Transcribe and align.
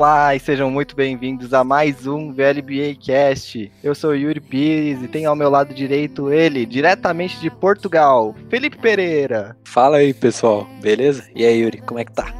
Olá 0.00 0.34
e 0.34 0.40
sejam 0.40 0.70
muito 0.70 0.96
bem-vindos 0.96 1.52
a 1.52 1.62
mais 1.62 2.06
um 2.06 2.32
VLBA 2.32 2.96
Cast. 2.98 3.70
Eu 3.84 3.94
sou 3.94 4.16
Yuri 4.16 4.40
Pires 4.40 5.02
e 5.02 5.06
tenho 5.06 5.28
ao 5.28 5.36
meu 5.36 5.50
lado 5.50 5.74
direito 5.74 6.32
ele, 6.32 6.64
diretamente 6.64 7.38
de 7.38 7.50
Portugal, 7.50 8.34
Felipe 8.48 8.78
Pereira. 8.78 9.54
Fala 9.62 9.98
aí, 9.98 10.14
pessoal. 10.14 10.66
Beleza? 10.80 11.28
E 11.34 11.44
aí, 11.44 11.60
Yuri, 11.60 11.82
como 11.82 12.00
é 12.00 12.06
que 12.06 12.12
tá? 12.12 12.32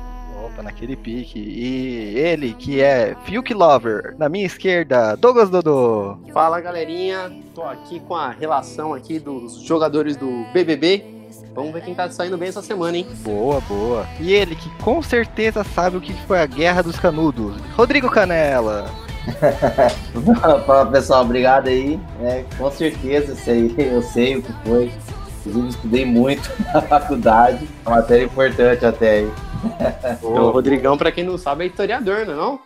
Opa, 0.42 0.62
naquele 0.62 0.96
pique. 0.96 1.38
E 1.38 2.18
ele, 2.18 2.54
que 2.54 2.80
é 2.80 3.14
Fiuk 3.26 3.52
Lover, 3.52 4.14
na 4.16 4.30
minha 4.30 4.46
esquerda, 4.46 5.14
Douglas 5.14 5.50
Dodô. 5.50 6.16
Fala 6.32 6.62
galerinha, 6.62 7.30
tô 7.54 7.62
aqui 7.64 8.00
com 8.00 8.14
a 8.14 8.30
relação 8.30 8.94
aqui 8.94 9.18
dos 9.18 9.60
jogadores 9.60 10.16
do 10.16 10.46
BBB. 10.54 11.19
Vamos 11.54 11.72
ver 11.72 11.82
quem 11.82 11.94
tá 11.94 12.08
saindo 12.08 12.38
bem 12.38 12.48
essa 12.48 12.62
semana, 12.62 12.96
hein? 12.96 13.06
Boa, 13.22 13.60
boa. 13.62 14.06
E 14.20 14.32
ele, 14.32 14.54
que 14.54 14.70
com 14.82 15.02
certeza 15.02 15.64
sabe 15.64 15.96
o 15.96 16.00
que 16.00 16.14
foi 16.26 16.40
a 16.40 16.46
Guerra 16.46 16.82
dos 16.82 16.98
Canudos, 16.98 17.60
Rodrigo 17.74 18.08
Canela. 18.08 18.86
Fala 20.64 20.86
pessoal, 20.86 21.22
obrigado 21.22 21.68
aí. 21.68 22.00
É, 22.22 22.44
com 22.56 22.70
certeza, 22.70 23.34
sei, 23.34 23.74
eu 23.76 24.00
sei 24.00 24.36
o 24.36 24.42
que 24.42 24.52
foi. 24.64 24.92
Inclusive, 25.40 25.68
estudei 25.68 26.04
muito 26.06 26.50
na 26.72 26.82
faculdade. 26.82 27.68
Uma 27.84 27.96
matéria 27.96 28.24
importante 28.24 28.86
até 28.86 29.10
aí. 29.10 29.30
O 30.22 30.50
Rodrigão, 30.50 30.96
pra 30.96 31.12
quem 31.12 31.24
não 31.24 31.36
sabe, 31.36 31.64
é 31.64 31.66
historiador, 31.66 32.24
não 32.24 32.32
é 32.32 32.36
não? 32.36 32.60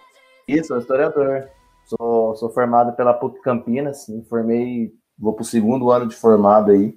Isso, 0.47 0.69
sou 0.69 0.79
historiador. 0.79 1.49
Sou, 1.87 2.37
sou 2.37 2.51
formado 2.51 2.93
pela 2.95 3.15
PUC 3.15 3.41
Campinas. 3.41 4.07
Me 4.09 4.23
formei, 4.25 4.93
vou 5.19 5.33
pro 5.33 5.45
segundo 5.45 5.91
ano 5.91 6.07
de 6.07 6.15
formado 6.15 6.71
aí. 6.71 6.95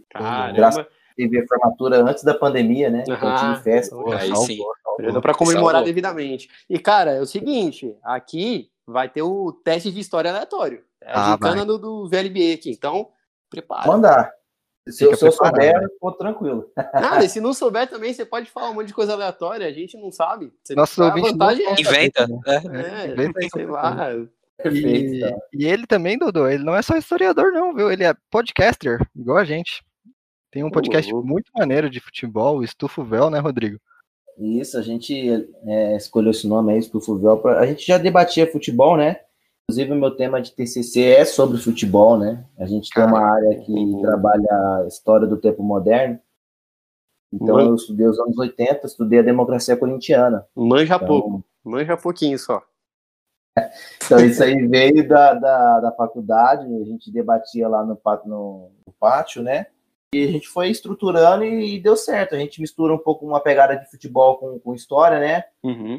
Graças 0.53 0.85
Tive 1.17 1.39
a 1.39 1.47
formatura 1.47 1.97
antes 2.03 2.23
da 2.23 2.35
pandemia, 2.35 2.91
né? 2.91 3.03
Então 3.07 3.15
Aham. 3.27 3.53
tive 3.55 3.63
festa. 3.63 3.95
Pô, 3.95 4.11
Aí 4.13 4.35
sim. 4.35 4.59
pra 5.19 5.33
comemorar 5.33 5.83
devidamente. 5.83 6.47
E 6.69 6.77
cara, 6.77 7.11
é 7.11 7.19
o 7.19 7.25
seguinte, 7.25 7.95
aqui 8.03 8.69
vai 8.85 9.09
ter 9.09 9.23
o 9.23 9.51
teste 9.51 9.91
de 9.91 9.99
história 9.99 10.29
aleatório. 10.29 10.83
É 11.01 11.11
a 11.11 11.19
Ah, 11.19 11.31
gincana 11.31 11.65
do, 11.65 11.77
do 11.79 12.07
VLB 12.07 12.53
aqui, 12.53 12.69
então 12.69 13.09
prepara. 13.49 13.87
Mandar. 13.87 14.31
Se, 14.87 15.03
eu- 15.03 15.15
se 15.17 15.25
eu 15.25 15.31
souber, 15.31 15.75
eu 15.81 15.89
tô 15.99 16.11
tranquilo. 16.13 16.71
Nada, 16.93 17.25
e 17.25 17.29
se 17.29 17.41
não 17.41 17.53
souber 17.53 17.89
também, 17.89 18.13
você 18.13 18.25
pode 18.25 18.49
falar 18.49 18.69
um 18.69 18.75
monte 18.75 18.87
de 18.87 18.93
coisa 18.93 19.13
aleatória, 19.13 19.67
a 19.67 19.71
gente 19.71 19.97
não 19.97 20.11
sabe. 20.11 20.53
Você, 20.63 20.75
Nossos 20.75 20.99
a 20.99 21.07
ouvintes 21.07 21.31
vantagem 21.31 21.65
não 21.65 21.71
é 21.71 21.73
essa. 21.73 21.81
Inventa, 21.81 22.27
né? 22.27 22.39
É, 22.45 23.07
Inventa 23.11 23.39
aí 23.39 23.47
sei 23.51 23.65
lá. 23.65 23.95
Perfeito. 24.57 24.87
E, 25.13 25.17
então. 25.17 25.39
e 25.53 25.65
ele 25.67 25.85
também, 25.85 26.17
Dodô, 26.17 26.47
ele 26.47 26.63
não 26.63 26.75
é 26.75 26.81
só 26.81 26.95
historiador, 26.95 27.51
não, 27.51 27.73
viu? 27.75 27.91
Ele 27.91 28.03
é 28.03 28.15
podcaster, 28.31 28.99
igual 29.15 29.37
a 29.37 29.43
gente. 29.43 29.83
Tem 30.57 30.63
um 30.63 30.71
podcast 30.71 31.13
muito 31.13 31.51
maneiro 31.55 31.87
de 31.87 31.99
futebol, 31.99 32.57
o 32.57 32.63
Estufo 32.63 33.03
Véu, 33.03 33.29
né, 33.29 33.37
Rodrigo? 33.37 33.79
Isso, 34.39 34.75
a 34.75 34.81
gente 34.81 35.47
é, 35.67 35.95
escolheu 35.95 36.31
esse 36.31 36.47
nome 36.47 36.73
aí, 36.73 36.79
Estufo 36.79 37.15
Véu, 37.19 37.37
pra- 37.37 37.59
A 37.59 37.65
gente 37.67 37.85
já 37.85 37.99
debatia 37.99 38.51
futebol, 38.51 38.97
né? 38.97 39.19
Inclusive, 39.69 39.91
o 39.91 39.95
meu 39.99 40.15
tema 40.15 40.41
de 40.41 40.51
TCC 40.53 41.03
é 41.03 41.25
sobre 41.25 41.59
futebol, 41.59 42.17
né? 42.17 42.43
A 42.57 42.65
gente 42.65 42.89
tem 42.89 43.03
uma 43.03 43.19
área 43.23 43.59
que 43.59 43.71
Uhum. 43.71 44.01
trabalha 44.01 44.47
a 44.81 44.85
história 44.87 45.27
do 45.27 45.37
tempo 45.37 45.61
moderno. 45.61 46.19
Então, 47.31 47.53
Mano. 47.57 47.69
eu 47.69 47.75
estudei 47.75 48.07
os 48.07 48.17
anos 48.17 48.35
80, 48.35 48.87
estudei 48.87 49.19
a 49.19 49.23
democracia 49.23 49.77
corintiana. 49.77 50.43
Manja 50.55 50.95
Então, 50.95 51.07
pouco, 51.07 51.43
manja 51.63 51.95
pouquinho 51.95 52.39
só. 52.39 52.63
Então, 54.05 54.25
isso 54.25 54.43
aí 54.43 54.65
veio 54.67 55.07
da, 55.07 55.35
da, 55.35 55.79
da 55.81 55.91
faculdade, 55.91 56.65
a 56.65 56.83
gente 56.83 57.11
debatia 57.11 57.67
lá 57.67 57.85
no, 57.85 57.99
no, 58.25 58.71
no 58.87 58.93
pátio, 58.99 59.43
né? 59.43 59.67
E 60.13 60.23
a 60.23 60.31
gente 60.31 60.47
foi 60.47 60.69
estruturando 60.69 61.43
e, 61.43 61.75
e 61.75 61.79
deu 61.79 61.95
certo. 61.95 62.35
A 62.35 62.39
gente 62.39 62.61
mistura 62.61 62.93
um 62.93 62.97
pouco 62.97 63.25
uma 63.25 63.41
pegada 63.41 63.75
de 63.75 63.89
futebol 63.89 64.37
com, 64.37 64.59
com 64.59 64.73
história, 64.73 65.19
né? 65.19 65.43
Uhum. 65.63 65.97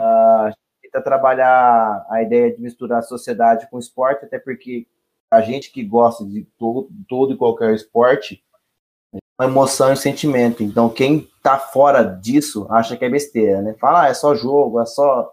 tenta 0.80 1.02
trabalhar 1.02 2.06
a 2.08 2.22
ideia 2.22 2.54
de 2.54 2.60
misturar 2.60 3.02
sociedade 3.02 3.68
com 3.70 3.78
esporte, 3.78 4.24
até 4.24 4.38
porque 4.38 4.86
a 5.30 5.42
gente 5.42 5.70
que 5.70 5.84
gosta 5.84 6.24
de 6.24 6.44
todo, 6.58 6.88
todo 7.06 7.34
e 7.34 7.36
qualquer 7.36 7.74
esporte, 7.74 8.42
é 9.12 9.18
uma 9.38 9.50
emoção 9.50 9.92
e 9.92 9.96
sentimento. 9.96 10.62
Então, 10.62 10.88
quem 10.88 11.28
tá 11.42 11.58
fora 11.58 12.02
disso 12.02 12.66
acha 12.70 12.96
que 12.96 13.04
é 13.04 13.10
besteira, 13.10 13.60
né? 13.60 13.74
Fala, 13.74 14.04
ah, 14.04 14.08
é 14.08 14.14
só 14.14 14.34
jogo, 14.34 14.80
é 14.80 14.86
só, 14.86 15.30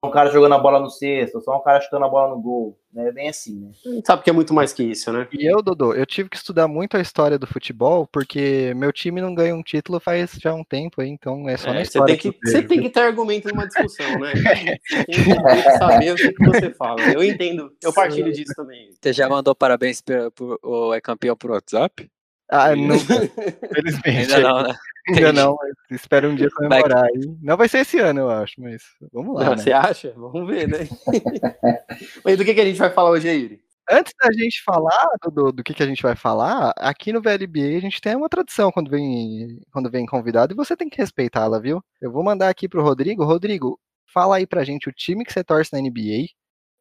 só 0.00 0.08
um 0.08 0.12
cara 0.12 0.30
jogando 0.30 0.54
a 0.54 0.58
bola 0.58 0.78
no 0.78 0.90
cesto, 0.90 1.40
só 1.40 1.56
um 1.56 1.62
cara 1.62 1.80
chutando 1.80 2.04
a 2.04 2.08
bola 2.08 2.34
no 2.34 2.40
gol. 2.40 2.78
Né? 2.92 3.08
É 3.08 3.12
bem 3.12 3.28
assim, 3.28 3.58
né? 3.58 3.70
A 3.84 3.88
gente 3.90 4.06
sabe 4.06 4.22
que 4.22 4.30
é 4.30 4.32
muito 4.32 4.54
mais 4.54 4.72
que 4.72 4.82
isso, 4.82 5.12
né? 5.12 5.26
E 5.32 5.44
eu, 5.44 5.60
Dodô, 5.60 5.92
eu 5.92 6.06
tive 6.06 6.28
que 6.28 6.36
estudar 6.36 6.68
muito 6.68 6.96
a 6.96 7.00
história 7.00 7.38
do 7.38 7.46
futebol, 7.46 8.06
porque 8.06 8.72
meu 8.76 8.92
time 8.92 9.20
não 9.20 9.34
ganha 9.34 9.54
um 9.54 9.62
título 9.62 9.98
faz 9.98 10.32
já 10.40 10.54
um 10.54 10.62
tempo 10.62 11.00
aí, 11.00 11.08
então 11.08 11.48
é 11.48 11.56
só 11.56 11.72
na 11.72 11.80
É, 11.80 11.84
você, 11.84 11.88
história 11.88 12.16
tem 12.16 12.18
que, 12.18 12.28
eu 12.28 12.50
você 12.50 12.62
tem 12.62 12.80
que 12.80 12.90
ter 12.90 13.00
argumento 13.00 13.48
numa 13.48 13.66
discussão, 13.66 14.18
né? 14.18 14.32
Você 14.34 15.04
tem 15.04 15.24
que, 15.24 15.62
que 15.62 15.78
saber 15.78 16.12
o 16.12 16.16
que, 16.16 16.32
que 16.32 16.46
você 16.46 16.70
fala. 16.74 17.00
Eu 17.12 17.22
entendo, 17.24 17.70
eu 17.82 17.92
partilho 17.92 18.32
disso 18.32 18.52
também. 18.54 18.90
Você 19.00 19.12
já 19.12 19.28
mandou 19.28 19.54
parabéns 19.54 20.00
pro, 20.00 20.30
pro, 20.30 20.58
o 20.62 20.94
é 20.94 21.00
campeão 21.00 21.36
por 21.36 21.50
WhatsApp? 21.50 22.08
Ah, 22.50 22.74
não, 22.74 22.94
infelizmente. 22.96 24.34
Ainda 24.34 24.40
não, 24.40 24.62
né? 24.62 24.74
Ainda 25.08 25.32
não, 25.32 25.56
mas 25.56 26.00
espero 26.00 26.30
um 26.30 26.34
dia 26.34 26.50
comemorar 26.50 27.04
aí. 27.04 27.36
Não 27.42 27.56
vai 27.56 27.68
ser 27.68 27.78
esse 27.78 27.98
ano, 27.98 28.20
eu 28.20 28.30
acho, 28.30 28.54
mas 28.60 28.82
vamos 29.12 29.34
lá, 29.34 29.44
Não, 29.44 29.50
né? 29.56 29.62
Você 29.62 29.72
acha? 29.72 30.12
Vamos 30.16 30.46
ver, 30.46 30.68
né? 30.68 30.78
Mas 32.24 32.36
do 32.36 32.44
que, 32.44 32.54
que 32.54 32.60
a 32.60 32.64
gente 32.64 32.78
vai 32.78 32.90
falar 32.90 33.10
hoje 33.10 33.28
aí, 33.28 33.42
Yuri? 33.42 33.60
Antes 33.90 34.12
da 34.22 34.30
gente 34.30 34.62
falar 34.62 35.08
do, 35.22 35.30
do, 35.30 35.52
do 35.52 35.64
que, 35.64 35.72
que 35.72 35.82
a 35.82 35.86
gente 35.86 36.02
vai 36.02 36.14
falar, 36.14 36.74
aqui 36.76 37.10
no 37.10 37.22
VLBA 37.22 37.78
a 37.78 37.80
gente 37.80 38.02
tem 38.02 38.14
uma 38.14 38.28
tradição 38.28 38.70
quando 38.70 38.90
vem, 38.90 39.60
quando 39.72 39.90
vem 39.90 40.04
convidado 40.04 40.52
e 40.52 40.56
você 40.56 40.76
tem 40.76 40.90
que 40.90 40.98
respeitá-la, 40.98 41.58
viu? 41.58 41.82
Eu 42.00 42.12
vou 42.12 42.22
mandar 42.22 42.50
aqui 42.50 42.68
pro 42.68 42.82
Rodrigo. 42.82 43.24
Rodrigo, 43.24 43.80
fala 44.12 44.36
aí 44.36 44.46
pra 44.46 44.64
gente 44.64 44.88
o 44.90 44.92
time 44.92 45.24
que 45.24 45.32
você 45.32 45.42
torce 45.42 45.72
na 45.72 45.80
NBA, 45.80 46.26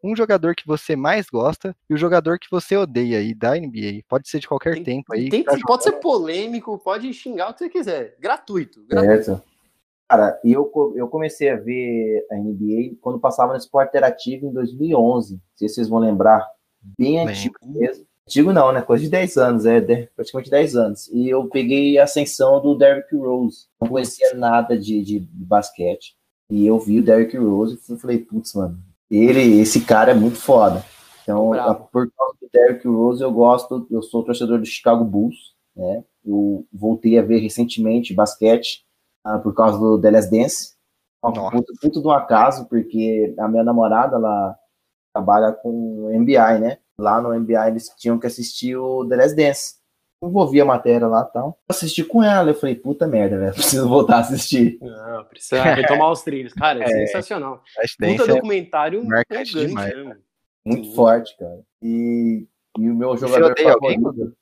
um 0.03 0.16
jogador 0.16 0.56
que 0.56 0.66
você 0.66 0.96
mais 0.96 1.28
gosta 1.28 1.75
e 1.90 1.94
o 1.94 1.97
jogador 1.97 2.38
que 2.40 2.47
você 2.52 2.75
odeia 2.78 3.19
aí 3.19 3.34
da 3.34 3.56
NBA. 3.58 4.03
Pode 4.08 4.30
ser 4.30 4.40
de 4.40 4.47
qualquer 4.47 4.75
Tem- 4.75 4.84
tempo 4.84 5.13
aí. 5.13 5.30
Tem- 5.30 5.44
pode 5.66 5.84
ser 5.84 5.94
polêmico, 5.94 6.78
pode 6.78 7.12
xingar 7.13 7.50
o 7.50 7.53
que 7.53 7.59
você 7.59 7.69
quiser. 7.69 8.16
Gratuito. 8.19 8.84
gratuito. 8.88 9.24
Certo. 9.25 9.44
Cara, 10.09 10.40
e 10.44 10.53
eu, 10.53 10.72
eu 10.96 11.07
comecei 11.09 11.50
a 11.50 11.57
ver 11.57 12.25
a 12.31 12.36
NBA 12.36 12.96
quando 13.02 13.19
passava 13.19 13.52
no 13.52 13.57
Esporte 13.59 13.90
Interativo 13.90 14.46
em 14.47 14.53
2011. 14.53 15.34
Não 15.34 15.41
sei 15.56 15.68
se 15.68 15.75
vocês 15.75 15.90
vão 15.90 16.00
lembrar. 16.00 16.47
Bem 16.97 17.18
Lembro. 17.18 17.34
antigo 17.34 17.56
mesmo. 17.66 18.06
Antigo 18.25 18.53
não, 18.53 18.72
né? 18.72 18.81
Coisa 18.81 19.03
de 19.03 19.09
10 19.09 19.36
anos, 19.38 19.66
é 19.66 19.81
de- 19.81 20.09
praticamente 20.16 20.50
10 20.50 20.75
anos. 20.75 21.07
E 21.09 21.28
eu 21.30 21.47
peguei 21.50 21.97
a 21.97 22.03
ascensão 22.06 22.62
do 22.62 22.75
Derrick 22.75 23.13
Rose. 23.16 23.68
Não 23.81 23.90
conhecia 23.90 24.34
nada 24.34 24.78
de, 24.78 25.02
de, 25.02 25.19
de 25.19 25.46
basquete. 25.46 26.16
E 26.50 26.66
eu 26.66 26.80
vi 26.80 27.00
o 27.00 27.03
Derrick 27.03 27.36
Rose 27.38 27.78
e 27.90 27.97
falei, 27.97 28.19
putz, 28.19 28.53
mano, 28.53 28.80
ele, 29.09 29.59
esse 29.59 29.81
cara 29.81 30.12
é 30.12 30.16
muito 30.16 30.38
foda. 30.38 30.84
Então, 31.23 31.53
a- 31.53 31.75
por 31.75 32.09
causa 32.12 32.35
do 32.41 32.50
Derrick 32.51 32.88
Rose, 32.88 33.22
eu 33.22 33.31
gosto, 33.31 33.88
eu 33.91 34.01
sou 34.01 34.23
torcedor 34.23 34.59
do 34.59 34.66
Chicago 34.66 35.03
Bulls, 35.03 35.35
né? 35.75 36.03
Eu 36.25 36.66
voltei 36.73 37.18
a 37.18 37.22
ver 37.22 37.40
recentemente 37.40 38.13
basquete 38.13 38.85
ah, 39.23 39.40
por 39.40 39.53
causa 39.53 39.78
do 39.78 40.00
The 40.00 40.12
Last 40.12 40.31
Dance. 40.31 40.78
Nossa. 41.23 41.57
de 41.90 42.07
um 42.07 42.12
acaso, 42.12 42.68
porque 42.68 43.33
a 43.38 43.48
minha 43.48 43.63
namorada, 43.63 44.15
ela 44.15 44.56
trabalha 45.13 45.51
com 45.51 46.09
NBA, 46.12 46.59
né? 46.59 46.77
Lá 47.00 47.21
no 47.21 47.33
NBA 47.33 47.68
eles 47.69 47.89
tinham 47.98 48.18
que 48.19 48.27
assistir 48.27 48.75
o 48.75 49.06
The 49.07 49.15
Last 49.15 49.36
Dance. 49.36 49.75
Eu 50.22 50.31
vou 50.31 50.48
ver 50.50 50.62
a 50.62 50.66
matéria 50.66 51.08
lá 51.08 51.28
e 51.30 51.34
tal. 51.34 51.48
Eu 51.50 51.56
assisti 51.69 52.04
com 52.04 52.24
ela, 52.24 52.50
eu 52.50 52.56
falei, 52.56 52.75
puta 52.75 53.06
merda, 53.08 53.38
velho, 53.38 53.54
preciso 53.54 53.88
voltar 53.88 54.18
a 54.18 54.19
assistir. 54.19 54.80
Não, 54.81 55.24
precisa 55.25 55.64
retomar 55.74 56.12
os 56.12 56.22
trilhos. 56.24 56.54
Cara, 56.54 56.81
é, 56.84 56.88
sensacional. 56.88 57.62
Flash 57.74 57.96
Puta 57.98 58.24
é 58.24 58.28
documentário 58.36 59.06
marcante 59.06 59.52
empolgante, 59.52 59.68
demais, 59.68 59.96
né? 59.96 60.18
Muito 60.66 60.88
Sim. 60.88 60.96
forte, 60.96 61.38
cara. 61.38 61.60
E, 61.81 62.48
e 62.80 62.90
o 62.90 62.96
meu 62.96 63.16
jogador 63.16 63.52
odeia 63.52 63.74
alguém, 63.74 64.02
favorito. 64.02 64.34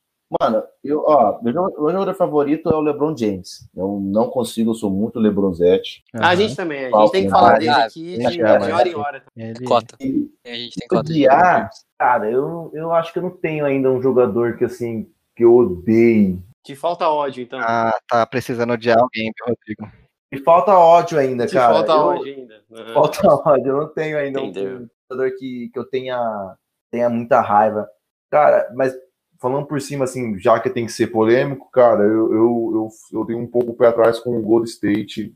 Mano, 0.41 0.63
eu, 0.83 1.03
ó, 1.05 1.39
meu 1.43 1.53
jo- 1.53 1.81
meu 1.83 1.91
jogador 1.91 2.13
favorito 2.15 2.67
é 2.69 2.75
o 2.75 2.81
LeBron 2.81 3.15
James. 3.15 3.69
Eu 3.75 3.99
não 4.01 4.27
consigo, 4.29 4.71
eu 4.71 4.73
sou 4.73 4.89
muito 4.89 5.19
LeBronzete. 5.19 6.03
A 6.13 6.29
Aham. 6.29 6.35
gente 6.35 6.55
também, 6.55 6.85
a 6.85 6.91
gente 6.91 7.11
tem 7.11 7.21
que 7.21 7.27
né? 7.27 7.31
falar 7.31 7.55
Ah, 7.55 7.57
dele 7.59 7.69
aqui 7.71 8.17
de, 8.17 8.27
de 8.37 8.43
hora 8.43 8.89
em 8.89 8.95
hora. 8.95 9.23
Ele- 9.37 9.65
Cota. 9.65 9.95
E 10.01 10.31
A 10.43 10.55
gente 10.55 10.79
tem 10.79 10.87
cota 10.87 11.03
de 11.03 11.11
odiar, 11.11 11.69
cara, 11.99 12.31
eu, 12.31 12.71
eu 12.73 12.91
acho 12.91 13.13
que 13.13 13.19
eu 13.19 13.23
não 13.23 13.29
tenho 13.29 13.65
ainda 13.65 13.91
um 13.91 14.01
jogador 14.01 14.57
que 14.57 14.65
assim, 14.65 15.07
que 15.35 15.43
eu 15.43 15.53
odeio. 15.55 16.41
Te 16.63 16.75
falta 16.75 17.07
ódio, 17.09 17.43
então. 17.43 17.59
Ah, 17.61 17.93
tá 18.07 18.25
precisando 18.25 18.73
odiar 18.73 18.97
alguém, 18.99 19.31
Rodrigo? 19.45 19.91
E 20.31 20.37
falta 20.39 20.71
ódio 20.77 21.17
ainda, 21.19 21.45
Te 21.45 21.53
cara. 21.53 21.73
falta 21.73 21.91
Eu- 21.91 21.97
ódio 21.99 22.33
ainda. 22.35 22.63
Falta 22.93 23.27
ódio, 23.49 23.67
eu 23.67 23.77
não 23.81 23.87
tenho 23.89 24.17
ainda 24.17 24.41
um 24.41 24.45
Entendeu. 24.45 24.87
jogador 25.11 25.31
que, 25.37 25.69
que 25.71 25.77
eu 25.79 25.85
tenha, 25.85 26.55
tenha 26.91 27.09
muita 27.09 27.39
raiva. 27.41 27.87
Cara, 28.31 28.69
mas 28.75 28.93
falando 29.39 29.67
por 29.67 29.79
cima, 29.79 30.05
assim, 30.05 30.39
já 30.39 30.59
que 30.59 30.69
tem 30.69 30.85
que 30.87 30.91
ser 30.91 31.07
polêmico, 31.07 31.69
cara, 31.71 32.01
eu, 32.03 32.33
eu, 32.33 32.71
eu, 32.73 33.19
eu 33.19 33.25
tenho 33.25 33.39
um 33.39 33.47
pouco 33.47 33.71
o 33.71 33.75
pé 33.75 33.87
atrás 33.87 34.19
com 34.19 34.35
o 34.37 34.41
Gold 34.41 34.67
State. 34.67 35.33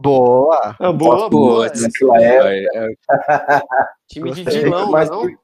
Boa! 0.00 0.74
Ah, 0.80 0.92
boa, 0.92 1.30
boa. 1.30 1.70
Boa, 1.70 2.20
É. 2.20 2.64
É, 2.64 2.86
é, 2.86 3.62
Time 4.08 4.32
de 4.32 4.42
vilão, 4.42 4.90
Mas 4.90 5.08
não? 5.08 5.20
por- 5.22 5.38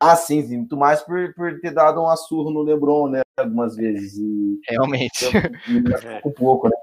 Ah, 0.00 0.14
sim, 0.14 0.42
sim. 0.46 0.58
Muito 0.58 0.76
mais 0.76 1.02
por, 1.02 1.34
por 1.34 1.60
ter 1.60 1.72
dado 1.72 2.00
uma 2.00 2.16
surra 2.16 2.50
no 2.52 2.62
LeBron, 2.62 3.08
né? 3.08 3.22
Algumas 3.36 3.76
vezes. 3.76 4.16
E, 4.16 4.60
Realmente. 4.68 5.26
um 6.24 6.30
pouco, 6.32 6.68
né? 6.68 6.76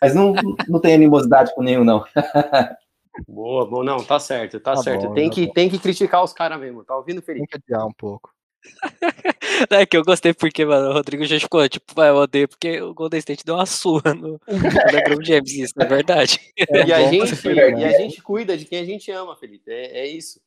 Mas 0.00 0.14
não, 0.14 0.34
não 0.68 0.80
tem 0.80 0.94
animosidade 0.94 1.54
com 1.54 1.62
nenhum, 1.62 1.84
não. 1.84 2.04
Boa, 3.26 3.66
boa. 3.66 3.82
Não, 3.82 4.04
tá 4.04 4.18
certo, 4.18 4.60
tá, 4.60 4.74
Tá 4.74 4.82
certo. 4.82 5.08
bom, 5.08 5.14
tem, 5.14 5.28
tá 5.30 5.34
que, 5.34 5.46
bom. 5.46 5.52
tem 5.54 5.70
que 5.70 5.78
criticar 5.78 6.22
os 6.22 6.34
caras 6.34 6.60
mesmo. 6.60 6.84
Tá 6.84 6.94
ouvindo, 6.96 7.22
Tem 7.22 7.36
Felipe? 7.36 7.48
que 7.48 7.56
adiar 7.56 7.86
um 7.86 7.92
pouco. 7.92 8.30
É 9.70 9.86
que 9.86 9.96
eu 9.96 10.04
gostei 10.04 10.34
porque, 10.34 10.66
mano, 10.66 10.90
o 10.90 10.92
Rodrigo 10.92 11.24
já 11.24 11.40
ficou, 11.40 11.66
tipo, 11.66 11.94
vai, 11.94 12.10
eu 12.10 12.16
odeio 12.16 12.46
porque 12.46 12.78
o 12.82 12.92
Golden 12.92 13.18
State 13.20 13.42
deu 13.42 13.54
uma 13.54 13.64
surra 13.64 14.12
no, 14.12 14.38
LeBron 14.46 15.24
James, 15.24 15.50
isso 15.50 15.72
é 15.78 15.84
verdade. 15.86 16.38
e, 16.58 16.92
a 16.92 16.98
bom, 16.98 17.08
gente, 17.08 17.48
e 17.48 17.84
a 17.84 17.98
gente 17.98 18.20
cuida 18.20 18.54
de 18.54 18.66
quem 18.66 18.80
a 18.80 18.84
gente 18.84 19.10
ama, 19.10 19.34
Felipe. 19.34 19.70
É, 19.70 20.00
é 20.00 20.06
isso. 20.06 20.40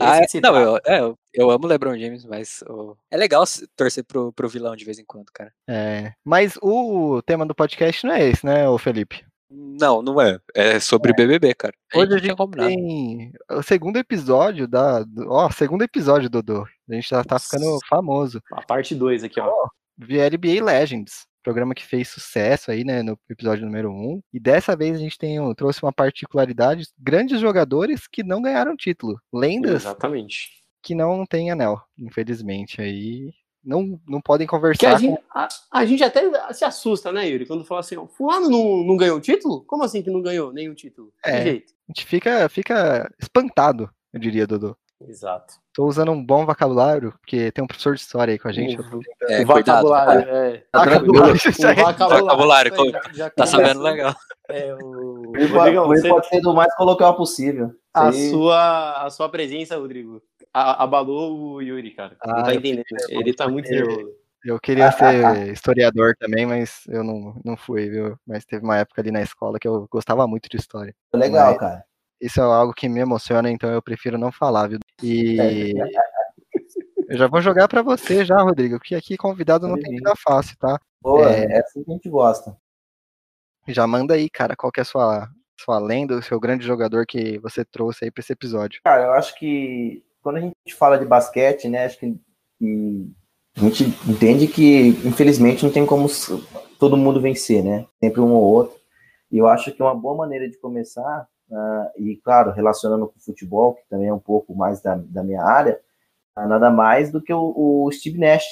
Ah, 0.00 0.18
é, 0.18 0.40
não, 0.40 0.56
eu, 0.56 0.76
é, 0.86 1.00
eu, 1.00 1.18
eu 1.34 1.50
amo 1.50 1.64
o 1.64 1.68
LeBron 1.68 1.98
James, 1.98 2.24
mas 2.24 2.62
ó, 2.68 2.94
é 3.10 3.16
legal 3.16 3.44
torcer 3.76 4.04
pro, 4.04 4.32
pro 4.32 4.48
vilão 4.48 4.76
de 4.76 4.84
vez 4.84 4.98
em 4.98 5.04
quando, 5.04 5.32
cara. 5.32 5.52
É, 5.68 6.12
mas 6.24 6.56
o 6.62 7.20
tema 7.22 7.44
do 7.44 7.54
podcast 7.54 8.06
não 8.06 8.14
é 8.14 8.28
esse, 8.28 8.44
né, 8.44 8.68
ô 8.68 8.78
Felipe? 8.78 9.24
Não, 9.50 10.02
não 10.02 10.20
é. 10.20 10.38
É 10.54 10.78
sobre 10.78 11.14
BBB, 11.14 11.54
cara. 11.54 11.74
Hoje 11.94 12.06
a 12.06 12.10
gente 12.10 12.20
tinha 12.20 12.30
gente 12.30 12.36
combinado. 12.36 12.68
tem 12.68 13.32
o 13.50 13.62
segundo 13.62 13.96
episódio 13.96 14.68
da. 14.68 15.04
Ó, 15.26 15.50
segundo 15.50 15.82
episódio, 15.82 16.28
Dodô. 16.28 16.66
A 16.88 16.94
gente 16.94 17.08
já 17.08 17.24
tá 17.24 17.38
ficando 17.38 17.78
famoso. 17.88 18.42
A 18.52 18.62
parte 18.62 18.94
2 18.94 19.24
aqui, 19.24 19.40
ó. 19.40 19.50
VLBA 19.96 20.62
Legends. 20.62 21.26
Programa 21.48 21.74
que 21.74 21.82
fez 21.86 22.08
sucesso 22.08 22.70
aí, 22.70 22.84
né, 22.84 23.02
no 23.02 23.18
episódio 23.26 23.64
número 23.64 23.90
1. 23.90 24.20
E 24.34 24.38
dessa 24.38 24.76
vez 24.76 24.94
a 24.94 24.98
gente 24.98 25.16
tem, 25.16 25.40
um- 25.40 25.54
trouxe 25.54 25.82
uma 25.82 25.90
particularidade: 25.90 26.86
grandes 26.98 27.40
jogadores 27.40 28.06
que 28.06 28.22
não 28.22 28.42
ganharam 28.42 28.76
título. 28.76 29.18
Lendas 29.32 29.80
Exatamente. 29.82 30.50
que 30.82 30.94
não 30.94 31.24
têm 31.24 31.50
anel, 31.50 31.80
infelizmente. 31.98 32.82
Aí 32.82 33.32
não, 33.64 33.98
não 34.06 34.20
podem 34.20 34.46
Que 34.46 34.54
a 34.54 34.58
conversar 34.58 34.98
gente, 34.98 35.18
a, 35.34 35.48
a 35.72 35.86
gente 35.86 36.04
até 36.04 36.52
se 36.52 36.66
assusta, 36.66 37.10
né, 37.10 37.26
Yuri? 37.26 37.46
Quando 37.46 37.64
fala 37.64 37.80
assim, 37.80 37.96
ó, 37.96 38.06
fulano 38.06 38.50
não, 38.50 38.84
não 38.84 38.96
ganhou 38.98 39.18
título? 39.18 39.64
Como 39.64 39.82
assim 39.82 40.02
que 40.02 40.10
não 40.10 40.20
ganhou 40.20 40.52
nenhum 40.52 40.74
título? 40.74 41.10
É. 41.24 41.42
jeito? 41.44 41.72
A 41.88 41.92
gente 41.92 42.04
fica, 42.04 42.46
fica 42.50 43.10
espantado, 43.18 43.88
eu 44.12 44.20
diria, 44.20 44.46
Dodô. 44.46 44.76
Exato. 45.06 45.54
Tô 45.72 45.86
usando 45.86 46.10
um 46.10 46.24
bom 46.24 46.44
vocabulário, 46.44 47.12
porque 47.20 47.52
tem 47.52 47.62
um 47.62 47.68
professor 47.68 47.94
de 47.94 48.00
história 48.00 48.32
aí 48.32 48.38
com 48.38 48.48
a 48.48 48.52
gente. 48.52 48.76
tô 48.76 48.82
O- 48.96 49.00
É, 49.28 49.42
o 49.42 49.46
cuidado. 49.46 49.82
vocabulário, 49.86 50.28
é. 50.28 50.64
Tá 50.72 50.84
Vocabulário, 50.84 51.36
isso 51.36 51.48
O 51.62 51.66
aí. 51.68 51.74
Vocabulário, 51.76 52.72
aí, 52.74 52.90
já- 52.90 53.00
já 53.12 53.30
Tá 53.30 53.46
sabendo 53.46 53.80
legal. 53.80 54.14
É, 54.48 54.74
o... 54.74 55.32
Ele 55.36 55.46
Rodrigão, 55.46 55.86
pode, 55.86 56.00
você- 56.00 56.08
pode 56.08 56.28
ser 56.28 56.40
do 56.40 56.52
mais 56.52 56.74
coloquial 56.74 57.14
possível. 57.16 57.72
a, 57.94 58.12
sua, 58.12 59.04
a 59.06 59.10
sua 59.10 59.28
presença, 59.28 59.76
Rodrigo, 59.76 60.20
a- 60.52 60.82
abalou 60.82 61.54
o 61.54 61.62
Yuri, 61.62 61.92
cara. 61.92 62.16
não 62.26 62.36
Ah, 62.38 62.42
tá 62.42 62.54
entendendo. 62.54 62.84
Ele 63.08 63.32
tá 63.32 63.46
muito 63.48 63.70
nervoso. 63.70 63.96
nervoso. 63.98 64.18
Eu 64.44 64.58
queria 64.60 64.90
ser 65.46 65.52
historiador 65.52 66.14
também, 66.18 66.44
mas 66.46 66.82
eu 66.88 67.04
não, 67.04 67.40
não 67.44 67.56
fui, 67.56 67.88
viu? 67.88 68.16
Mas 68.26 68.44
teve 68.44 68.64
uma 68.64 68.76
época 68.78 69.00
ali 69.00 69.10
na 69.12 69.20
escola 69.22 69.58
que 69.60 69.66
eu 69.68 69.86
gostava 69.90 70.26
muito 70.26 70.48
de 70.48 70.56
história. 70.56 70.92
Legal, 71.14 71.50
Mas- 71.50 71.58
cara. 71.58 71.84
Isso 72.20 72.40
é 72.40 72.42
algo 72.42 72.72
que 72.72 72.88
me 72.88 72.98
emociona, 72.98 73.48
então 73.48 73.70
eu 73.70 73.80
prefiro 73.80 74.18
não 74.18 74.32
falar, 74.32 74.66
viu? 74.66 74.80
E 75.02 75.36
eu 77.08 77.16
já 77.16 77.26
vou 77.26 77.40
jogar 77.40 77.68
pra 77.68 77.82
você 77.82 78.24
já, 78.24 78.36
Rodrigo, 78.36 78.78
porque 78.78 78.94
aqui 78.94 79.16
convidado 79.16 79.66
não 79.68 79.78
tem 79.78 79.94
vida 79.96 80.12
fácil, 80.16 80.56
tá? 80.58 80.80
Boa, 81.00 81.30
É. 81.30 81.44
é 81.44 81.60
assim 81.60 81.82
que 81.82 81.90
a 81.90 81.94
gente 81.94 82.08
gosta. 82.08 82.56
Já 83.66 83.86
manda 83.86 84.14
aí, 84.14 84.28
cara, 84.30 84.56
qual 84.56 84.72
que 84.72 84.80
é 84.80 84.82
a 84.82 84.84
sua, 84.84 85.28
sua 85.60 85.78
lenda, 85.78 86.16
o 86.16 86.22
seu 86.22 86.40
grande 86.40 86.66
jogador 86.66 87.06
que 87.06 87.38
você 87.38 87.64
trouxe 87.64 88.04
aí 88.04 88.10
pra 88.10 88.20
esse 88.20 88.32
episódio. 88.32 88.80
Cara, 88.84 89.04
eu 89.04 89.12
acho 89.12 89.38
que 89.38 90.02
quando 90.22 90.36
a 90.36 90.40
gente 90.40 90.74
fala 90.74 90.98
de 90.98 91.04
basquete, 91.04 91.68
né, 91.68 91.84
acho 91.84 91.98
que, 91.98 92.18
que 92.58 93.12
a 93.56 93.60
gente 93.60 93.84
entende 94.08 94.46
que, 94.46 94.88
infelizmente, 95.04 95.64
não 95.64 95.72
tem 95.72 95.84
como 95.84 96.08
todo 96.78 96.96
mundo 96.96 97.20
vencer, 97.20 97.62
né? 97.62 97.86
Sempre 98.02 98.20
um 98.20 98.32
ou 98.32 98.42
outro. 98.42 98.78
E 99.30 99.38
eu 99.38 99.46
acho 99.46 99.72
que 99.72 99.82
uma 99.82 99.94
boa 99.94 100.16
maneira 100.16 100.48
de 100.48 100.58
começar, 100.58 101.28
ah, 101.52 101.90
e 101.96 102.16
claro, 102.16 102.52
relacionando 102.52 103.06
com 103.06 103.16
o 103.18 103.22
futebol, 103.22 103.74
que 103.74 103.82
também 103.88 104.08
é 104.08 104.14
um 104.14 104.18
pouco 104.18 104.54
mais 104.54 104.80
da, 104.80 104.94
da 104.96 105.22
minha 105.22 105.42
área, 105.42 105.80
ah, 106.36 106.46
nada 106.46 106.70
mais 106.70 107.10
do 107.10 107.20
que 107.20 107.32
o, 107.32 107.52
o 107.84 107.90
Steve 107.92 108.18
Nash, 108.18 108.44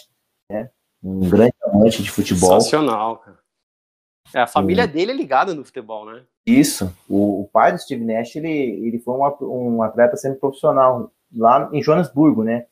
né? 0.51 0.71
Um 1.03 1.29
grande 1.29 1.55
amante 1.65 2.03
de 2.03 2.11
futebol. 2.11 2.61
Sensacional, 2.61 3.19
cara. 3.19 3.39
É, 4.35 4.41
a 4.41 4.47
família 4.47 4.89
dele 4.89 5.13
é 5.13 5.15
ligada 5.15 5.55
no 5.55 5.65
futebol, 5.65 6.05
né? 6.05 6.25
Isso. 6.45 6.93
O, 7.09 7.43
o 7.43 7.49
pai 7.53 7.73
do 7.73 7.79
Steve 7.79 8.05
Nash, 8.05 8.35
ele, 8.35 8.49
ele 8.49 8.99
foi 8.99 9.15
uma- 9.15 9.37
um 9.43 9.83
atleta 9.83 10.17
semi-profissional 10.17 11.13
lá 11.33 11.69
em 11.73 11.81
Joanesburgo, 11.83 12.43
né? 12.43 12.67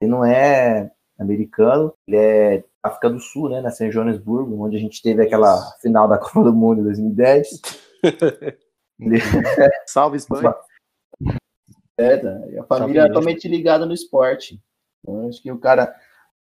Ele 0.00 0.10
não 0.10 0.24
é 0.24 0.90
americano, 1.18 1.94
ele 2.08 2.16
é 2.16 2.64
África 2.82 3.08
do 3.08 3.20
Sul, 3.20 3.48
né? 3.48 3.60
Nasceu 3.60 3.86
em 3.86 3.92
Joanesburgo, 3.92 4.60
onde 4.64 4.76
a 4.76 4.80
gente 4.80 5.00
teve 5.00 5.22
aquela 5.22 5.60
final 5.80 6.08
da 6.08 6.18
Copa 6.18 6.42
do 6.42 6.52
Mundo 6.52 6.80
em 6.80 6.84
2010. 6.84 7.60
Salve, 9.86 10.16
Espanha. 10.16 10.54
É, 11.96 12.16
tá? 12.18 12.28
A 12.60 12.64
família 12.64 13.02
é 13.02 13.06
totalmente 13.08 13.48
ligada 13.48 13.86
no 13.86 13.94
esporte. 13.94 14.60
Então, 15.02 15.28
acho 15.28 15.42
que 15.42 15.50
o 15.50 15.58
cara, 15.58 15.94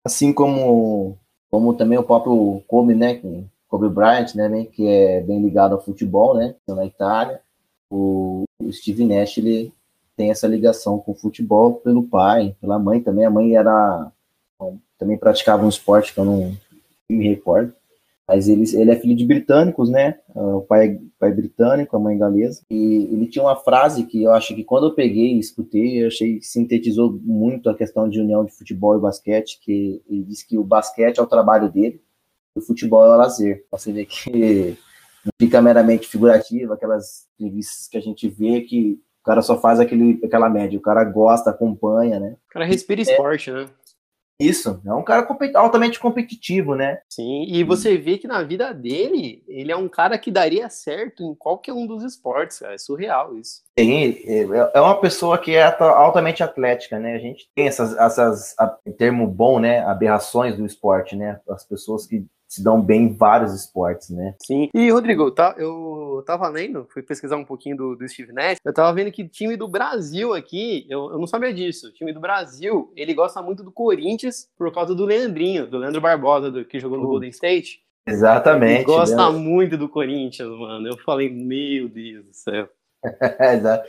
assim 0.04 0.32
como, 0.32 1.18
como 1.50 1.74
também 1.74 1.98
o 1.98 2.04
próprio 2.04 2.64
Kobe, 2.68 2.96
né? 2.96 3.22
Kobe 3.68 3.90
Bryant, 3.90 4.34
né? 4.36 4.48
bem- 4.50 4.66
Que 4.66 4.88
é 4.88 5.22
bem 5.22 5.42
ligado 5.42 5.74
ao 5.76 5.82
futebol, 5.84 6.36
né? 6.36 6.56
Na 6.68 6.86
Itália. 6.86 7.42
O, 7.90 8.44
o 8.62 8.72
Steve 8.72 9.06
Nash, 9.06 9.38
ele 9.38 9.74
tem 10.16 10.32
essa 10.32 10.48
ligação 10.48 11.00
com 11.00 11.12
o 11.12 11.16
futebol 11.16 11.76
pelo 11.76 12.04
pai, 12.04 12.56
pela 12.62 12.80
mãe 12.80 13.02
também. 13.02 13.26
A 13.26 13.30
mãe 13.30 13.56
era 13.56 14.12
também 14.98 15.18
praticava 15.18 15.66
um 15.66 15.70
esporte 15.70 16.14
que 16.14 16.20
eu 16.20 16.26
não 16.26 16.56
me 17.10 17.28
recordo. 17.28 17.74
Mas 18.32 18.48
ele, 18.48 18.64
ele 18.76 18.92
é 18.92 18.96
filho 18.96 19.14
de 19.14 19.26
britânicos, 19.26 19.90
né? 19.90 20.18
Ah, 20.34 20.56
O 20.56 20.62
pai, 20.62 20.98
pai 21.20 21.34
britânico, 21.34 21.98
a 21.98 22.00
mãe 22.00 22.18
galesa. 22.18 22.62
E 22.72 23.10
ele 23.12 23.28
tinha 23.28 23.44
uma 23.44 23.58
frase 23.58 24.06
que 24.06 24.24
eu 24.24 24.32
acho 24.32 24.56
que 24.56 24.64
quando 24.64 24.88
eu 24.88 24.96
peguei 24.96 25.34
e 25.34 25.40
escutei, 25.40 26.02
eu 26.02 26.08
achei 26.08 26.40
que 26.40 26.46
sintetizou 26.46 27.20
muito 27.22 27.70
a 27.70 27.76
questão 27.76 28.08
de 28.08 28.22
união 28.22 28.46
de 28.46 28.56
futebol 28.56 28.98
e 28.98 29.02
basquete, 29.02 29.60
que 29.62 30.02
ele 30.10 30.24
disse 30.24 30.48
que 30.48 30.58
o 30.58 30.64
basquete 30.64 31.18
é 31.18 31.22
o 31.22 31.28
trabalho 31.28 31.70
dele 31.70 32.02
e 32.56 32.60
o 32.60 32.62
futebol 32.62 33.06
é 33.06 33.10
o 33.10 33.18
lazer. 33.18 33.66
Você 33.70 33.92
vê 33.92 34.06
que 34.06 34.78
não 35.26 35.32
fica 35.38 35.62
meramente 35.62 36.08
figurativo, 36.08 36.72
aquelas 36.72 37.28
entrevistas 37.38 37.90
que 37.90 37.98
a 37.98 38.02
gente 38.02 38.30
vê 38.30 38.62
que 38.62 38.98
o 39.22 39.26
cara 39.26 39.42
só 39.42 39.60
faz 39.60 39.82
aquele, 39.82 40.22
aquela 40.24 40.50
média, 40.50 40.80
o 40.80 40.82
cara 40.82 41.04
gosta, 41.04 41.50
acompanha, 41.50 42.18
né? 42.18 42.38
O 42.50 42.54
cara 42.54 42.66
respira 42.66 43.02
esporte, 43.02 43.52
né? 43.52 43.68
Isso, 44.42 44.82
é 44.86 44.94
um 44.94 45.04
cara 45.04 45.28
altamente 45.56 46.00
competitivo, 46.00 46.76
né? 46.76 47.00
Sim, 47.10 47.46
e 47.48 47.64
você 47.64 47.98
vê 47.98 48.18
que 48.18 48.28
na 48.28 48.44
vida 48.44 48.74
dele, 48.74 49.44
ele 49.48 49.72
é 49.72 49.76
um 49.76 49.88
cara 49.88 50.18
que 50.18 50.32
daria 50.32 50.70
certo 50.70 51.24
em 51.24 51.36
qualquer 51.36 51.74
um 51.74 51.86
dos 51.86 52.04
esportes, 52.04 52.60
cara. 52.60 52.74
É 52.74 52.78
surreal 52.78 53.38
isso. 53.38 53.62
Tem, 53.76 54.22
é 54.26 54.72
é 54.74 54.82
uma 54.82 55.00
pessoa 55.00 55.38
que 55.38 55.56
é 55.56 55.64
altamente 55.64 56.44
atlética, 56.44 57.00
né? 57.00 57.16
A 57.16 57.20
gente 57.20 57.50
tem 57.56 57.68
essas, 57.68 57.96
essas 57.98 58.56
em 58.86 58.92
termo 58.92 59.28
bom, 59.28 59.60
né? 59.60 59.80
Aberrações 59.82 60.56
do 60.56 60.66
esporte, 60.66 61.16
né? 61.16 61.40
As 61.50 61.66
pessoas 61.66 62.06
que 62.06 62.26
se 62.52 62.62
dão 62.62 62.82
bem 62.82 63.04
em 63.04 63.14
vários 63.14 63.54
esportes, 63.54 64.10
né? 64.10 64.36
Sim. 64.46 64.68
E, 64.76 64.92
Rodrigo, 64.92 65.32
tá, 65.32 65.56
eu 65.58 66.22
tava 66.26 66.50
lendo, 66.50 66.86
fui 66.92 67.02
pesquisar 67.02 67.38
um 67.38 67.46
pouquinho 67.46 67.78
do, 67.78 67.96
do 67.96 68.10
Steve 68.10 68.34
Nash, 68.34 68.58
eu 68.66 68.74
tava 68.74 68.94
vendo 68.94 69.10
que 69.10 69.26
time 69.26 69.56
do 69.56 69.70
Brasil 69.70 70.34
aqui, 70.34 70.86
eu, 70.90 71.12
eu 71.12 71.18
não 71.18 71.26
sabia 71.26 71.54
disso, 71.54 71.88
o 71.88 71.94
time 71.94 72.12
do 72.12 72.20
Brasil, 72.20 72.92
ele 72.94 73.14
gosta 73.14 73.42
muito 73.42 73.64
do 73.64 73.72
Corinthians 73.72 74.50
por 74.58 74.70
causa 74.74 74.94
do 74.94 75.06
Leandrinho, 75.06 75.66
do 75.66 75.78
Leandro 75.78 76.02
Barbosa, 76.02 76.52
do, 76.52 76.66
que 76.66 76.78
jogou 76.78 77.00
no 77.00 77.08
Golden 77.08 77.30
State. 77.30 77.80
Ele 78.06 78.18
Exatamente. 78.18 78.84
gosta 78.84 79.32
né? 79.32 79.38
muito 79.38 79.78
do 79.78 79.88
Corinthians, 79.88 80.50
mano. 80.50 80.90
Eu 80.90 80.98
falei, 80.98 81.30
meu 81.30 81.88
Deus 81.88 82.26
do 82.26 82.34
céu. 82.34 82.68
Exato. 83.40 83.88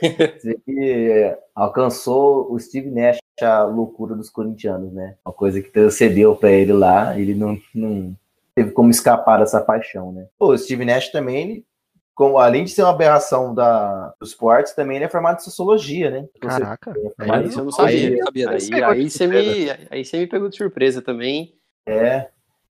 Que 0.64 1.36
alcançou 1.52 2.52
o 2.52 2.58
Steve 2.60 2.90
Nash 2.90 3.18
a 3.40 3.64
loucura 3.64 4.14
dos 4.14 4.30
corintianos, 4.30 4.92
né? 4.92 5.16
Uma 5.26 5.32
coisa 5.32 5.60
que 5.60 5.70
transcendeu 5.70 6.36
para 6.36 6.52
ele 6.52 6.72
lá, 6.72 7.18
ele 7.18 7.34
não, 7.34 7.58
não 7.74 8.14
teve 8.54 8.70
como 8.72 8.90
escapar 8.90 9.38
dessa 9.38 9.60
paixão, 9.60 10.12
né? 10.12 10.26
Pô, 10.38 10.48
o 10.52 10.58
Steve 10.58 10.84
Nash 10.84 11.08
também, 11.10 11.64
além 12.38 12.64
de 12.64 12.70
ser 12.70 12.82
uma 12.82 12.90
aberração 12.90 13.54
da, 13.54 14.14
dos 14.20 14.30
esportes, 14.30 14.74
também 14.74 14.96
ele 14.96 15.06
é 15.06 15.08
formado 15.08 15.38
em 15.40 15.44
sociologia, 15.44 16.10
né? 16.10 16.20
Você- 16.42 16.60
Caraca. 16.60 16.90
é 16.90 17.32
aí 17.32 17.44
eu 17.44 17.64
não 17.64 17.70
sociologia. 17.70 18.00
sabia. 18.10 18.24
Sabia 18.24 18.48
dessa. 18.48 18.74
Aí, 18.74 18.82
aí, 18.82 19.10
você 19.10 19.26
me, 19.26 19.70
aí 19.90 20.04
você 20.04 20.18
me 20.18 20.26
pegou 20.26 20.48
de 20.48 20.56
surpresa 20.56 21.02
também. 21.02 21.54
É, 21.86 22.28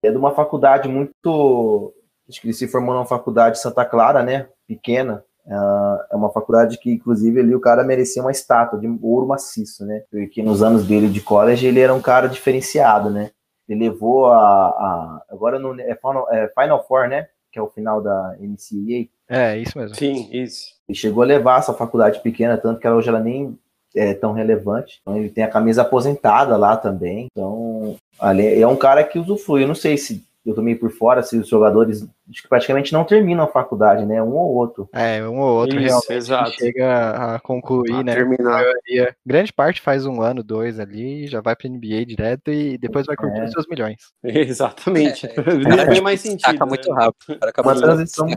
é 0.04 0.12
de 0.12 0.18
uma 0.18 0.32
faculdade 0.32 0.88
muito. 0.90 1.94
Acho 2.28 2.42
que 2.42 2.48
ele 2.48 2.54
se 2.54 2.68
formou 2.68 2.94
numa 2.94 3.06
faculdade 3.06 3.56
de 3.56 3.62
Santa 3.62 3.86
Clara, 3.86 4.22
né? 4.24 4.50
Pequena. 4.68 5.24
Ah, 5.50 6.08
É 6.12 6.16
uma 6.16 6.30
faculdade 6.30 6.78
que, 6.78 6.92
inclusive, 6.92 7.40
ali 7.40 7.56
o 7.56 7.62
cara 7.62 7.84
merecia 7.86 8.22
uma 8.22 8.32
estátua 8.32 8.78
de 8.78 8.88
ouro 9.02 9.28
maciço, 9.28 9.86
né? 9.86 10.04
Porque 10.12 10.44
nos 10.44 10.62
anos 10.62 10.86
dele 10.86 11.08
de 11.08 11.22
college 11.22 11.66
ele 11.66 11.80
era 11.80 11.94
um 11.94 12.02
cara 12.02 12.28
diferenciado, 12.28 13.10
né? 13.10 13.32
Ele 13.68 13.90
levou 13.90 14.28
a. 14.28 14.38
a- 14.68 15.22
agora 15.30 15.60
no, 15.60 15.80
é, 15.80 15.96
Final, 15.96 16.28
é 16.32 16.48
Final 16.50 16.86
Four, 16.88 17.08
né? 17.10 17.28
Que 17.52 17.60
é 17.60 17.62
o 17.62 17.68
final 17.70 18.02
da 18.02 18.36
NCAA. 18.40 19.08
É, 19.30 19.58
isso 19.58 19.78
mesmo. 19.78 19.96
Sim, 19.96 20.30
isso. 20.32 20.76
Ele 20.88 20.98
chegou 20.98 21.24
a 21.24 21.26
levar 21.26 21.60
essa 21.60 21.74
faculdade 21.74 22.20
pequena, 22.22 22.58
tanto 22.58 22.80
que 22.80 22.88
ela 22.88 22.96
hoje 22.96 23.10
ela 23.10 23.20
nem 23.20 23.58
é 23.96 24.14
tão 24.14 24.32
relevante. 24.32 25.00
Então 25.02 25.18
ele 25.18 25.30
tem 25.30 25.44
a 25.44 25.50
camisa 25.50 25.82
aposentada 25.82 26.56
lá 26.56 26.78
também. 26.78 27.28
Então, 27.32 27.96
ali 28.20 28.62
é 28.62 28.68
um 28.68 28.76
cara 28.76 29.04
que 29.04 29.18
usufrui. 29.20 29.64
Eu 29.64 29.68
não 29.68 29.76
sei 29.76 29.98
se 29.98 30.24
eu 30.50 30.56
tô 30.56 30.62
meio 30.62 30.80
por 30.80 30.90
fora, 30.90 31.22
se 31.24 31.38
os 31.38 31.48
jogadores 31.48 32.02
acho 32.30 32.42
que 32.42 32.48
praticamente 32.48 32.94
não 32.94 33.04
terminam 33.04 33.44
a 33.44 33.48
faculdade, 33.48 34.06
né? 34.06 34.22
Um 34.24 34.34
ou 34.36 34.56
outro. 34.56 34.88
É, 34.94 35.22
um 35.28 35.40
ou 35.40 35.60
outro 35.60 35.78
Isso, 35.80 35.88
realmente 35.88 36.14
exato. 36.14 36.52
chega 36.52 37.36
a 37.36 37.40
concluir, 37.40 37.94
Ah, 37.94 38.04
né? 38.04 38.12
A 38.12 38.16
terminar. 38.16 38.52
maioria, 38.52 39.16
grande 39.26 39.52
parte 39.54 39.82
faz 39.82 40.06
um 40.06 40.22
ano, 40.22 40.44
dois 40.44 40.80
ali, 40.80 41.28
já 41.28 41.42
vai 41.42 41.56
pra 41.56 41.70
NBA 41.70 42.06
direto 42.06 42.52
e 42.52 42.78
depois 42.78 43.06
vai 43.06 43.16
curtir 43.16 43.40
É. 43.40 43.44
os 43.46 43.52
seus 43.52 43.68
milhões. 43.68 43.98
Exatamente. 44.24 45.28
É, 45.28 45.34
Não 45.36 45.38
tem 46.00 46.02
mais 46.02 46.22
sentido. 46.22 46.66
muito 46.66 46.90
né? 46.90 46.96
rápido. 47.06 47.38
Acaba 47.44 47.72
Uma 47.74 47.82
transição. 47.82 48.28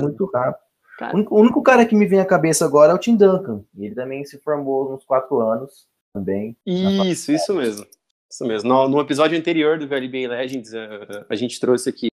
Muito 0.00 0.30
rápido. 0.32 0.62
Cara. 0.98 1.12
O 1.12 1.16
único, 1.16 1.34
o 1.36 1.40
único 1.40 1.62
cara 1.62 1.86
que 1.86 1.94
me 1.94 2.06
vem 2.06 2.18
à 2.20 2.24
cabeça 2.24 2.64
agora 2.64 2.90
é 2.92 2.94
o 2.94 2.98
Tim 2.98 3.14
Duncan. 3.16 3.62
Ele 3.78 3.94
também 3.94 4.24
se 4.24 4.36
formou 4.38 4.92
uns 4.92 5.04
quatro 5.04 5.38
anos 5.40 5.86
também. 6.12 6.56
Isso, 6.66 7.30
isso 7.30 7.54
mesmo. 7.54 7.86
Isso 8.30 8.44
mesmo. 8.46 8.68
No, 8.68 8.88
no 8.88 9.00
episódio 9.00 9.38
anterior 9.38 9.78
do 9.78 9.88
VLBA 9.88 10.28
Legends, 10.28 10.72
eh, 10.74 11.26
a 11.28 11.34
gente 11.34 11.58
trouxe 11.58 11.88
aqui 11.88 12.08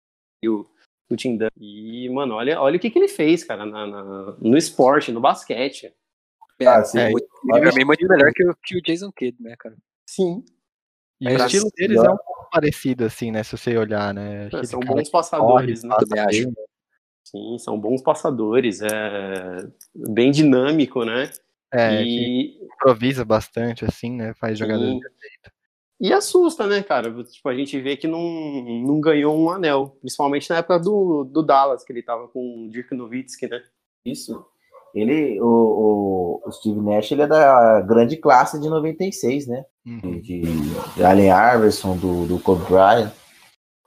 o, 0.46 0.66
o 1.10 1.16
Tim 1.16 1.38
Duncan. 1.38 1.50
E, 1.58 2.08
mano, 2.10 2.36
olha, 2.36 2.62
olha 2.62 2.78
o 2.78 2.80
que, 2.80 2.90
que 2.90 3.00
ele 3.00 3.08
fez, 3.08 3.44
cara, 3.44 3.66
na- 3.66 3.88
na- 3.88 4.38
no 4.40 4.58
esporte, 4.58 5.12
no 5.12 5.20
basquete. 5.20 5.94
É, 6.60 6.68
Ah, 6.68 6.84
sim. 6.84 7.00
É, 7.00 7.10
muito, 7.10 7.28
pra 7.48 7.72
mim, 7.74 7.84
muito 7.84 8.08
melhor 8.08 8.32
que 8.32 8.46
o, 8.48 8.56
que 8.64 8.78
o 8.78 8.82
Jason 8.82 9.12
Kidd, 9.12 9.42
né, 9.42 9.56
cara? 9.58 9.76
Sim. 10.08 10.46
E 11.20 11.28
É, 11.28 11.34
o 11.34 11.46
estilo 11.46 11.72
deles 11.76 11.98
é 11.98 12.10
um 12.10 12.18
pouco 12.18 12.50
parecido, 12.52 13.06
assim, 13.06 13.32
né? 13.32 13.44
Se 13.44 13.58
você 13.58 13.76
olhar, 13.78 14.14
né? 14.14 14.48
Aquele 14.48 14.68
São 14.68 14.80
bons 14.80 15.10
passadores, 15.10 15.82
corre, 15.82 15.90
né? 15.90 15.96
passa 15.96 16.06
Também 16.06 16.26
acho. 16.26 16.46
bem, 16.46 16.66
Sim, 17.26 17.58
são 17.58 17.80
bons 17.80 18.02
passadores. 18.04 18.82
É 18.82 19.68
bem 19.96 20.30
dinâmico, 20.30 21.04
né? 21.04 21.32
É, 21.74 22.04
e, 22.04 22.60
improvisa 22.66 23.26
bastante, 23.26 23.84
assim, 23.84 24.12
né? 24.12 24.34
Faz 24.36 24.60
jogadas 24.60 24.90
Sim. 24.90 25.00
E 26.04 26.12
assusta, 26.12 26.68
né, 26.68 26.84
cara? 26.84 27.10
Tipo, 27.24 27.48
a 27.48 27.56
gente 27.56 27.80
vê 27.80 27.96
que 27.96 28.10
não, 28.10 28.22
não 28.22 29.00
ganhou 29.00 29.34
um 29.40 29.50
anel. 29.50 29.96
Principalmente 30.02 30.50
na 30.50 30.58
época 30.58 30.78
do, 30.78 31.24
do 31.24 31.42
Dallas, 31.42 31.82
que 31.82 31.94
ele 31.94 32.04
tava 32.04 32.28
com 32.28 32.66
o 32.66 32.70
Dirk 32.70 32.94
Nowitzki, 32.94 33.48
né? 33.48 33.64
Isso. 34.06 34.46
Ele, 34.94 35.40
o, 35.40 35.46
o, 35.46 36.42
o 36.46 36.52
Steve 36.52 36.82
Nash, 36.82 37.10
ele 37.10 37.22
é 37.22 37.28
da 37.28 37.80
grande 37.80 38.18
classe 38.18 38.60
de 38.60 38.68
96, 38.68 39.48
né? 39.48 39.64
Uhum. 39.86 40.20
De, 40.20 40.42
de 40.42 41.04
Allen 41.06 41.30
Iverson, 41.56 41.96
do, 41.96 42.28
do 42.28 42.38
Kobe 42.38 42.66
Bryant. 42.66 43.14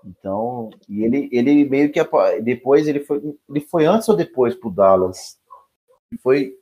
Então, 0.02 0.70
e 0.88 1.04
ele, 1.04 1.28
ele 1.30 1.68
meio 1.68 1.92
que 1.92 2.00
depois 2.42 2.88
ele 2.88 3.00
foi, 3.00 3.20
ele 3.50 3.60
foi 3.60 3.84
antes 3.84 4.08
ou 4.08 4.16
depois 4.16 4.54
pro 4.54 4.70
Dallas? 4.70 5.36
Foi, 6.22 6.54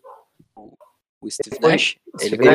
O 1.24 1.30
Steve 1.30 1.56
Foi- 1.60 1.70
Nash. 1.72 1.96
Ele 2.20 2.34
ele 2.34 2.36
foi 2.36 2.46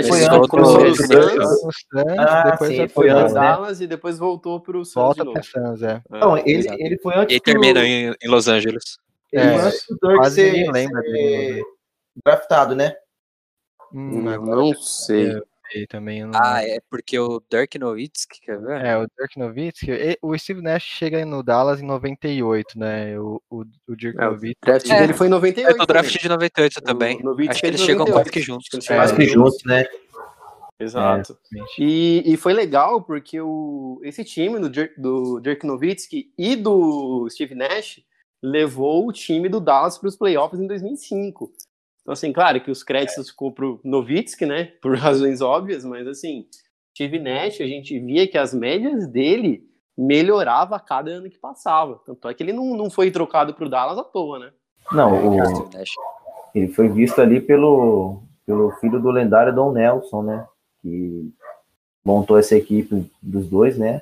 começou 0.48 0.80
antes, 0.80 0.80
no- 0.80 0.80
ele 0.86 0.90
no- 0.90 0.96
foi 0.96 1.16
no- 1.16 1.22
antes. 1.24 1.38
No 1.38 1.72
Suns, 1.74 2.18
Ah, 2.20 2.52
depois 2.52 2.70
sim, 2.72 2.78
foi 2.78 2.88
Foi 2.90 3.10
antes, 3.10 3.34
Dallas, 3.34 3.34
né? 3.34 3.40
Dallas 3.42 3.82
e 3.82 3.88
depois 3.88 4.20
voltou 4.20 4.60
pro 4.60 4.86
Suns 4.86 4.90
de 4.90 4.94
Volta 4.96 5.24
novo. 5.24 5.34
pro 5.40 5.44
Suns, 5.44 5.82
é. 5.84 6.02
não, 6.10 6.38
É, 6.38 6.44
ele, 6.46 6.68
ele 6.84 6.98
foi 7.00 7.16
antes 7.16 7.36
E 7.36 7.40
termina 7.40 7.84
em, 7.86 8.14
em 8.22 8.28
Los 8.30 8.48
Angeles. 8.48 8.98
ele 9.34 9.42
É, 9.44 9.54
foi 9.58 9.62
antes 9.68 9.86
do 9.90 9.98
Dirk 10.02 10.16
quase 10.18 10.36
ser, 10.36 10.72
lembra 10.72 11.02
ser 11.02 11.64
draftado, 12.26 12.76
né? 12.76 12.96
Hum, 13.94 14.22
Não 14.40 14.74
sei. 14.76 15.42
Sei 15.72 15.88
também. 15.88 16.20
eu 16.20 16.28
não 16.28 16.40
Ah, 16.42 16.64
é 16.64 16.80
porque 16.90 17.18
o 17.20 17.42
Dirk 17.52 17.78
Nowitzki, 17.80 18.42
quer 18.42 18.60
ver? 18.60 18.86
É, 18.86 18.98
o 18.98 19.08
Dirk 19.18 19.38
Nowitzki. 19.38 19.92
O 20.22 20.38
Steve 20.38 20.62
Nash 20.62 20.84
chega 20.84 21.26
no 21.26 21.42
Dallas 21.44 21.82
em 21.82 21.86
98, 21.86 22.78
né? 22.80 23.20
O, 23.20 23.42
o, 23.50 23.64
o 23.88 23.96
Dirk 23.96 24.18
É, 24.20 24.28
o 24.28 24.32
Nowitzki. 24.32 24.56
draft 24.66 24.90
É. 24.90 25.00
dele 25.00 25.14
foi 25.14 25.28
em 25.28 25.30
É 25.30 25.32
98. 25.32 25.78
do 25.78 25.86
draft 25.86 26.08
também. 26.10 26.22
de 26.22 26.30
98 26.30 26.82
também. 26.82 27.18
O 27.20 27.24
Nowitzki 27.24 27.50
Acho 27.52 27.60
que 27.62 27.66
é 27.66 27.70
eles 27.70 27.82
chegam 27.82 28.06
98. 28.06 28.14
quase 28.24 28.32
que 28.32 28.42
juntos. 28.42 28.90
É, 28.90 28.96
Quase 28.96 29.16
que 29.16 29.26
juntos, 29.26 29.60
né? 29.66 29.86
Exato. 30.80 31.34
Exatamente. 31.34 31.74
E, 31.84 32.24
e 32.34 32.38
foi 32.38 32.54
legal 32.54 33.02
porque 33.02 33.40
o, 33.42 34.00
esse 34.04 34.24
time 34.24 34.60
do, 34.60 34.70
Dirk- 34.70 35.00
do 35.00 35.40
Dirk 35.42 35.66
Nowitzki 35.68 36.32
e 36.38 36.56
do 36.56 37.28
Steve 37.30 37.54
Nash 37.54 38.02
levou 38.42 39.06
o 39.06 39.12
time 39.12 39.50
do 39.50 39.60
Dallas 39.60 39.98
para 39.98 40.08
os 40.08 40.16
playoffs 40.16 40.60
em 40.60 40.68
2005. 40.68 41.52
Então, 42.01 42.13
assim, 42.13 42.34
claro 42.34 42.62
que 42.62 42.72
os 42.72 42.84
créditos 42.84 43.29
ficou 43.29 43.51
pro 43.51 43.79
Nowitzki, 43.84 44.46
né? 44.46 44.65
Por 44.82 44.98
razões 44.98 45.41
óbvias, 45.41 45.86
mas 45.86 46.08
assim, 46.08 46.46
Steve 46.94 47.20
Nash, 47.20 47.62
a 47.62 47.68
gente 47.68 47.98
via 48.00 48.27
que 48.27 48.38
as 48.38 48.53
médias 48.53 49.08
dele 49.08 49.63
melhorava 49.98 50.75
a 50.75 50.79
cada 50.79 51.12
ano 51.12 51.29
que 51.29 51.38
passava. 51.38 52.00
Tanto 52.06 52.27
é 52.27 52.34
que 52.34 52.41
ele 52.41 52.53
não, 52.53 52.75
não 52.75 52.89
foi 52.89 53.12
trocado 53.12 53.53
pro 53.53 53.70
Dallas 53.70 53.98
à 53.98 54.03
toa, 54.03 54.39
né? 54.39 54.51
Não, 54.91 55.39
o, 55.39 55.46
Steve 55.46 55.77
Nash. 55.77 55.91
ele 56.56 56.68
foi 56.70 56.88
visto 56.88 57.20
ali 57.20 57.41
pelo, 57.41 58.24
pelo 58.46 58.72
filho 58.79 59.00
do 59.00 59.12
lendário 59.12 59.53
Don 59.53 59.72
Nelson, 59.72 60.24
né? 60.24 60.48
Que 60.82 61.32
montou 62.03 62.39
essa 62.39 62.56
equipe 62.56 63.06
dos 63.22 63.48
dois, 63.48 63.77
né? 63.77 64.01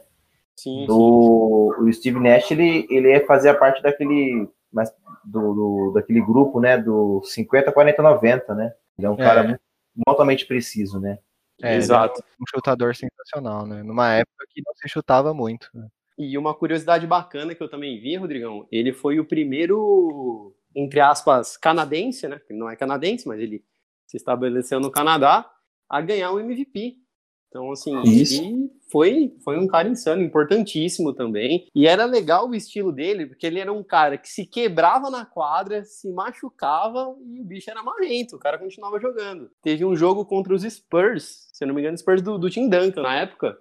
Sim, 0.55 0.85
Do, 0.87 1.75
o 1.79 1.93
Steve 1.93 2.19
Nash, 2.19 2.49
ele, 2.51 2.87
ele 2.89 3.11
é 3.11 3.19
fazia 3.25 3.53
parte 3.53 3.81
daquele, 3.81 4.49
mas 4.77 4.93
do, 5.25 5.53
do- 5.53 5.91
daquele 5.93 6.21
grupo, 6.21 6.59
né? 6.61 6.77
Do 6.77 7.21
50, 7.23 7.71
40, 7.71 8.01
90, 8.01 8.55
né? 8.55 8.73
Ele 8.97 9.07
é 9.07 9.09
um 9.09 9.15
É. 9.15 9.17
cara 9.17 9.43
muito, 9.43 9.59
altamente 10.07 10.45
preciso, 10.45 10.99
né? 10.99 11.17
É, 11.61 11.75
Exato. 11.75 12.21
um 12.39 12.45
chutador 12.47 12.95
sensacional, 12.95 13.65
né? 13.65 13.81
Numa 13.83 14.13
época 14.13 14.45
que 14.49 14.61
não 14.65 14.73
se 14.75 14.87
chutava 14.87 15.33
muito. 15.33 15.67
né? 15.73 15.87
E 16.17 16.37
uma 16.37 16.53
curiosidade 16.53 17.05
bacana 17.07 17.53
que 17.55 17.61
eu 17.61 17.69
também 17.69 17.99
vi, 17.99 18.15
Rodrigão, 18.15 18.67
ele 18.71 18.93
foi 18.93 19.19
o 19.19 19.25
primeiro, 19.25 20.55
entre 20.75 20.99
aspas, 20.99 21.57
canadense, 21.57 22.27
né? 22.27 22.39
Ele 22.49 22.59
não 22.59 22.69
é 22.69 22.75
canadense, 22.75 23.27
mas 23.27 23.39
ele 23.39 23.63
se 24.05 24.17
estabeleceu 24.17 24.79
no 24.79 24.91
Canadá 24.91 25.49
a 25.89 25.99
ganhar 26.01 26.31
um 26.31 26.39
MVP. 26.39 26.97
Então, 27.49 27.71
assim, 27.71 27.99
Isso. 28.03 28.41
ele 28.41 28.69
foi, 28.91 29.35
foi 29.43 29.57
um 29.57 29.67
cara 29.67 29.87
insano, 29.87 30.21
importantíssimo 30.21 31.13
também. 31.13 31.67
E 31.73 31.87
era 31.87 32.05
legal 32.05 32.47
o 32.47 32.55
estilo 32.55 32.91
dele, 32.91 33.25
porque 33.25 33.45
ele 33.45 33.59
era 33.59 33.71
um 33.71 33.83
cara 33.83 34.17
que 34.17 34.29
se 34.29 34.45
quebrava 34.45 35.09
na 35.09 35.25
quadra, 35.25 35.83
se 35.83 36.11
machucava 36.11 37.15
e 37.25 37.41
o 37.41 37.45
bicho 37.45 37.69
era 37.69 37.83
marrento, 37.83 38.35
o 38.35 38.39
cara 38.39 38.57
continuava 38.57 38.99
jogando. 38.99 39.49
Teve 39.61 39.85
um 39.85 39.95
jogo 39.95 40.25
contra 40.25 40.53
os 40.53 40.63
Spurs, 40.63 41.47
se 41.53 41.63
eu 41.63 41.67
não 41.67 41.75
me 41.75 41.81
engano, 41.81 41.97
Spurs 41.97 42.21
do, 42.21 42.37
do 42.37 42.49
Tim 42.49 42.69
Duncan 42.69 43.01
na 43.01 43.15
época, 43.15 43.57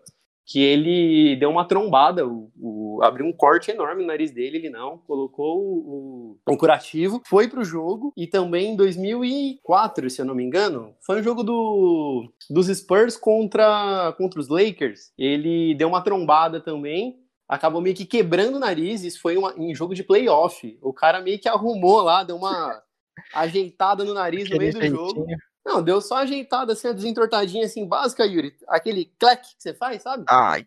que 0.46 0.60
ele 0.62 1.34
deu 1.36 1.50
uma 1.50 1.66
trombada, 1.66 2.24
o, 2.26 2.50
o- 2.56 3.00
abriu 3.02 3.26
um 3.26 3.32
corte 3.32 3.70
enorme 3.72 4.02
no 4.02 4.06
nariz 4.08 4.30
dele, 4.30 4.58
ele 4.58 4.70
não, 4.70 4.96
colocou 4.98 5.58
o, 5.60 6.36
o, 6.46 6.52
o 6.52 6.56
curativo, 6.56 7.20
foi 7.26 7.48
pro 7.48 7.64
jogo, 7.64 8.12
e 8.16 8.26
também 8.28 8.72
em 8.72 8.76
2004, 8.76 10.08
se 10.08 10.20
eu 10.20 10.24
não 10.24 10.34
me 10.34 10.44
engano, 10.44 10.94
foi 11.04 11.20
um 11.20 11.22
jogo 11.22 11.42
do, 11.42 12.30
dos 12.48 12.68
Spurs 12.68 13.16
contra, 13.16 14.14
contra 14.16 14.40
os 14.40 14.48
Lakers, 14.48 15.12
ele 15.18 15.74
deu 15.74 15.88
uma 15.88 16.00
trombada 16.02 16.60
também, 16.60 17.18
acabou 17.48 17.80
meio 17.80 17.94
que 17.96 18.04
quebrando 18.04 18.56
o 18.56 18.60
nariz, 18.60 19.02
isso 19.02 19.20
foi 19.20 19.36
uma- 19.36 19.54
em 19.56 19.74
jogo 19.74 19.94
de 19.94 20.04
playoff, 20.04 20.78
o 20.80 20.92
cara 20.92 21.20
meio 21.20 21.38
que 21.40 21.48
arrumou 21.48 22.02
lá, 22.02 22.22
deu 22.22 22.36
uma 22.36 22.80
ajeitada 23.34 24.04
no 24.04 24.14
nariz 24.14 24.48
no 24.48 24.56
Aquele 24.56 24.72
meio 24.78 24.90
do 24.90 24.96
jogo, 24.96 25.14
jeitinho. 25.26 25.38
Não, 25.66 25.82
deu 25.82 26.00
só 26.00 26.18
ajeitada, 26.18 26.72
assim, 26.72 26.88
a 26.88 26.92
desentortadinha, 26.92 27.66
assim, 27.66 27.86
básica, 27.86 28.24
Yuri. 28.24 28.54
Aquele 28.68 29.06
clack 29.18 29.42
que 29.56 29.62
você 29.62 29.74
faz, 29.74 30.02
sabe? 30.02 30.24
Ai, 30.28 30.64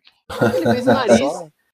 Ele 0.54 0.66
fez 0.70 0.86
o 0.86 0.92
nariz, 0.92 1.32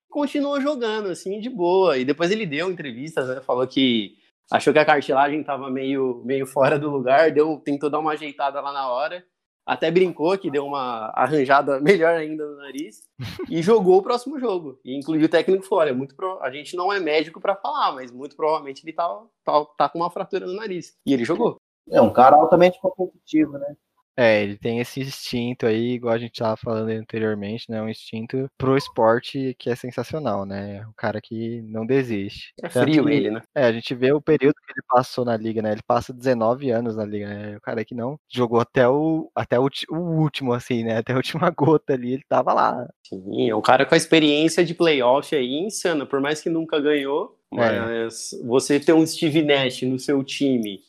continuou 0.09 0.61
jogando, 0.61 1.09
assim, 1.11 1.41
de 1.41 1.51
boa. 1.51 1.99
E 1.99 2.05
depois 2.05 2.31
ele 2.31 2.47
deu 2.47 2.71
entrevistas, 2.71 3.29
né? 3.29 3.41
Falou 3.41 3.67
que 3.67 4.15
achou 4.51 4.73
que 4.73 4.79
a 4.79 4.85
cartilagem 4.85 5.43
tava 5.43 5.69
meio, 5.71 6.23
meio 6.25 6.47
fora 6.47 6.79
do 6.79 6.89
lugar, 6.89 7.31
deu, 7.33 7.61
tentou 7.65 7.91
dar 7.91 7.99
uma 7.99 8.13
ajeitada 8.13 8.61
lá 8.61 8.73
na 8.73 8.89
hora. 8.89 9.25
Até 9.69 9.91
brincou 9.91 10.39
que 10.39 10.49
deu 10.49 10.65
uma 10.65 11.11
arranjada 11.13 11.81
melhor 11.83 12.15
ainda 12.15 12.47
no 12.47 12.57
nariz 12.59 13.03
e 13.51 13.61
jogou 13.61 13.99
o 13.99 14.03
próximo 14.03 14.39
jogo. 14.39 14.79
E 14.85 14.97
inclusive 14.97 15.25
o 15.25 15.29
técnico 15.29 15.67
olha, 15.75 15.93
muito 15.93 16.15
pro- 16.15 16.39
a 16.41 16.53
gente 16.53 16.77
não 16.77 16.93
é 16.93 17.01
médico 17.01 17.41
pra 17.41 17.57
falar, 17.57 17.91
mas 17.93 18.13
muito 18.13 18.37
provavelmente 18.37 18.85
ele 18.85 18.93
tá, 18.93 19.09
tá, 19.45 19.65
tá 19.77 19.89
com 19.89 19.99
uma 19.99 20.09
fratura 20.11 20.47
no 20.47 20.53
nariz. 20.55 20.95
E 21.05 21.13
ele 21.13 21.25
jogou. 21.25 21.57
É 21.91 22.01
um 22.01 22.13
cara 22.13 22.37
altamente 22.37 22.79
competitivo, 22.81 23.59
né? 23.59 23.75
É, 24.19 24.43
ele 24.43 24.57
tem 24.57 24.81
esse 24.81 24.99
instinto 25.01 25.67
aí, 25.67 25.91
igual 25.93 26.15
a 26.15 26.19
gente 26.19 26.39
tava 26.39 26.57
falando 26.57 26.89
anteriormente, 26.89 27.71
né? 27.71 27.83
Um 27.83 27.89
instinto 27.91 28.51
pro 28.57 28.75
esporte 28.75 29.55
que 29.59 29.69
é 29.69 29.77
sensacional, 29.77 30.47
né? 30.47 30.87
O 30.89 30.95
cara 30.97 31.21
que 31.21 31.61
não 31.61 31.85
desiste. 31.85 32.55
É 32.63 32.71
frio 32.71 33.05
que- 33.05 33.13
ele, 33.13 33.31
né? 33.31 33.43
É, 33.55 33.65
a 33.67 33.73
gente 33.73 33.95
vê 33.95 34.13
o 34.15 34.21
período 34.23 34.55
que 34.55 34.73
ele 34.73 34.87
passou 34.89 35.23
na 35.23 35.37
liga, 35.37 35.61
né? 35.61 35.73
Ele 35.73 35.83
passa 35.87 36.15
19 36.15 36.71
anos 36.71 36.97
na 36.97 37.05
liga, 37.05 37.29
né? 37.29 37.57
O 37.59 37.61
cara 37.61 37.85
que 37.85 37.95
não 37.95 38.19
jogou 38.27 38.59
até 38.59 38.89
o, 38.89 39.31
até 39.35 39.61
o, 39.61 39.69
o 39.91 39.97
último, 39.99 40.55
assim, 40.55 40.83
né? 40.83 40.97
Até 40.97 41.13
a 41.13 41.17
última 41.21 41.51
gota 41.51 41.93
ali, 41.93 42.15
ele 42.15 42.25
tava 42.27 42.55
lá. 42.55 42.89
Sim, 43.07 43.51
é 43.51 43.55
um 43.55 43.61
cara 43.61 43.85
com 43.85 43.95
a 43.95 43.99
experiência 43.99 44.65
de 44.65 44.73
playoff 44.73 45.37
aí 45.37 45.59
insana, 45.59 46.07
por 46.07 46.23
mais 46.23 46.41
que 46.41 46.49
nunca 46.49 46.81
ganhou, 46.81 47.37
É. 47.53 47.57
mas 47.81 48.31
você 48.47 48.81
ter 48.81 48.95
um 48.95 49.05
Steve 49.07 49.43
Nash 49.43 49.83
no 49.83 49.99
seu 49.99 50.25
time 50.25 50.81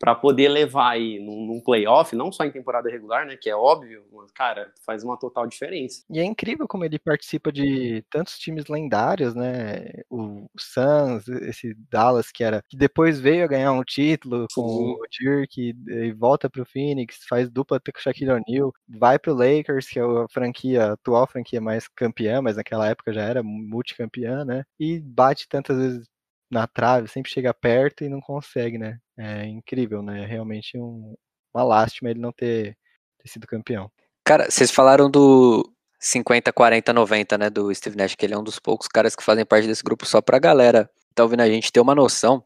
para 0.00 0.14
poder 0.14 0.48
levar 0.48 0.92
aí 0.92 1.18
num, 1.18 1.44
num, 1.44 1.60
playoff, 1.60 2.16
não 2.16 2.32
só 2.32 2.44
em 2.44 2.50
temporada 2.50 2.88
regular, 2.88 3.26
né, 3.26 3.36
que 3.36 3.50
é 3.50 3.54
óbvio, 3.54 4.02
mas, 4.10 4.32
cara, 4.32 4.72
faz 4.84 5.04
uma 5.04 5.18
total 5.18 5.46
diferença. 5.46 6.02
E 6.08 6.18
é 6.18 6.24
incrível 6.24 6.66
como 6.66 6.86
ele 6.86 6.98
participa 6.98 7.52
de 7.52 8.02
tantos 8.10 8.38
times 8.38 8.66
lendários, 8.66 9.34
né, 9.34 9.90
o 10.08 10.46
Suns, 10.58 11.28
esse 11.28 11.74
Dallas 11.90 12.32
que 12.32 12.42
era, 12.42 12.64
que 12.66 12.78
depois 12.78 13.20
veio 13.20 13.44
a 13.44 13.46
ganhar 13.48 13.72
um 13.72 13.84
título 13.84 14.46
com 14.54 14.66
Sim. 14.66 14.92
o 14.94 15.00
Dirk 15.10 15.74
e 15.86 16.12
volta 16.12 16.48
pro 16.48 16.64
Phoenix, 16.64 17.18
faz 17.28 17.50
dupla 17.50 17.78
com 17.78 17.98
o 17.98 18.00
Shaquille 18.00 18.30
O'Neal, 18.30 18.72
vai 18.88 19.18
pro 19.18 19.34
Lakers, 19.34 19.86
que 19.86 19.98
é 19.98 20.02
a 20.02 20.26
franquia, 20.30 20.86
a 20.86 20.92
atual 20.92 21.26
franquia 21.26 21.60
mais 21.60 21.86
campeã, 21.88 22.40
mas 22.40 22.56
naquela 22.56 22.88
época 22.88 23.12
já 23.12 23.22
era 23.22 23.42
multicampeã, 23.42 24.46
né, 24.46 24.64
e 24.78 24.98
bate 24.98 25.46
tantas 25.46 25.76
vezes 25.76 26.08
na 26.50 26.66
trave, 26.66 27.06
sempre 27.06 27.30
chega 27.30 27.54
perto 27.54 28.02
e 28.02 28.08
não 28.08 28.20
consegue, 28.20 28.76
né? 28.76 28.98
É 29.20 29.46
incrível, 29.46 30.02
né? 30.02 30.22
É 30.22 30.26
realmente 30.26 30.78
um, 30.78 31.14
uma 31.52 31.62
lástima 31.62 32.10
ele 32.10 32.20
não 32.20 32.32
ter, 32.32 32.76
ter 33.18 33.28
sido 33.28 33.46
campeão. 33.46 33.90
Cara, 34.24 34.50
vocês 34.50 34.70
falaram 34.70 35.10
do 35.10 35.70
50, 35.98 36.52
40, 36.52 36.92
90, 36.92 37.38
né? 37.38 37.50
Do 37.50 37.74
Steve 37.74 37.96
Nash, 37.96 38.14
que 38.14 38.24
ele 38.24 38.34
é 38.34 38.38
um 38.38 38.44
dos 38.44 38.58
poucos 38.58 38.88
caras 38.88 39.14
que 39.14 39.22
fazem 39.22 39.44
parte 39.44 39.66
desse 39.66 39.82
grupo 39.82 40.06
só 40.06 40.20
pra 40.20 40.38
galera 40.38 40.90
tá 41.14 41.22
ouvindo 41.22 41.40
a 41.40 41.48
gente 41.48 41.72
ter 41.72 41.80
uma 41.80 41.94
noção. 41.94 42.44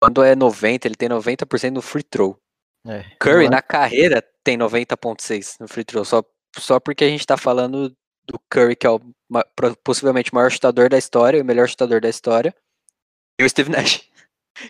Quando 0.00 0.22
é 0.22 0.34
90, 0.34 0.88
ele 0.88 0.94
tem 0.94 1.08
90% 1.08 1.70
no 1.70 1.82
free 1.82 2.02
throw. 2.02 2.38
É, 2.86 3.04
Curry, 3.18 3.46
é? 3.46 3.50
na 3.50 3.60
carreira, 3.60 4.24
tem 4.42 4.56
90,6 4.56 5.56
no 5.60 5.68
free 5.68 5.84
throw. 5.84 6.04
Só, 6.04 6.22
só 6.56 6.80
porque 6.80 7.04
a 7.04 7.08
gente 7.08 7.26
tá 7.26 7.36
falando 7.36 7.94
do 8.24 8.40
Curry, 8.48 8.76
que 8.76 8.86
é 8.86 8.90
o 8.90 9.00
possivelmente 9.84 10.32
o 10.32 10.34
maior 10.34 10.50
chutador 10.50 10.88
da 10.88 10.98
história, 10.98 11.42
o 11.42 11.44
melhor 11.44 11.68
chutador 11.68 12.00
da 12.00 12.08
história. 12.08 12.54
E 13.38 13.44
o 13.44 13.48
Steve 13.48 13.70
Nash, 13.70 14.09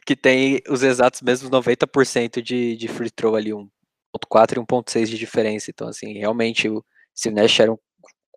que 0.05 0.17
tem 0.17 0.61
os 0.69 0.83
exatos 0.83 1.23
mesmos 1.23 1.51
90% 1.51 2.43
de, 2.43 2.77
de 2.77 2.89
free 2.89 3.11
throw 3.11 3.37
ali, 3.37 3.51
1.4 3.51 4.57
e 4.57 4.61
1.6 4.61 5.07
de 5.07 5.19
diferença. 5.19 5.71
Então, 5.71 5.89
assim, 5.89 6.15
realmente 6.15 6.69
o 6.69 6.85
Steve 7.17 7.35
Nash 7.35 7.61
era, 7.61 7.73
um, 7.73 7.79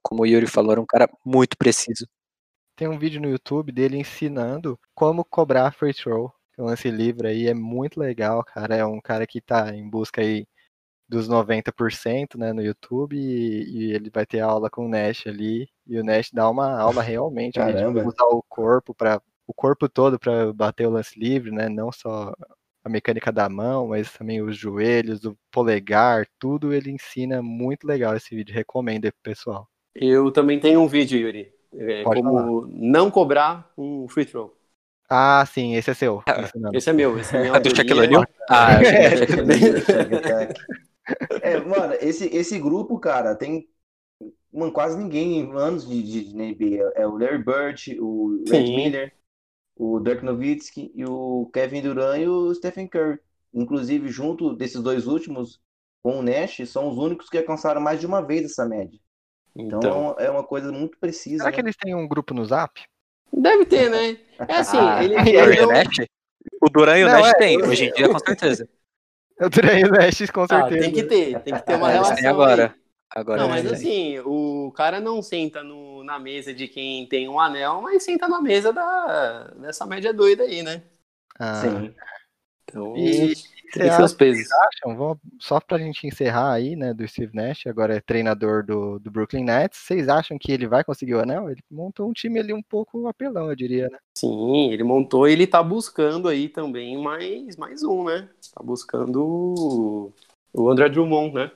como 0.02 0.24
o 0.24 0.26
Yuri 0.26 0.48
falou, 0.48 0.72
era 0.72 0.82
um 0.82 0.86
cara 0.86 1.10
muito 1.26 1.58
preciso. 1.58 2.08
Tem 2.76 2.88
um 2.88 2.98
vídeo 2.98 3.22
no 3.22 3.30
YouTube 3.30 3.72
dele 3.72 3.98
ensinando 3.98 4.80
como 4.96 5.24
cobrar 5.24 5.72
free 5.74 5.94
throw. 5.94 6.34
Então, 6.54 6.72
esse 6.72 6.90
livro 6.90 7.28
aí 7.28 7.48
é 7.48 7.54
muito 7.54 8.00
legal, 8.00 8.44
cara. 8.44 8.76
É 8.76 8.86
um 8.86 9.00
cara 9.02 9.26
que 9.28 9.42
tá 9.42 9.76
em 9.76 9.88
busca 9.88 10.22
aí 10.22 10.48
dos 11.08 11.28
90% 11.30 12.38
né, 12.38 12.54
no 12.54 12.62
YouTube 12.62 13.16
e, 13.16 13.90
e, 13.90 13.94
ele 13.94 14.10
vai 14.10 14.26
ter 14.26 14.40
aula 14.40 14.70
com 14.70 14.86
o 14.86 14.90
Nash 14.90 15.28
ali. 15.28 15.70
E 15.86 16.00
o 16.00 16.04
Nash 16.04 16.30
dá 16.32 16.50
uma 16.50 16.80
aula 16.80 17.02
realmente 17.02 17.60
ali, 17.60 17.74
de 17.74 18.00
usar 18.00 18.26
o 18.26 18.44
corpo 18.50 18.94
para 18.96 19.22
o 19.48 19.54
corpo 19.54 19.90
todo 19.90 20.20
para 20.20 20.52
bater 20.54 20.88
o 20.88 20.92
lance 20.92 21.18
livre, 21.20 21.52
né? 21.52 21.70
Não 21.70 21.92
só 21.92 22.34
a 22.84 22.90
mecânica 22.90 23.32
da 23.32 23.48
mão, 23.48 23.88
mas 23.88 24.12
também 24.12 24.42
os 24.42 24.58
joelhos, 24.58 25.24
o 25.24 25.38
polegar, 25.52 26.28
tudo 26.38 26.74
ele 26.74 26.92
ensina 26.92 27.42
muito 27.42 27.88
legal 27.88 28.16
esse 28.16 28.36
vídeo. 28.36 28.54
Recomendo 28.54 29.06
aí 29.06 29.12
pro 29.12 29.22
pessoal. 29.22 29.68
Eu 29.96 30.32
também 30.32 30.60
tenho 30.60 30.82
um 30.82 30.88
vídeo, 30.88 31.20
Yuri. 31.20 31.54
É, 31.76 32.04
como 32.04 32.24
falar. 32.24 32.68
não 32.70 33.10
cobrar 33.10 33.72
um 33.78 34.08
free 34.08 34.26
throw. 34.26 34.56
Ah, 35.10 35.46
sim, 35.46 35.76
esse 35.76 35.92
é 35.92 35.94
seu. 35.94 36.24
Ah, 36.28 36.50
esse 36.74 36.90
é 36.90 36.94
meu, 36.94 37.18
esse 37.20 37.36
é 37.36 37.44
meu. 37.44 37.56
É 37.56 37.60
do 37.60 37.76
Shaquille 37.76 38.02
O'Neal? 38.02 38.26
Ah, 38.50 38.70
é, 41.42 41.60
mano, 41.60 41.94
esse, 42.00 42.26
esse 42.36 42.60
grupo, 42.60 42.98
cara, 43.00 43.36
tem 43.36 43.68
mano, 44.52 44.72
quase 44.72 44.98
ninguém 44.98 45.52
anos 45.54 45.88
de, 45.88 46.02
de, 46.04 46.30
de 46.30 46.36
NBA. 46.36 46.94
É 46.96 47.06
o 47.06 47.18
Larry 47.18 47.44
Bird, 47.44 47.98
o 48.00 48.44
Red 48.50 48.64
Miller, 48.64 49.14
o 49.84 50.00
Dirk 50.00 50.24
Nowitzki 50.24 50.92
e 50.96 51.04
o 51.06 51.50
Kevin 51.54 51.82
Durant 51.82 52.22
e 52.22 52.28
o 52.28 52.54
Stephen 52.54 52.88
Curry. 52.88 53.20
Inclusive, 53.54 54.08
junto 54.08 54.56
desses 54.56 54.82
dois 54.82 55.06
últimos, 55.06 55.60
com 56.02 56.20
o 56.20 56.22
Nash, 56.24 56.62
são 56.68 56.90
os 56.90 56.98
únicos 56.98 57.30
que 57.30 57.38
alcançaram 57.38 57.82
mais 57.82 58.00
de 58.00 58.06
uma 58.06 58.22
vez 58.22 58.46
essa 58.46 58.66
média. 58.66 58.98
Então, 59.56 59.80
então 59.80 60.16
é 60.18 60.32
uma 60.32 60.44
coisa 60.44 60.72
muito 60.72 60.98
precisa. 60.98 61.40
Será 61.40 61.50
né? 61.50 61.56
que 61.56 61.62
eles 61.62 61.76
têm 61.76 61.94
um 61.94 62.08
grupo 62.08 62.34
no 62.34 62.46
Zap? 62.46 62.82
Deve 63.32 63.66
ter, 63.66 63.90
né? 63.90 64.18
É 64.48 64.56
assim, 64.56 64.78
ah, 64.78 65.04
ele, 65.04 65.16
ele 65.16 65.62
não... 65.62 65.70
O 66.62 66.70
Duran 66.70 66.98
e 66.98 67.04
o 67.04 67.08
não, 67.08 67.14
Nash 67.14 67.30
é, 67.30 67.34
tem, 67.34 67.62
hoje 67.62 67.86
em 67.86 67.94
dia, 67.94 68.10
com 68.10 68.20
certeza. 68.20 68.68
O 69.42 69.50
Duran 69.50 69.80
e 69.80 69.84
o 69.84 69.90
Nash, 69.90 70.30
com 70.30 70.48
certeza. 70.48 70.78
Ah, 70.78 70.80
tem 70.80 70.92
que 70.92 71.04
ter, 71.04 71.42
tem 71.42 71.56
que 71.56 71.66
ter 71.66 71.76
uma 71.76 71.90
relação. 71.90 72.30
agora. 72.30 72.76
Aí. 72.76 72.83
Agora 73.16 73.42
não, 73.42 73.50
mas 73.50 73.72
assim, 73.72 74.18
o 74.20 74.72
cara 74.76 75.00
não 75.00 75.22
senta 75.22 75.64
no, 75.64 76.04
na 76.04 76.18
mesa 76.18 76.52
de 76.52 76.68
quem 76.68 77.06
tem 77.06 77.30
um 77.30 77.40
anel, 77.40 77.80
mas 77.82 78.04
senta 78.04 78.28
na 78.28 78.42
mesa 78.42 78.74
da, 78.74 79.54
dessa 79.60 79.86
média 79.86 80.12
doida 80.12 80.44
aí, 80.44 80.64
né? 80.64 80.82
Ah. 81.40 81.62
Sim. 81.62 81.94
Então, 82.64 82.98
e, 82.98 83.36
tem 83.72 83.92
seus 83.92 84.14
pesos. 84.14 84.48
Acham, 84.52 84.96
vamos, 84.96 85.18
só 85.40 85.60
pra 85.60 85.78
gente 85.78 86.08
encerrar 86.08 86.54
aí, 86.54 86.76
né, 86.76 86.92
do 86.92 87.08
Steve 87.08 87.36
Nash, 87.36 87.68
agora 87.68 87.96
é 87.96 88.02
treinador 88.02 88.66
do, 88.66 88.98
do 88.98 89.12
Brooklyn 89.12 89.44
Nets, 89.44 89.80
vocês 89.80 90.10
acham 90.10 90.38
que 90.40 90.52
ele 90.52 90.68
vai 90.68 90.84
conseguir 90.84 91.14
o 91.14 91.20
anel? 91.20 91.52
Ele 91.52 91.62
montou 91.70 92.10
um 92.10 92.14
time 92.14 92.40
ali 92.40 92.52
um 92.52 92.64
pouco 92.64 93.08
apelão, 93.08 93.50
eu 93.50 93.56
diria, 93.56 93.90
né? 93.90 93.98
Sim, 94.18 94.72
ele 94.72 94.84
montou 94.84 95.28
e 95.28 95.34
ele 95.34 95.46
tá 95.46 95.62
buscando 95.62 96.28
aí 96.28 96.50
também 96.50 96.98
mais, 96.98 97.56
mais 97.58 97.84
um, 97.84 98.06
né? 98.06 98.28
Tá 98.56 98.64
buscando 98.64 100.12
o 100.52 100.70
André 100.70 100.90
Drummond, 100.90 101.34
né? 101.36 101.52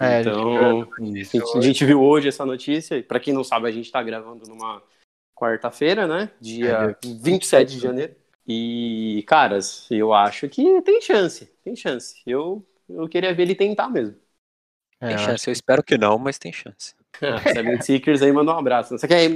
É, 0.00 0.22
então, 0.22 0.88
a 0.98 1.04
gente, 1.04 1.38
a, 1.38 1.58
a 1.58 1.60
gente, 1.60 1.84
viu 1.84 2.02
hoje 2.02 2.28
essa 2.28 2.46
notícia. 2.46 3.02
Para 3.02 3.20
quem 3.20 3.34
não 3.34 3.44
sabe, 3.44 3.68
a 3.68 3.70
gente 3.70 3.84
está 3.84 4.02
gravando 4.02 4.48
numa 4.48 4.82
quarta-feira, 5.36 6.06
né? 6.06 6.30
Dia 6.40 6.96
é, 7.02 7.06
27 7.06 7.72
de 7.72 7.78
janeiro. 7.78 8.16
E, 8.48 9.22
caras, 9.28 9.86
eu 9.90 10.14
acho 10.14 10.48
que 10.48 10.80
tem 10.80 11.02
chance. 11.02 11.46
Tem 11.62 11.76
chance. 11.76 12.16
Eu, 12.26 12.66
eu 12.88 13.06
queria 13.08 13.34
ver 13.34 13.42
ele 13.42 13.54
tentar 13.54 13.90
mesmo. 13.90 14.16
É, 14.98 15.08
tem 15.08 15.18
chance. 15.18 15.48
Eu 15.48 15.52
espero 15.52 15.82
que 15.82 15.98
não, 15.98 16.18
mas 16.18 16.38
tem 16.38 16.52
chance. 16.52 16.94
Seven 17.52 17.82
Seekers 17.82 18.22
aí 18.22 18.32
manda 18.32 18.54
um 18.54 18.58
abraço. 18.58 18.96
Você 18.96 19.06
quer 19.06 19.28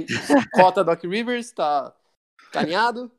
cota 0.51 0.83
Doc 0.83 1.03
Rivers? 1.03 1.51
Tá, 1.51 1.93
tá 2.51 2.61
alinhado? 2.61 3.11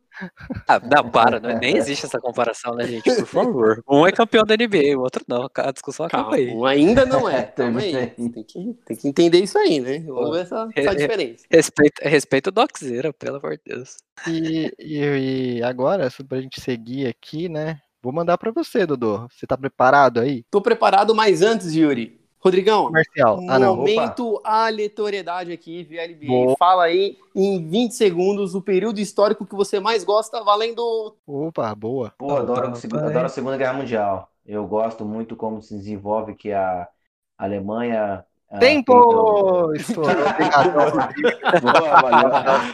Ah, 0.66 0.80
não, 0.80 1.10
para, 1.10 1.38
não, 1.38 1.58
nem 1.58 1.76
existe 1.76 2.06
essa 2.06 2.18
comparação, 2.18 2.74
né, 2.74 2.86
gente? 2.86 3.02
Por 3.02 3.26
favor. 3.26 3.84
Um 3.88 4.06
é 4.06 4.12
campeão 4.12 4.44
da 4.44 4.54
NBA, 4.56 4.96
o 4.96 5.00
outro 5.00 5.24
não. 5.28 5.48
A 5.54 5.70
discussão 5.70 6.06
acaba 6.06 6.24
Calma, 6.24 6.36
aí. 6.36 6.50
Um 6.50 6.64
ainda 6.64 7.04
não 7.04 7.28
é. 7.28 7.42
Calma 7.56 7.80
aí. 7.80 8.06
Tem 8.08 8.30
que, 8.30 8.74
tem 8.84 8.96
que 8.96 9.08
entender 9.08 9.40
isso 9.40 9.58
aí, 9.58 9.80
né? 9.80 10.00
Vamos 10.00 10.30
ver 10.30 10.42
essa, 10.42 10.68
essa 10.74 10.94
diferença. 10.94 11.44
Respeito, 11.50 12.02
respeito 12.02 12.46
o 12.48 12.52
Doczera, 12.52 13.12
pelo 13.12 13.36
amor 13.36 13.56
de 13.56 13.74
Deus. 13.74 13.96
E, 14.26 14.72
e, 14.78 15.58
e 15.58 15.62
agora, 15.62 16.08
pra 16.28 16.40
gente 16.40 16.60
seguir 16.60 17.06
aqui, 17.06 17.48
né? 17.48 17.80
Vou 18.02 18.12
mandar 18.12 18.38
para 18.38 18.52
você, 18.52 18.86
Dodô. 18.86 19.26
Você 19.28 19.46
tá 19.46 19.56
preparado 19.56 20.20
aí? 20.20 20.44
Tô 20.50 20.60
preparado, 20.60 21.14
mas 21.14 21.42
antes, 21.42 21.74
Yuri, 21.74 22.20
Rodrigão, 22.46 22.86
Comercial. 22.86 23.40
Ah, 23.48 23.58
não. 23.58 23.76
momento 23.76 24.34
Opa. 24.34 24.48
aleatoriedade 24.48 25.52
aqui, 25.52 25.84
VLB. 25.84 26.26
Boa. 26.26 26.56
Fala 26.58 26.84
aí 26.84 27.18
em 27.34 27.68
20 27.68 27.92
segundos 27.92 28.54
o 28.54 28.62
período 28.62 28.98
histórico 28.98 29.44
que 29.44 29.54
você 29.54 29.78
mais 29.80 30.04
gosta, 30.04 30.42
valendo. 30.42 31.14
Opa, 31.26 31.74
boa. 31.74 32.12
Pô, 32.16 32.36
adoro, 32.36 32.68
adoro 32.68 33.26
a 33.26 33.28
Segunda 33.28 33.56
Guerra 33.56 33.74
Mundial. 33.74 34.30
Eu 34.46 34.66
gosto 34.66 35.04
muito 35.04 35.36
como 35.36 35.60
se 35.60 35.74
desenvolve 35.74 36.34
que 36.34 36.52
a 36.52 36.88
Alemanha 37.36 38.24
Tempo! 38.60 39.66
Uh, 39.66 39.74
Estourou. 39.76 40.14
Boa, 40.14 42.00
valeu. 42.00 42.30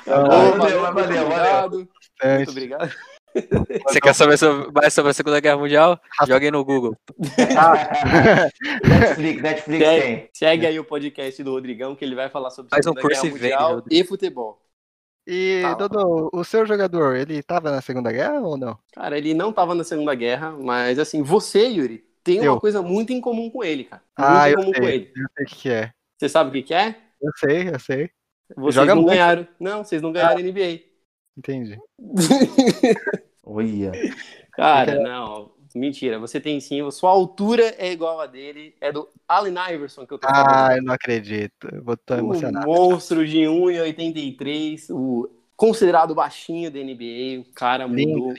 Valeu, 0.06 0.92
valeu, 0.92 1.28
valeu. 1.28 1.88
Muito 2.22 2.50
obrigado. 2.50 2.92
Você 3.88 4.00
quer 4.00 4.14
saber 4.14 4.36
mais 4.74 4.92
sobre 4.92 5.10
a 5.10 5.14
Segunda 5.14 5.40
Guerra 5.40 5.56
Mundial? 5.56 6.00
Jogue 6.26 6.50
no 6.50 6.64
Google. 6.64 6.96
Netflix, 8.84 9.42
Netflix 9.42 9.84
segue, 9.84 10.02
tem. 10.02 10.28
Segue 10.32 10.66
aí 10.66 10.78
o 10.78 10.84
podcast 10.84 11.42
do 11.42 11.52
Rodrigão, 11.52 11.94
que 11.94 12.04
ele 12.04 12.14
vai 12.14 12.28
falar 12.28 12.50
sobre 12.50 12.68
a 12.72 12.82
Segunda 12.82 13.00
um 13.00 13.08
Guerra 13.08 13.24
Mundial 13.24 13.84
e 13.90 14.04
futebol. 14.04 14.60
E, 15.26 15.62
tá 15.62 15.74
Dodô, 15.74 16.30
o 16.32 16.42
seu 16.42 16.66
jogador, 16.66 17.16
ele 17.16 17.36
estava 17.36 17.70
na 17.70 17.80
Segunda 17.80 18.10
Guerra 18.10 18.40
ou 18.40 18.56
não? 18.56 18.76
Cara, 18.92 19.16
ele 19.16 19.34
não 19.34 19.50
estava 19.50 19.74
na 19.74 19.84
Segunda 19.84 20.14
Guerra, 20.14 20.50
mas 20.50 20.98
assim, 20.98 21.22
você, 21.22 21.68
Yuri, 21.68 22.04
tem 22.24 22.38
eu. 22.38 22.52
uma 22.52 22.60
coisa 22.60 22.82
muito 22.82 23.12
em 23.12 23.20
comum 23.20 23.48
com 23.48 23.62
ele, 23.62 23.84
cara. 23.84 24.02
Muito 24.18 24.30
ah, 24.30 24.50
em 24.50 24.54
comum 24.54 24.68
eu 24.68 24.74
sei, 24.74 24.82
com 24.82 24.88
ele. 24.88 25.12
Eu 25.14 25.26
sei 25.36 25.44
o 25.44 25.48
que 25.48 25.70
é. 25.70 25.92
Você 26.18 26.28
sabe 26.28 26.58
o 26.58 26.62
que 26.62 26.74
é? 26.74 26.96
Eu 27.20 27.30
sei, 27.36 27.68
eu 27.68 27.78
sei. 27.78 28.10
Vocês 28.56 28.74
Joga 28.74 28.94
não 28.94 29.02
muito. 29.02 29.12
ganharam. 29.12 29.48
Não, 29.58 29.84
vocês 29.84 30.02
não 30.02 30.12
ganharam 30.12 30.38
ah. 30.38 30.42
NBA. 30.42 30.91
Entendi. 31.36 31.78
Olha. 33.44 33.92
Cara, 34.52 35.00
não. 35.00 35.50
Mentira, 35.74 36.18
você 36.18 36.38
tem 36.38 36.60
sim. 36.60 36.88
Sua 36.90 37.10
altura 37.10 37.74
é 37.78 37.92
igual 37.92 38.20
a 38.20 38.26
dele. 38.26 38.74
É 38.80 38.92
do 38.92 39.08
Allen 39.26 39.54
Iverson 39.72 40.06
que 40.06 40.12
eu 40.12 40.18
tô 40.18 40.28
falando. 40.28 40.46
Ah, 40.48 40.76
eu 40.76 40.82
não 40.82 40.92
acredito. 40.94 41.68
Eu 41.72 41.82
vou 41.82 41.94
estar 41.94 42.18
emocionado. 42.18 42.68
O 42.68 42.72
monstro 42.72 43.26
de 43.26 43.38
1,83. 43.38 44.90
O 44.90 45.30
considerado 45.56 46.14
baixinho 46.14 46.70
da 46.70 46.78
NBA. 46.78 47.40
O 47.40 47.54
cara 47.54 47.88
mudou 47.88 48.34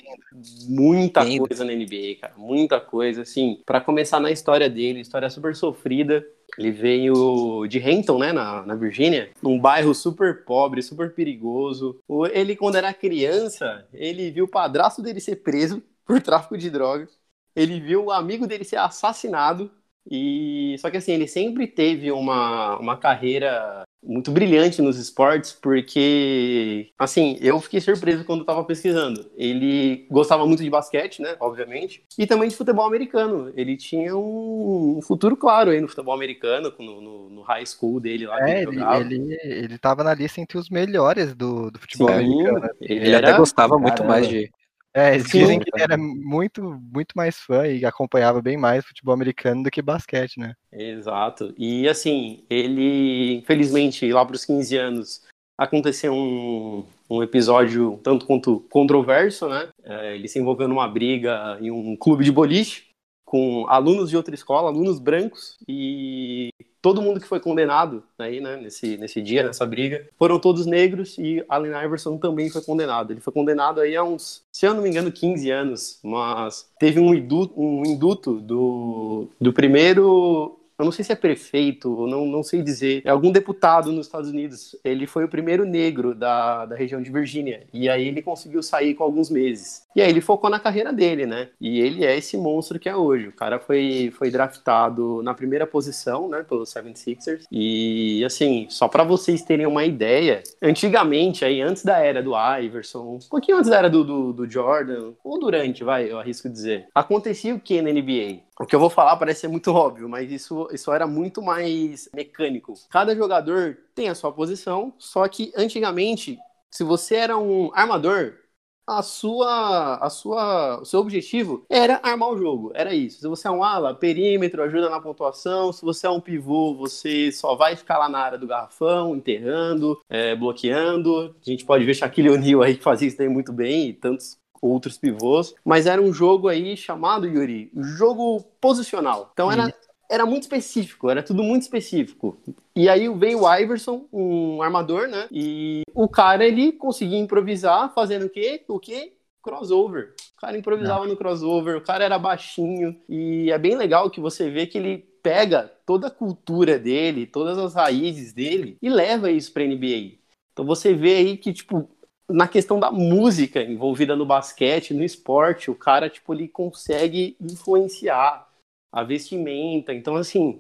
muita 0.68 1.24
lindo. 1.24 1.48
coisa 1.48 1.64
na 1.64 1.74
NBA, 1.74 2.20
cara. 2.22 2.34
Muita 2.38 2.80
coisa. 2.80 3.22
Assim, 3.24 3.62
para 3.66 3.82
começar 3.82 4.20
na 4.20 4.30
história 4.30 4.70
dele, 4.70 5.00
história 5.00 5.30
super 5.30 5.56
sofrida. 5.56 6.26
Ele 6.58 6.72
veio 6.72 7.66
de 7.68 7.80
Renton, 7.80 8.20
né, 8.20 8.32
na, 8.32 8.64
na 8.66 8.76
Virgínia, 8.76 9.32
num 9.42 9.60
bairro 9.60 9.94
super 9.94 10.44
pobre, 10.46 10.82
super 10.84 11.14
perigoso. 11.14 12.00
Ele, 12.32 12.56
quando 12.56 12.76
era 12.76 12.94
criança, 12.94 13.88
ele 13.94 14.30
viu 14.32 14.46
o 14.46 14.48
padrasto 14.48 15.02
dele 15.02 15.20
ser 15.20 15.38
preso 15.38 15.82
por 16.06 16.22
tráfico 16.22 16.58
de 16.58 16.70
drogas. 16.70 17.18
ele 17.56 17.80
viu 17.80 18.06
o 18.06 18.12
amigo 18.12 18.48
dele 18.48 18.64
ser 18.64 18.78
assassinado 18.78 19.72
e 20.10 20.76
só 20.80 20.90
que 20.90 20.98
assim, 20.98 21.14
ele 21.14 21.28
sempre 21.28 21.68
teve 21.68 22.12
uma, 22.12 22.78
uma 22.78 22.98
carreira 22.98 23.84
muito 24.06 24.32
brilhante 24.32 24.82
nos 24.82 24.98
esportes, 24.98 25.54
porque 25.54 26.90
assim, 27.00 27.38
eu 27.40 27.60
fiquei 27.62 27.80
surpreso 27.80 28.26
quando 28.26 28.42
estava 28.42 28.64
pesquisando. 28.66 29.32
Ele 29.36 30.06
gostava 30.12 30.46
muito 30.46 30.62
de 30.62 30.70
basquete, 30.70 31.22
né, 31.22 31.36
obviamente, 31.40 32.04
e 32.18 32.28
também 32.28 32.50
de 32.50 32.56
futebol 32.56 32.86
americano. 32.86 33.52
Ele 33.56 33.78
tinha 33.78 34.16
um, 34.16 34.98
um 34.98 35.02
futuro 35.02 35.38
claro 35.38 35.72
aí 35.72 35.80
no 35.80 35.88
futebol 35.88 36.14
americano, 36.14 36.74
no, 36.78 37.02
no, 37.02 37.30
no 37.30 37.42
high 37.44 37.66
school 37.66 38.00
dele 38.00 38.28
lá. 38.28 38.48
É, 38.48 38.64
ele, 38.64 38.82
ele, 38.82 39.16
ele, 39.16 39.38
ele 39.42 39.78
tava 39.78 40.04
na 40.04 40.14
lista 40.14 40.42
entre 40.42 40.58
os 40.58 40.70
melhores 40.70 41.34
do, 41.34 41.72
do 41.72 41.80
futebol 41.80 42.10
Sim, 42.10 42.14
americano. 42.16 42.60
né? 42.60 42.70
ele, 42.82 43.00
Ele 43.06 43.16
era... 43.16 43.30
até 43.30 43.38
gostava 43.38 43.78
muito 43.78 43.98
Caramba. 43.98 44.14
mais 44.14 44.28
de. 44.28 44.52
É, 44.94 45.16
eles 45.16 45.28
Sim. 45.28 45.40
dizem 45.40 45.60
que 45.60 45.70
ele 45.74 45.84
era 45.84 45.98
muito, 45.98 46.62
muito 46.94 47.14
mais 47.16 47.40
fã 47.40 47.68
e 47.68 47.84
acompanhava 47.84 48.42
bem 48.42 48.56
mais 48.56 48.86
futebol 48.86 49.14
americano 49.14 49.64
do 49.64 49.72
que 49.72 49.82
basquete, 49.82 50.40
né? 50.40 50.54
Exato. 50.72 51.54
E 51.58 51.88
assim, 51.88 52.44
ele, 52.50 53.38
infelizmente, 53.38 54.12
lá 54.12 54.24
para 54.24 54.36
os 54.36 54.46
15 54.46 54.78
anos, 54.78 55.24
aconteceu 55.58 56.14
um, 56.14 56.86
um 57.10 57.24
episódio 57.24 58.00
tanto 58.04 58.26
quanto 58.26 58.60
controverso, 58.70 59.50
né? 59.50 59.70
É, 59.84 60.16
ele 60.16 60.28
se 60.28 60.38
envolveu 60.38 60.68
numa 60.68 60.88
briga 60.88 61.58
em 61.60 61.72
um 61.72 61.96
clube 61.96 62.24
de 62.24 62.32
boliche 62.32 62.94
com 63.26 63.66
alunos 63.68 64.12
de 64.12 64.18
outra 64.18 64.36
escola, 64.36 64.70
alunos 64.70 65.00
brancos, 65.00 65.58
e 65.68 66.50
todo 66.84 67.02
mundo 67.02 67.18
que 67.22 67.28
foi 67.28 67.40
condenado 67.40 68.04
aí, 68.20 68.42
né, 68.42 68.58
nesse, 68.58 68.98
nesse 68.98 69.22
dia, 69.22 69.42
nessa 69.42 69.66
briga, 69.66 70.06
foram 70.20 70.38
todos 70.38 70.66
negros 70.66 71.18
e 71.18 71.42
Allen 71.48 71.72
Iverson 71.86 72.18
também 72.18 72.50
foi 72.50 72.62
condenado. 72.62 73.14
Ele 73.14 73.22
foi 73.22 73.32
condenado 73.32 73.80
aí 73.80 73.96
há 73.96 74.04
uns, 74.04 74.44
se 74.52 74.66
eu 74.66 74.74
não 74.74 74.84
me 74.84 74.90
engano, 74.90 75.10
15 75.10 75.50
anos, 75.50 76.00
mas 76.04 76.70
teve 76.78 77.00
um 77.00 77.14
induto, 77.14 77.54
um 77.58 77.86
induto 77.86 78.34
do, 78.34 79.30
do 79.40 79.54
primeiro 79.54 80.60
eu 80.78 80.86
não 80.86 80.92
sei 80.92 81.06
se 81.06 81.12
é 81.12 81.16
prefeito, 81.16 82.08
não, 82.08 82.26
não 82.26 82.44
sei 82.44 82.62
dizer, 82.62 83.02
é 83.06 83.10
algum 83.10 83.32
deputado 83.32 83.92
nos 83.92 84.08
Estados 84.08 84.30
Unidos. 84.30 84.76
Ele 84.84 85.06
foi 85.06 85.24
o 85.24 85.30
primeiro 85.30 85.66
negro 85.66 86.16
da, 86.16 86.66
da 86.66 86.76
região 86.76 87.02
de 87.02 87.12
Virgínia. 87.12 87.64
E 87.74 87.90
aí 87.90 88.08
ele 88.08 88.22
conseguiu 88.22 88.62
sair 88.64 88.94
com 88.94 89.04
alguns 89.04 89.30
meses. 89.30 89.84
E 89.96 90.02
aí 90.02 90.10
ele 90.10 90.22
focou 90.22 90.50
na 90.50 90.60
carreira 90.60 90.92
dele, 90.92 91.26
né? 91.26 91.50
E 91.62 91.80
ele 91.80 92.04
é 92.04 92.18
esse 92.18 92.36
monstro 92.38 92.80
que 92.80 92.90
é 92.90 92.96
hoje. 92.96 93.28
O 93.28 93.32
cara 93.32 93.60
foi, 93.60 94.12
foi 94.18 94.32
draftado 94.32 95.22
na 95.22 95.34
primeira 95.34 95.68
posição, 95.68 96.28
né, 96.28 96.44
pelo 96.48 96.64
76ers. 96.64 97.44
E 97.52 98.24
assim, 98.26 98.68
só 98.70 98.88
para 98.88 99.04
vocês 99.04 99.44
terem 99.44 99.68
uma 99.68 99.86
ideia, 99.86 100.42
antigamente, 100.62 101.46
aí 101.46 101.62
antes 101.62 101.84
da 101.84 102.00
era 102.00 102.22
do 102.24 102.34
Iverson, 102.60 103.16
um 103.16 103.30
pouquinho 103.30 103.58
antes 103.58 103.70
da 103.70 103.78
era 103.78 103.90
do, 103.90 104.04
do, 104.04 104.34
do 104.34 104.50
Jordan, 104.50 105.12
ou 105.24 105.40
durante, 105.40 105.84
vai, 105.84 106.12
eu 106.12 106.20
arrisco 106.20 106.50
dizer, 106.50 106.88
acontecia 106.94 107.54
o 107.54 107.60
que 107.60 107.82
na 107.82 107.92
NBA? 107.92 108.42
O 108.60 108.66
que 108.66 108.76
eu 108.76 108.80
vou 108.80 108.90
falar 108.90 109.18
parece 109.18 109.42
ser 109.42 109.48
muito 109.48 109.72
óbvio, 109.74 110.08
mas 110.08 110.32
isso, 110.32 110.68
isso 110.72 110.92
era 110.92 111.08
muito 111.08 111.42
mais 111.42 112.08
mecânico. 112.14 112.74
Cada 112.90 113.16
jogador 113.16 113.78
tem 113.96 114.10
a 114.10 114.16
sua 114.16 114.32
posição, 114.32 114.94
só 114.98 115.28
que 115.28 115.52
antigamente, 115.56 116.38
se 116.70 116.84
você 116.84 117.16
era 117.16 117.38
um 117.38 117.72
armador, 117.74 118.38
a 118.86 119.02
sua, 119.02 119.96
a 119.96 120.10
sua, 120.10 120.82
o 120.82 120.86
seu 120.86 121.00
objetivo 121.00 121.66
era 121.70 122.00
armar 122.04 122.30
o 122.30 122.38
jogo, 122.38 122.72
era 122.76 122.94
isso. 122.94 123.22
Se 123.22 123.28
você 123.28 123.48
é 123.48 123.52
um 123.52 123.64
ala, 123.64 123.96
perímetro, 123.96 124.62
ajuda 124.62 124.90
na 124.90 125.00
pontuação. 125.00 125.72
Se 125.72 125.82
você 125.84 126.06
é 126.06 126.10
um 126.10 126.20
pivô, 126.20 126.76
você 126.76 127.32
só 127.32 127.56
vai 127.56 127.76
ficar 127.76 127.98
lá 127.98 128.10
na 128.10 128.20
área 128.20 128.38
do 128.38 128.46
garrafão, 128.48 129.16
enterrando, 129.16 130.00
é, 130.10 130.36
bloqueando. 130.36 131.34
A 131.42 131.50
gente 131.50 131.66
pode 131.66 131.86
ver 131.86 131.94
Shaquille 131.94 132.30
O'Neal 132.30 132.62
aí 132.62 132.76
que 132.76 132.84
fazia 132.84 133.08
isso 133.08 133.18
daí 133.18 133.30
muito 133.30 133.54
bem 133.54 133.90
e 133.90 133.94
tantos 133.94 134.38
outros 134.68 134.98
pivôs. 134.98 135.54
Mas 135.64 135.86
era 135.86 136.02
um 136.02 136.14
jogo 136.14 136.48
aí 136.48 136.76
chamado, 136.78 137.28
Yuri, 137.28 137.72
jogo 137.76 138.44
posicional. 138.62 139.30
Então 139.34 139.52
era, 139.52 139.74
era 140.10 140.26
muito 140.26 140.44
específico, 140.44 141.10
era 141.10 141.22
tudo 141.22 141.44
muito 141.44 141.64
específico. 141.64 142.38
E 142.76 142.88
aí 142.88 143.08
veio 143.10 143.42
o 143.42 143.56
Iverson, 143.56 144.06
um 144.12 144.62
armador, 144.62 145.08
né? 145.08 145.28
E 145.32 145.84
o 145.94 146.08
cara, 146.08 146.46
ele 146.46 146.72
conseguia 146.72 147.20
improvisar 147.20 147.94
fazendo 147.94 148.26
o 148.26 148.30
quê? 148.30 148.64
O 148.68 148.80
quê? 148.80 149.14
Crossover. 149.42 150.14
O 150.38 150.42
cara 150.42 150.58
improvisava 150.58 151.06
no 151.06 151.18
crossover, 151.18 151.78
o 151.78 151.82
cara 151.82 152.04
era 152.04 152.18
baixinho. 152.18 152.96
E 153.10 153.52
é 153.52 153.58
bem 153.58 153.76
legal 153.76 154.10
que 154.10 154.20
você 154.20 154.50
vê 154.50 154.66
que 154.66 154.78
ele 154.78 155.06
pega 155.22 155.72
toda 155.86 156.08
a 156.08 156.12
cultura 156.12 156.78
dele, 156.78 157.26
todas 157.26 157.58
as 157.58 157.74
raízes 157.74 158.34
dele 158.34 158.78
e 158.82 158.90
leva 158.90 159.32
isso 159.32 159.54
pra 159.54 159.64
NBA. 159.64 160.18
Então 160.52 160.66
você 160.66 160.94
vê 160.94 161.16
aí 161.16 161.38
que, 161.38 161.52
tipo, 161.52 161.90
na 162.30 162.48
questão 162.48 162.80
da 162.80 162.92
música 162.92 163.62
envolvida 163.62 164.16
no 164.16 164.26
basquete, 164.26 164.94
no 164.94 165.04
esporte, 165.04 165.70
o 165.70 165.76
cara, 165.76 166.10
tipo, 166.10 166.34
ele 166.34 166.48
consegue 166.48 167.36
influenciar 167.40 168.48
a 168.92 169.04
vestimenta. 169.04 169.94
Então, 169.94 170.16
assim, 170.16 170.60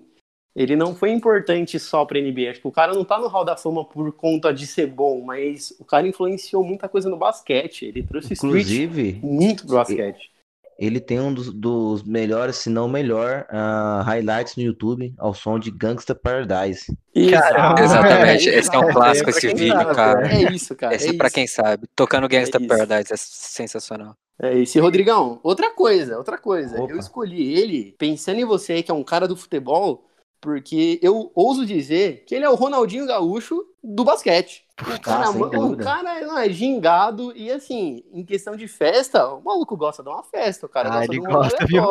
ele 0.56 0.76
não 0.76 0.95
foi 0.95 1.12
importante 1.12 1.80
só 1.80 2.06
pra 2.06 2.19
NBA. 2.19 2.52
Acho 2.52 2.62
que 2.62 2.67
o 2.67 2.71
cara 2.71 2.93
não 2.93 3.06
tá 3.06 3.19
no 3.19 3.28
Hall 3.28 3.45
da 3.45 3.58
Fama 3.58 3.86
por 3.86 4.12
conta 4.13 4.54
de 4.54 4.67
ser 4.67 4.88
bom, 4.88 5.21
mas 5.21 5.73
o 5.80 5.86
cara 5.86 6.08
influenciou 6.08 6.63
muita 6.63 6.88
coisa 6.89 7.10
no 7.10 7.17
basquete. 7.17 7.86
Ele 7.86 8.04
trouxe 8.04 8.34
street 8.34 8.54
Inclusive, 8.54 9.19
muito 9.23 9.65
pro 9.65 9.76
basquete. 9.76 10.33
Ele 10.78 11.00
tem 11.00 11.20
um 11.20 11.34
dos, 11.34 11.52
dos 11.54 12.04
melhores, 12.04 12.58
se 12.58 12.70
não 12.70 12.86
o 12.86 12.90
melhor, 12.90 13.46
ah, 13.50 14.04
highlights 14.06 14.56
no 14.56 14.64
YouTube 14.64 15.14
ao 15.18 15.34
som 15.34 15.60
de 15.60 15.72
Gangsta 15.72 16.14
Paradise. 16.16 16.86
Caramba. 17.32 17.82
Exatamente, 17.82 18.50
É, 18.50 18.58
esse 18.60 18.76
é 18.76 18.80
um 18.80 18.90
é, 18.90 18.94
clássico, 18.94 19.30
pra 19.30 19.38
esse 19.38 19.48
vídeo, 19.54 19.74
sabe, 19.74 19.96
cara. 19.96 20.34
É 20.34 20.54
isso, 20.54 20.76
cara. 20.76 20.96
Esse 20.96 21.08
é 21.08 21.10
é 21.12 21.18
pra 21.18 21.28
isso. 21.28 21.36
quem 21.36 21.48
sabe. 21.48 21.88
Tocando 21.96 22.28
Gangsta 22.28 22.58
É. 22.58 22.68
Paradise 22.68 23.14
é 23.14 23.18
sensacional. 23.18 24.16
É 24.42 24.54
isso. 24.58 24.78
E, 24.78 24.82
Rodrigão, 24.82 25.40
outra 25.44 25.70
coisa, 25.74 26.18
outra 26.18 26.38
coisa. 26.38 26.82
Opa. 26.82 26.92
Eu 26.92 26.98
escolhi 27.00 27.54
ele 27.54 27.96
pensando 27.98 28.40
em 28.40 28.46
você, 28.46 28.82
que 28.82 28.92
é 28.92 28.94
um 28.94 29.04
cara 29.04 29.28
do 29.28 29.38
futebol, 29.38 30.06
porque 30.42 31.00
eu 31.02 31.32
ouso 31.36 31.66
dizer 31.66 32.24
que 32.26 32.36
ele 32.36 32.44
é 32.46 32.50
o 32.50 32.56
Ronaldinho 32.56 33.06
Gaúcho 33.06 33.64
do 33.84 34.04
basquete. 34.04 34.62
O 34.82 35.00
cara, 35.02 35.30
o 35.30 35.78
cara 35.78 36.22
não, 36.26 36.38
é 36.38 36.50
gingado 36.50 37.32
e, 37.36 37.52
assim, 37.52 38.04
em 38.12 38.26
questão 38.26 38.56
de 38.56 38.68
festa, 38.68 39.28
o 39.28 39.44
maluco 39.44 39.78
gosta 39.78 40.02
de 40.02 40.10
uma 40.10 40.24
festa, 40.24 40.66
o 40.66 40.70
cara 40.70 40.90
Ah, 40.90 40.98
gosta 40.98 41.12
de 41.12 41.20
um 41.20 41.24
gosta, 41.24 41.66
viu? 41.66 41.84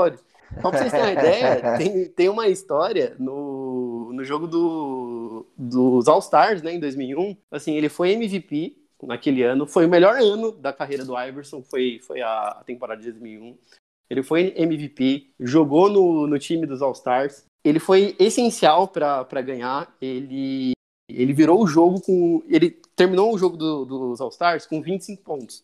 Só 0.60 0.70
pra 0.70 0.78
vocês 0.78 0.90
terem 0.90 1.06
uma 1.06 1.12
ideia, 1.12 1.76
tem, 1.78 2.08
tem 2.08 2.28
uma 2.28 2.48
história 2.48 3.14
no, 3.18 4.12
no 4.12 4.24
jogo 4.24 4.46
do, 4.46 5.46
dos 5.56 6.08
All-Stars, 6.08 6.60
né, 6.60 6.74
em 6.74 6.80
2001. 6.80 7.36
Assim, 7.50 7.76
ele 7.76 7.88
foi 7.88 8.10
MVP 8.12 8.76
naquele 9.02 9.42
ano, 9.42 9.66
foi 9.66 9.86
o 9.86 9.88
melhor 9.88 10.16
ano 10.16 10.52
da 10.52 10.72
carreira 10.72 11.04
do 11.04 11.18
Iverson, 11.18 11.62
foi, 11.62 12.00
foi 12.02 12.20
a, 12.20 12.48
a 12.48 12.64
temporada 12.64 13.00
de 13.00 13.10
2001. 13.12 13.56
Ele 14.10 14.22
foi 14.22 14.52
MVP, 14.56 15.32
jogou 15.40 15.88
no, 15.88 16.26
no 16.26 16.38
time 16.38 16.66
dos 16.66 16.82
All-Stars. 16.82 17.44
Ele 17.64 17.78
foi 17.78 18.14
essencial 18.18 18.86
para 18.88 19.40
ganhar. 19.40 19.94
Ele, 20.00 20.72
ele 21.16 21.32
virou 21.32 21.62
o 21.62 21.66
jogo 21.66 22.00
com. 22.00 22.42
Ele 22.48 22.70
terminou 22.96 23.34
o 23.34 23.38
jogo 23.38 23.56
do- 23.56 23.84
dos 23.84 24.20
All-Stars 24.20 24.66
com 24.66 24.80
25 24.82 25.22
pontos. 25.22 25.62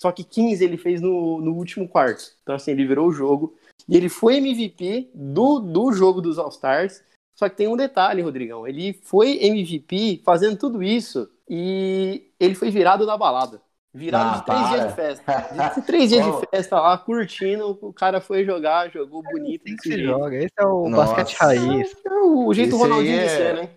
Só 0.00 0.10
que 0.10 0.24
15 0.24 0.64
ele 0.64 0.76
fez 0.76 1.00
no, 1.00 1.40
no 1.40 1.54
último 1.54 1.86
quarto. 1.88 2.24
Então, 2.42 2.54
assim, 2.56 2.72
ele 2.72 2.84
virou 2.86 3.08
o 3.08 3.12
jogo. 3.12 3.54
E 3.88 3.96
ele 3.96 4.08
foi 4.08 4.36
MVP 4.36 5.10
do, 5.14 5.60
do 5.60 5.92
jogo 5.92 6.20
dos 6.20 6.38
All-Stars. 6.38 7.02
Só 7.38 7.48
que 7.48 7.56
tem 7.56 7.68
um 7.68 7.76
detalhe, 7.76 8.20
Rodrigão. 8.22 8.66
Ele 8.66 8.92
foi 9.04 9.38
MVP 9.42 10.20
fazendo 10.24 10.56
tudo 10.56 10.82
isso 10.82 11.28
e 11.48 12.30
ele 12.38 12.54
foi 12.54 12.70
virado 12.70 13.06
da 13.06 13.16
balada. 13.16 13.60
Virado 13.94 14.36
Ah, 14.36 14.38
de 14.38 14.44
três 14.46 14.60
para. 14.60 14.70
dias 14.70 14.88
de 14.88 14.94
festa. 14.94 15.74
De 15.80 15.86
três 15.86 16.08
dias 16.10 16.24
de 16.24 16.32
festa 16.50 16.80
lá, 16.80 16.98
curtindo. 16.98 17.78
O 17.82 17.92
cara 17.92 18.20
foi 18.20 18.44
jogar, 18.44 18.90
jogou 18.90 19.22
bonito. 19.22 19.62
Assim 19.66 19.76
desse 19.76 19.88
que 19.88 19.94
se 19.96 20.02
joga. 20.02 20.36
Esse 20.36 20.52
é 20.58 20.64
o 20.66 20.88
Nossa. 20.88 21.14
basquete 21.14 21.36
raiz. 21.38 21.94
É 22.04 22.10
o 22.14 22.52
jeito 22.54 22.74
Esse 22.74 22.82
Ronaldinho 22.82 23.18
de 23.18 23.24
é- 23.24 23.28
ser, 23.28 23.54
né? 23.54 23.70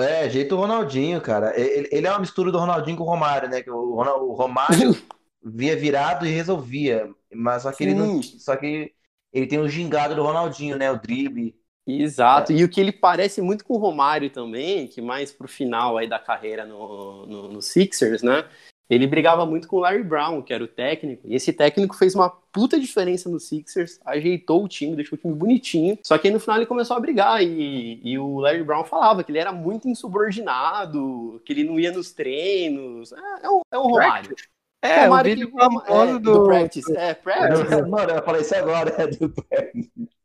É, 0.00 0.28
jeito 0.28 0.56
Ronaldinho, 0.56 1.20
cara. 1.20 1.58
Ele, 1.58 1.88
ele 1.90 2.06
é 2.06 2.10
uma 2.10 2.20
mistura 2.20 2.52
do 2.52 2.58
Ronaldinho 2.58 2.96
com 2.96 3.04
o 3.04 3.06
Romário, 3.06 3.48
né? 3.48 3.62
Que 3.62 3.70
o, 3.70 3.96
o 3.96 4.32
Romário 4.32 4.94
via 5.42 5.76
virado 5.76 6.26
e 6.26 6.30
resolvia. 6.30 7.08
Mas 7.32 7.62
só 7.62 7.72
que 7.72 7.84
ele 7.84 7.94
não. 7.94 8.22
Só 8.22 8.56
que 8.56 8.92
ele 9.32 9.46
tem 9.46 9.58
o 9.58 9.68
gingado 9.68 10.14
do 10.14 10.22
Ronaldinho, 10.22 10.76
né? 10.76 10.90
O 10.90 11.00
drible. 11.00 11.58
Exato. 11.86 12.52
E 12.52 12.64
o 12.64 12.68
que 12.68 12.80
ele 12.80 12.92
parece 12.92 13.42
muito 13.42 13.64
com 13.64 13.74
o 13.74 13.78
Romário 13.78 14.30
também, 14.30 14.86
que 14.86 15.02
mais 15.02 15.32
pro 15.32 15.48
final 15.48 15.98
aí 15.98 16.08
da 16.08 16.18
carreira 16.18 16.64
no, 16.64 17.26
no, 17.26 17.48
no 17.48 17.62
Sixers, 17.62 18.22
né? 18.22 18.48
Ele 18.90 19.06
brigava 19.06 19.46
muito 19.46 19.66
com 19.66 19.76
o 19.76 19.80
Larry 19.80 20.02
Brown, 20.02 20.42
que 20.42 20.52
era 20.52 20.62
o 20.62 20.68
técnico. 20.68 21.26
E 21.26 21.34
esse 21.34 21.52
técnico 21.52 21.96
fez 21.96 22.14
uma 22.14 22.28
puta 22.28 22.78
diferença 22.78 23.28
no 23.30 23.40
Sixers, 23.40 23.98
ajeitou 24.04 24.62
o 24.62 24.68
time, 24.68 24.94
deixou 24.94 25.16
o 25.16 25.20
time 25.20 25.34
bonitinho. 25.34 25.98
Só 26.02 26.18
que 26.18 26.28
aí 26.28 26.32
no 26.34 26.38
final 26.38 26.56
ele 26.58 26.66
começou 26.66 26.96
a 26.96 27.00
brigar. 27.00 27.42
E, 27.42 28.00
e 28.04 28.18
o 28.18 28.38
Larry 28.40 28.62
Brown 28.62 28.84
falava 28.84 29.24
que 29.24 29.32
ele 29.32 29.38
era 29.38 29.52
muito 29.52 29.88
insubordinado, 29.88 31.40
que 31.44 31.52
ele 31.52 31.64
não 31.64 31.78
ia 31.80 31.92
nos 31.92 32.12
treinos. 32.12 33.12
É, 33.12 33.46
é 33.46 33.50
um, 33.50 33.60
é 33.72 33.78
um 33.78 33.82
Romário. 33.82 34.34
É, 34.82 35.00
o 35.00 35.04
Romário 35.04 35.30
vídeo 35.30 35.50
que- 35.50 35.56
famoso 35.58 36.16
é, 36.16 36.18
do. 36.18 36.44
Practice. 36.44 36.96
É, 36.96 37.14
Practice. 37.14 37.82
Mano, 37.88 38.12
eu 38.12 38.22
falei 38.22 38.42
isso 38.42 38.54
agora. 38.54 38.90
é 38.98 39.06
do- 39.06 39.34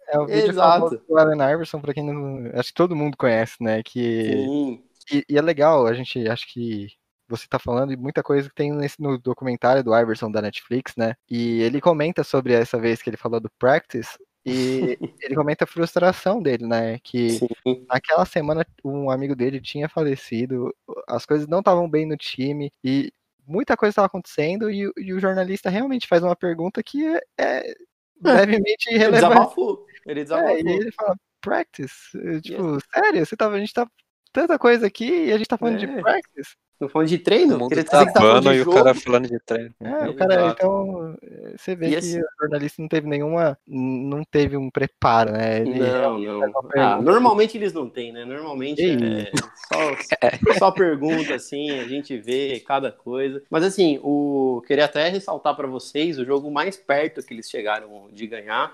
É 0.10 0.20
o 0.20 0.26
vídeo 0.26 0.50
Exato. 0.50 0.74
famoso 0.90 1.02
do 1.08 1.18
Allen 1.18 1.54
Iverson, 1.54 1.80
pra 1.80 1.94
quem 1.94 2.04
não. 2.04 2.52
Acho 2.60 2.70
que 2.70 2.76
todo 2.76 2.96
mundo 2.96 3.16
conhece, 3.16 3.56
né? 3.62 3.82
Que. 3.84 4.34
Sim. 4.34 4.84
E, 5.12 5.26
e 5.30 5.38
é 5.38 5.42
legal, 5.42 5.88
a 5.88 5.94
gente 5.94 6.28
acho 6.28 6.52
que 6.54 6.88
você 7.30 7.48
tá 7.48 7.60
falando 7.60 7.94
e 7.94 7.98
muita 7.98 8.22
coisa 8.24 8.50
que 8.50 8.56
tem 8.56 8.72
nesse, 8.74 9.02
no 9.02 9.18
documentário 9.18 9.84
do 9.84 9.96
Iverson 9.98 10.32
da 10.32 10.42
Netflix, 10.42 10.96
né? 10.98 11.16
E 11.30 11.62
ele 11.62 11.80
comenta 11.80 12.24
sobre 12.24 12.54
essa 12.54 12.78
vez 12.80 13.02
que 13.02 13.10
ele 13.10 13.18
falou 13.18 13.40
do 13.40 13.50
practice. 13.60 14.18
E 14.46 14.98
ele 15.22 15.36
comenta 15.36 15.64
a 15.66 15.68
frustração 15.68 16.42
dele, 16.42 16.66
né? 16.66 16.98
Que 17.04 17.30
Sim. 17.32 17.86
naquela 17.88 18.26
semana 18.26 18.66
um 18.84 19.10
amigo 19.12 19.36
dele 19.36 19.62
tinha 19.62 19.88
falecido, 19.88 20.74
as 21.08 21.26
coisas 21.26 21.48
não 21.48 21.60
estavam 21.60 21.90
bem 21.90 22.06
no 22.08 22.18
time 22.18 22.72
e 22.84 23.12
muita 23.46 23.76
coisa 23.78 23.92
estava 23.92 24.08
acontecendo 24.08 24.70
e, 24.72 24.88
o- 24.88 24.94
e 24.98 25.14
o 25.14 25.20
jornalista 25.20 25.70
realmente 25.70 26.08
faz 26.08 26.24
uma 26.24 26.36
pergunta 26.36 26.82
que 26.84 27.06
é, 27.06 27.22
é 27.38 27.76
levemente 28.66 28.88
Ele 28.90 28.96
irrelevante. 28.98 29.28
desabafou. 29.34 29.86
Ele 30.06 30.20
É, 30.22 30.24
desabafou. 30.24 30.58
e 30.58 30.70
ele 30.70 30.92
fala, 30.94 31.16
practice? 31.42 31.96
Eh, 32.18 32.42
Tipo, 32.42 32.78
sério? 32.94 33.26
Você 33.26 33.36
tava, 33.38 33.56
a 33.56 33.60
gente 33.60 33.74
tá 33.74 33.88
tanta 34.32 34.58
coisa 34.60 34.88
aqui 34.88 35.26
e 35.26 35.32
a 35.34 35.38
gente 35.38 35.48
tá 35.48 35.58
falando 35.58 35.76
É. 35.76 35.86
de 35.86 36.02
practice? 36.02 36.56
Não 36.80 36.88
falando 36.88 37.08
de 37.10 37.18
treino? 37.18 37.56
O 37.56 37.60
mundo 37.60 37.70
Queria 37.70 37.84
tá 37.84 38.06
tá 38.06 38.22
falando 38.22 38.54
e 38.54 38.62
o 38.62 38.64
jogo. 38.64 38.74
cara 38.78 38.94
falando 38.96 39.28
de 39.28 39.38
treino. 39.40 39.74
É, 39.82 40.08
o 40.08 40.14
cara, 40.16 40.34
Exato. 40.36 40.52
então, 40.54 41.18
você 41.58 41.76
vê 41.76 41.88
E 41.88 41.90
que 41.90 41.96
assim- 41.98 42.22
o 42.22 42.26
jornalista 42.42 42.82
não 42.82 42.88
teve 42.88 43.08
nenhuma, 43.08 43.58
não 43.68 44.24
teve 44.24 44.56
um 44.56 44.70
preparo, 44.70 45.34
né? 45.34 45.60
Ele 45.60 45.78
Não, 45.80 46.18
não. 46.18 46.40
uma 46.50 46.70
Ah, 46.78 47.02
normalmente 47.02 47.58
eles 47.58 47.74
não 47.74 47.90
têm, 47.90 48.14
né? 48.14 48.24
Normalmente 48.24 48.82
é 48.82 49.32
só, 49.68 49.80
só 50.68 50.72
pergunta, 50.72 51.36
assim, 51.36 51.70
a 51.80 51.84
gente 51.88 52.18
vê 52.18 52.62
cada 52.66 52.92
coisa. 52.92 53.42
Mas 53.50 53.64
assim, 53.64 54.00
o 54.02 54.64
queria 54.66 54.86
até 54.86 55.10
ressaltar 55.10 55.56
pra 55.58 55.68
vocês, 55.68 56.18
o 56.18 56.24
jogo 56.26 56.50
mais 56.50 56.78
perto 56.78 57.22
que 57.22 57.34
eles 57.34 57.50
chegaram 57.50 58.08
de 58.14 58.26
ganhar 58.26 58.72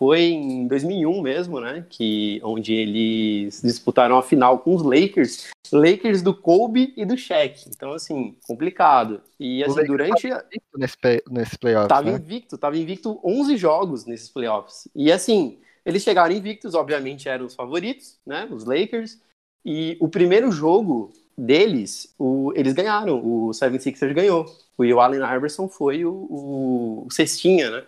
foi 0.00 0.22
em 0.30 0.66
2001 0.66 1.20
mesmo, 1.20 1.60
né? 1.60 1.84
Que, 1.90 2.40
onde 2.42 2.72
eles 2.72 3.60
disputaram 3.62 4.16
a 4.16 4.22
final 4.22 4.58
com 4.60 4.74
os 4.74 4.82
Lakers. 4.82 5.50
Lakers 5.70 6.22
do 6.22 6.32
Kobe 6.34 6.94
e 6.96 7.04
do 7.04 7.18
Shaq. 7.18 7.68
Então, 7.68 7.92
assim, 7.92 8.34
complicado. 8.46 9.20
E 9.38 9.62
assim, 9.62 9.84
durante... 9.84 10.26
Invicto 10.26 10.78
Nesse, 10.78 10.96
play- 10.96 11.22
nesse 11.30 11.58
playoff, 11.58 11.88
Tava 11.88 12.12
né? 12.12 12.16
invicto, 12.16 12.56
tava 12.56 12.78
invicto 12.78 13.20
11 13.22 13.58
jogos 13.58 14.06
nesses 14.06 14.30
playoffs. 14.30 14.88
E 14.96 15.12
assim, 15.12 15.58
eles 15.84 16.02
chegaram 16.02 16.34
invictos, 16.34 16.74
obviamente 16.74 17.28
eram 17.28 17.44
os 17.44 17.54
favoritos, 17.54 18.16
né? 18.26 18.48
Os 18.50 18.64
Lakers. 18.64 19.18
E 19.66 19.98
o 20.00 20.08
primeiro 20.08 20.50
jogo 20.50 21.12
deles, 21.36 22.14
o- 22.18 22.54
eles 22.56 22.72
ganharam. 22.72 23.18
O 23.22 23.50
76ers 23.50 24.14
ganhou. 24.14 24.46
O 24.78 24.98
Allen 24.98 25.20
Iverson 25.36 25.68
foi 25.68 26.06
o, 26.06 26.10
o, 26.10 27.04
o 27.06 27.12
cestinha, 27.12 27.70
né? 27.70 27.84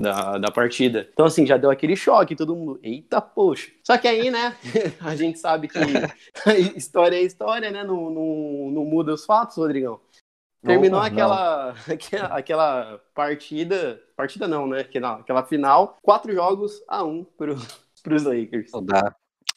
Da, 0.00 0.36
da 0.36 0.50
partida. 0.50 1.08
Então, 1.10 1.24
assim, 1.24 1.46
já 1.46 1.56
deu 1.56 1.70
aquele 1.70 1.96
choque, 1.96 2.36
todo 2.36 2.54
mundo. 2.54 2.78
Eita, 2.82 3.18
poxa. 3.20 3.70
Só 3.82 3.96
que 3.96 4.06
aí, 4.06 4.30
né? 4.30 4.54
a 5.00 5.16
gente 5.16 5.38
sabe 5.38 5.68
que 5.68 5.78
história 6.76 7.16
é 7.16 7.22
história, 7.22 7.70
né? 7.70 7.82
Não, 7.82 8.10
não, 8.10 8.70
não 8.72 8.84
muda 8.84 9.14
os 9.14 9.24
fatos, 9.24 9.56
Rodrigão. 9.56 9.98
Terminou 10.62 10.98
Opa, 10.98 11.06
aquela, 11.08 11.70
aquela, 11.88 12.26
aquela 12.36 13.00
partida. 13.14 13.98
Partida 14.14 14.46
não, 14.46 14.66
né? 14.66 14.80
Aquela, 14.80 15.14
aquela 15.16 15.44
final. 15.44 15.96
Quatro 16.02 16.32
jogos 16.34 16.82
a 16.88 17.02
um 17.02 17.24
pro, 17.24 17.56
pros 18.02 18.24
Lakers. 18.24 18.72
Não 18.72 18.84
dá. 18.84 19.14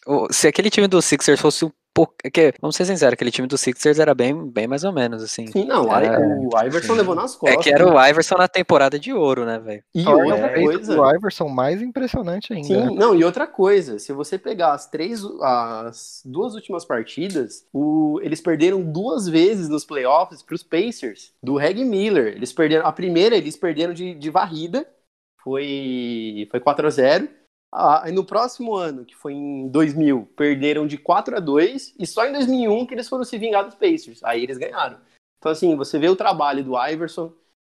O- 0.08 0.32
Se 0.32 0.47
aquele 0.47 0.69
time 0.69 0.88
do 0.88 1.02
Sixers 1.02 1.41
fosse 1.41 1.65
um 1.65 1.71
pouco. 1.93 2.15
é 2.23 2.30
que, 2.30 2.54
vamos 2.62 2.75
ser 2.75 2.86
sinceros, 2.86 3.13
aquele 3.13 3.32
time 3.32 3.47
do 3.47 3.58
Sixers 3.58 3.99
era 3.99 4.13
bem, 4.13 4.49
bem 4.49 4.67
mais 4.67 4.84
ou 4.84 4.91
menos, 4.93 5.21
assim. 5.23 5.47
Sim, 5.47 5.65
não, 5.65 5.93
É, 5.95 6.17
o 6.17 6.49
Iverson 6.65 6.93
levou 6.93 7.15
nas 7.15 7.34
É 7.36 7.38
costas. 7.38 7.63
que 7.63 7.69
era 7.73 7.86
o 7.86 8.06
Iverson 8.08 8.36
na 8.38 8.47
temporada 8.47 8.99
de 8.99 9.12
ouro, 9.13 9.45
né, 9.45 9.60
velho? 9.60 9.84
E 9.93 10.06
outra 10.08 10.47
o 10.47 10.54
feito 10.54 10.71
coisa. 10.73 10.95
do 10.95 11.15
Iverson 11.15 11.47
mais 11.49 11.82
impressionante 11.82 12.54
ainda. 12.54 12.67
Sim, 12.67 12.75
né? 12.75 12.91
não, 12.95 13.15
e 13.15 13.23
outra 13.23 13.45
coisa, 13.47 13.99
se 13.99 14.13
você 14.13 14.38
pegar 14.38 14.73
as 14.73 14.88
três, 14.88 15.21
as 15.41 16.21
duas 16.25 16.54
últimas 16.56 16.86
partidas, 16.86 17.65
o- 17.73 18.19
eles 18.21 18.41
perderam 18.41 18.82
duas 18.82 19.28
vezes 19.28 19.67
nos 19.69 19.86
playoffs 19.86 20.41
para 20.43 20.56
os 20.56 20.63
Pacers, 20.63 21.34
do 21.41 21.56
Reg 21.58 21.84
Miller. 21.84 22.28
Eles 22.36 22.54
perderam, 22.54 22.86
a 22.86 22.91
primeira 22.91 23.36
eles 23.36 23.58
perderam 23.58 23.93
de, 23.93 24.13
de 24.15 24.30
varrida, 24.30 24.86
foi, 25.43 26.47
foi 26.52 26.60
4 26.60 26.86
a 26.88 26.89
0 26.89 27.30
Ah, 27.71 28.05
no 28.12 28.25
próximo 28.25 28.75
ano, 28.75 29.05
que 29.05 29.15
foi 29.15 29.34
em 29.34 29.67
2000, 29.67 30.27
perderam 30.36 30.88
de 30.88 30.97
4 30.97 31.38
a 31.38 31.39
2 31.39 31.93
e 31.99 32.05
só 32.08 32.25
em 32.25 32.34
2001 32.34 32.86
que 32.86 32.95
eles 32.95 33.08
foram 33.08 33.23
se 33.23 33.38
vingar 33.38 33.63
dos 33.63 33.75
Pacers. 33.75 34.23
Aí 34.23 34.43
eles 34.43 34.58
ganharam. 34.58 34.97
Então, 35.38 35.51
assim, 35.51 35.75
você 35.75 35.99
vê 35.99 36.10
o 36.10 36.15
trabalho 36.15 36.63
do 36.63 36.75
Iverson, 36.77 37.32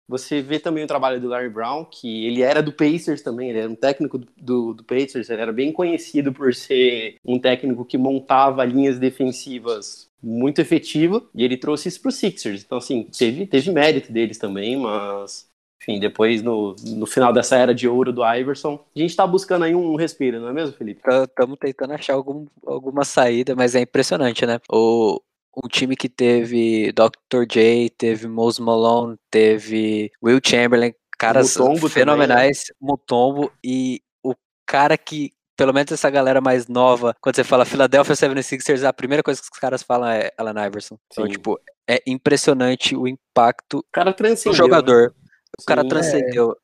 você 0.09 0.41
vê 0.41 0.61
também 0.61 0.85
o 0.85 0.87
trabalho 0.87 1.21
do 1.21 1.29
Larry 1.29 1.49
Brown, 1.49 1.85
que 1.85 2.27
ele 2.27 2.43
era 2.43 2.63
do 2.63 2.73
Pacers 2.73 3.23
também, 3.23 3.51
ele 3.51 3.59
era 3.59 3.71
um 3.71 3.75
técnico 3.75 4.19
do, 4.19 4.29
do, 4.37 4.75
do 4.75 4.85
Pacers, 4.85 5.29
ele 5.29 5.43
era 5.43 5.53
bem 5.53 5.73
conhecido 5.73 6.33
por 6.33 6.55
ser 6.55 7.17
um 7.25 7.41
técnico 7.41 7.85
que 7.85 7.99
montava 7.99 8.65
linhas 8.65 9.01
defensivas 9.01 10.09
muito 10.23 10.61
efetiva, 10.61 11.23
e 11.35 11.45
ele 11.45 11.57
trouxe 11.57 11.89
isso 11.89 12.01
para 12.01 12.11
os 12.11 12.15
Sixers. 12.17 12.63
Então, 12.63 12.79
assim, 12.79 13.09
teve, 13.17 13.47
teve 13.47 13.73
mérito 13.73 14.13
deles 14.13 14.39
também, 14.39 14.77
mas, 14.77 15.49
enfim, 15.87 16.01
depois, 16.01 16.43
no, 16.43 16.75
no 16.85 17.07
final 17.07 17.33
dessa 17.33 17.57
era 17.57 17.73
de 17.73 17.89
ouro 17.89 18.13
do 18.13 18.25
Iverson, 18.27 18.85
a 18.95 18.99
gente 18.99 19.15
tá 19.15 19.25
buscando 19.25 19.65
aí 19.65 19.75
um 19.75 19.95
respiro, 19.95 20.41
não 20.41 20.49
é 20.49 20.53
mesmo, 20.53 20.77
Felipe? 20.77 21.01
Estamos 21.09 21.57
tentando 21.61 21.93
achar 21.93 22.15
algum, 22.15 22.47
alguma 22.67 23.05
saída, 23.05 23.55
mas 23.55 23.77
é 23.77 23.81
impressionante, 23.81 24.45
né? 24.45 24.59
O, 24.69 25.21
um 25.57 25.69
time 25.69 25.95
que 25.95 26.09
teve 26.09 26.93
Dr. 26.93 27.45
J, 27.49 27.89
teve 27.97 28.27
Mose 28.27 28.61
Malone, 28.61 29.17
teve 29.31 30.11
Will 30.21 30.41
Chamberlain, 30.45 30.93
caras 31.17 31.57
Mutombo 31.57 31.77
também, 31.77 31.91
fenomenais, 31.91 32.65
Mutombo, 32.81 33.53
e 33.63 34.03
o 34.25 34.35
cara 34.67 34.99
que, 34.99 35.31
pelo 35.57 35.73
menos 35.73 35.93
essa 35.93 36.11
galera 36.11 36.41
mais 36.41 36.67
nova, 36.67 37.15
quando 37.21 37.37
você 37.37 37.45
fala 37.45 37.65
Philadelphia 37.65 38.15
76ers, 38.15 38.83
a 38.83 38.93
primeira 38.93 39.23
coisa 39.23 39.41
que 39.41 39.53
os 39.53 39.59
caras 39.61 39.85
falam 39.85 40.09
é 40.09 40.33
Allen 40.37 40.67
Iverson. 40.67 40.99
Então, 41.13 41.27
Sim. 41.27 41.31
tipo, 41.31 41.61
é 41.89 42.03
impressionante 42.05 42.97
o 42.97 43.07
impacto 43.07 43.79
O 43.79 43.85
cara 43.93 44.13
do 44.13 44.53
jogador. 44.53 45.15
O 45.59 45.65
cara 45.65 45.83
Sim. 45.83 45.89
transcendeu. 45.89 46.57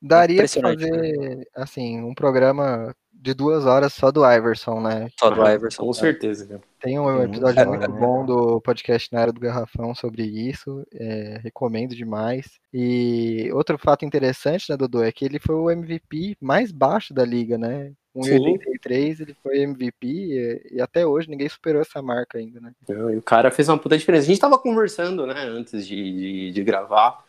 Daria 0.00 0.36
pra 0.36 0.44
Impressionante, 0.44 0.88
fazer, 0.88 1.48
assim, 1.54 2.02
um 2.02 2.14
programa 2.14 2.94
de 3.24 3.32
duas 3.32 3.64
horas 3.64 3.94
só 3.94 4.12
do 4.12 4.22
Iverson, 4.30 4.80
né? 4.82 5.08
Só 5.18 5.30
do 5.30 5.48
Iverson. 5.48 5.82
Com 5.82 5.92
certeza, 5.94 6.46
cara. 6.46 6.60
Tem 6.78 6.98
um 6.98 7.06
Tem 7.06 7.24
episódio 7.24 7.66
muita 7.66 7.88
muito 7.88 7.90
né? 7.90 7.98
bom 7.98 8.26
do 8.26 8.60
podcast 8.60 9.10
na 9.10 9.22
Era 9.22 9.32
do 9.32 9.40
Garrafão 9.40 9.94
sobre 9.94 10.24
isso, 10.24 10.86
é, 10.92 11.40
recomendo 11.42 11.94
demais. 11.94 12.60
E 12.70 13.48
outro 13.54 13.78
fato 13.78 14.04
interessante, 14.04 14.68
né, 14.68 14.76
Dodô, 14.76 15.02
é 15.02 15.10
que 15.10 15.24
ele 15.24 15.38
foi 15.38 15.54
o 15.54 15.70
MVP 15.70 16.36
mais 16.38 16.70
baixo 16.70 17.14
da 17.14 17.24
liga, 17.24 17.56
né? 17.56 17.92
Com 18.12 18.22
Sim. 18.22 18.58
1,83 18.84 19.20
ele 19.20 19.34
foi 19.42 19.60
MVP 19.62 20.06
e, 20.06 20.74
e 20.74 20.80
até 20.82 21.06
hoje 21.06 21.30
ninguém 21.30 21.48
superou 21.48 21.80
essa 21.80 22.02
marca 22.02 22.36
ainda, 22.36 22.60
né? 22.60 22.72
Não, 22.86 23.10
e 23.10 23.16
o 23.16 23.22
cara 23.22 23.50
fez 23.50 23.70
uma 23.70 23.78
puta 23.78 23.96
diferença. 23.96 24.24
A 24.24 24.28
gente 24.28 24.40
tava 24.40 24.58
conversando, 24.58 25.26
né, 25.26 25.44
antes 25.46 25.86
de, 25.86 25.96
de, 25.96 26.50
de 26.52 26.62
gravar, 26.62 27.23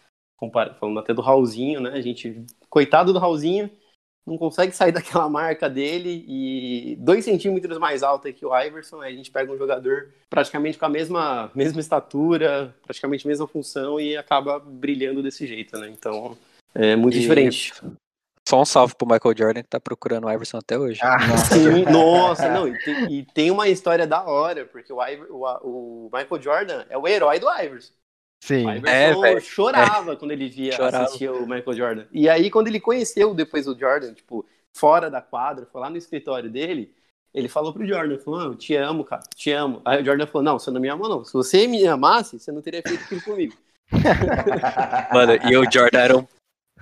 falando 0.80 1.00
até 1.00 1.14
do 1.14 1.22
Raulzinho, 1.22 1.80
né? 1.80 1.92
A 1.92 2.02
gente, 2.02 2.44
coitado 2.70 3.14
do 3.14 3.20
Raulzinho, 3.20 3.70
não 4.26 4.38
consegue 4.38 4.76
sair 4.76 4.92
daquela 4.94 5.30
marca 5.30 5.70
dele 5.70 6.26
e 6.28 6.96
dois 7.00 7.24
centímetros 7.24 7.78
mais 7.78 8.04
alto 8.04 8.32
que 8.34 8.46
o 8.46 8.58
Iverson, 8.60 9.02
aí 9.02 9.14
a 9.14 9.18
gente 9.18 9.32
pega 9.32 9.52
um 9.52 9.58
jogador 9.58 10.12
praticamente 10.30 10.78
com 10.78 10.86
a 10.86 10.90
mesma, 10.90 11.52
mesma 11.56 11.80
estatura, 11.80 12.76
praticamente 12.84 13.28
mesma 13.28 13.48
função 13.48 14.00
e 14.00 14.18
acaba 14.18 14.60
brilhando 14.60 15.22
desse 15.24 15.46
jeito, 15.48 15.78
né? 15.78 15.90
Então, 15.90 16.38
é 16.74 16.96
muito 16.96 17.16
E- 17.18 17.22
diferente. 17.22 17.74
Só 18.48 18.62
um 18.62 18.66
salve 18.66 18.94
pro 18.96 19.08
Michael 19.08 19.36
Jordan 19.36 19.64
que 19.64 19.70
tá 19.70 19.80
procurando 19.80 20.26
o 20.28 20.32
Iverson 20.32 20.58
até 20.60 20.78
hoje. 20.78 21.00
Ah, 21.02 21.18
Sim, 21.36 21.84
nossa, 21.92 22.48
não, 22.48 22.68
e 22.68 22.78
tem, 22.78 23.12
e 23.12 23.24
tem 23.26 23.50
uma 23.50 23.68
história 23.68 24.06
da 24.06 24.24
hora, 24.24 24.66
porque 24.66 24.94
o, 24.94 25.02
Iver- 25.04 25.32
o, 25.32 25.42
o 25.64 26.10
Michael 26.14 26.42
Jordan 26.42 26.86
é 26.88 26.96
o 26.96 27.08
herói 27.08 27.40
do 27.40 27.50
Iverson. 27.50 27.92
Sim. 28.46 28.68
O 28.68 28.76
Iverson 28.76 29.26
É, 29.26 29.40
chorava 29.40 30.16
quando 30.16 30.32
ele 30.32 30.48
via, 30.48 30.74
Chorava. 30.74 31.06
assistia 31.06 31.34
o 31.34 31.48
Michael 31.48 31.74
Jordan. 31.74 32.06
E 32.12 32.30
aí, 32.30 32.52
quando 32.52 32.68
ele 32.68 32.80
conheceu 32.80 33.34
depois 33.34 33.68
o 33.68 33.76
Jordan, 33.76 34.14
tipo, 34.14 34.46
fora 34.72 35.10
da 35.10 35.20
quadra, 35.20 35.66
foi 35.72 35.82
lá 35.82 35.90
no 35.90 35.98
escritório 35.98 36.48
dele, 36.48 36.94
ele 37.34 37.48
falou 37.48 37.74
pro 37.74 37.88
Jordan, 37.88 38.20
falou, 38.20 38.40
ah, 38.40 38.44
eu 38.46 38.56
te 38.56 38.76
amo, 38.76 39.04
cara, 39.04 39.24
te 39.36 39.52
amo. 39.52 39.82
Aí 39.84 40.00
o 40.00 40.06
Jordan 40.06 40.28
falou, 40.28 40.44
não, 40.44 40.60
você 40.60 40.70
não 40.70 40.80
me 40.80 40.88
ama, 40.88 41.10
não. 41.10 41.26
Se 41.26 41.34
você 41.34 41.68
me 41.68 41.88
amasse, 41.88 42.38
você 42.40 42.52
não 42.52 42.62
teria 42.62 42.84
feito 42.86 43.04
aquilo 43.04 43.22
comigo. 43.24 43.54
Mano, 45.12 45.34
e 45.50 45.58
o 45.58 45.64
Jordan 45.64 46.00
era 46.00 46.16
um, 46.16 46.28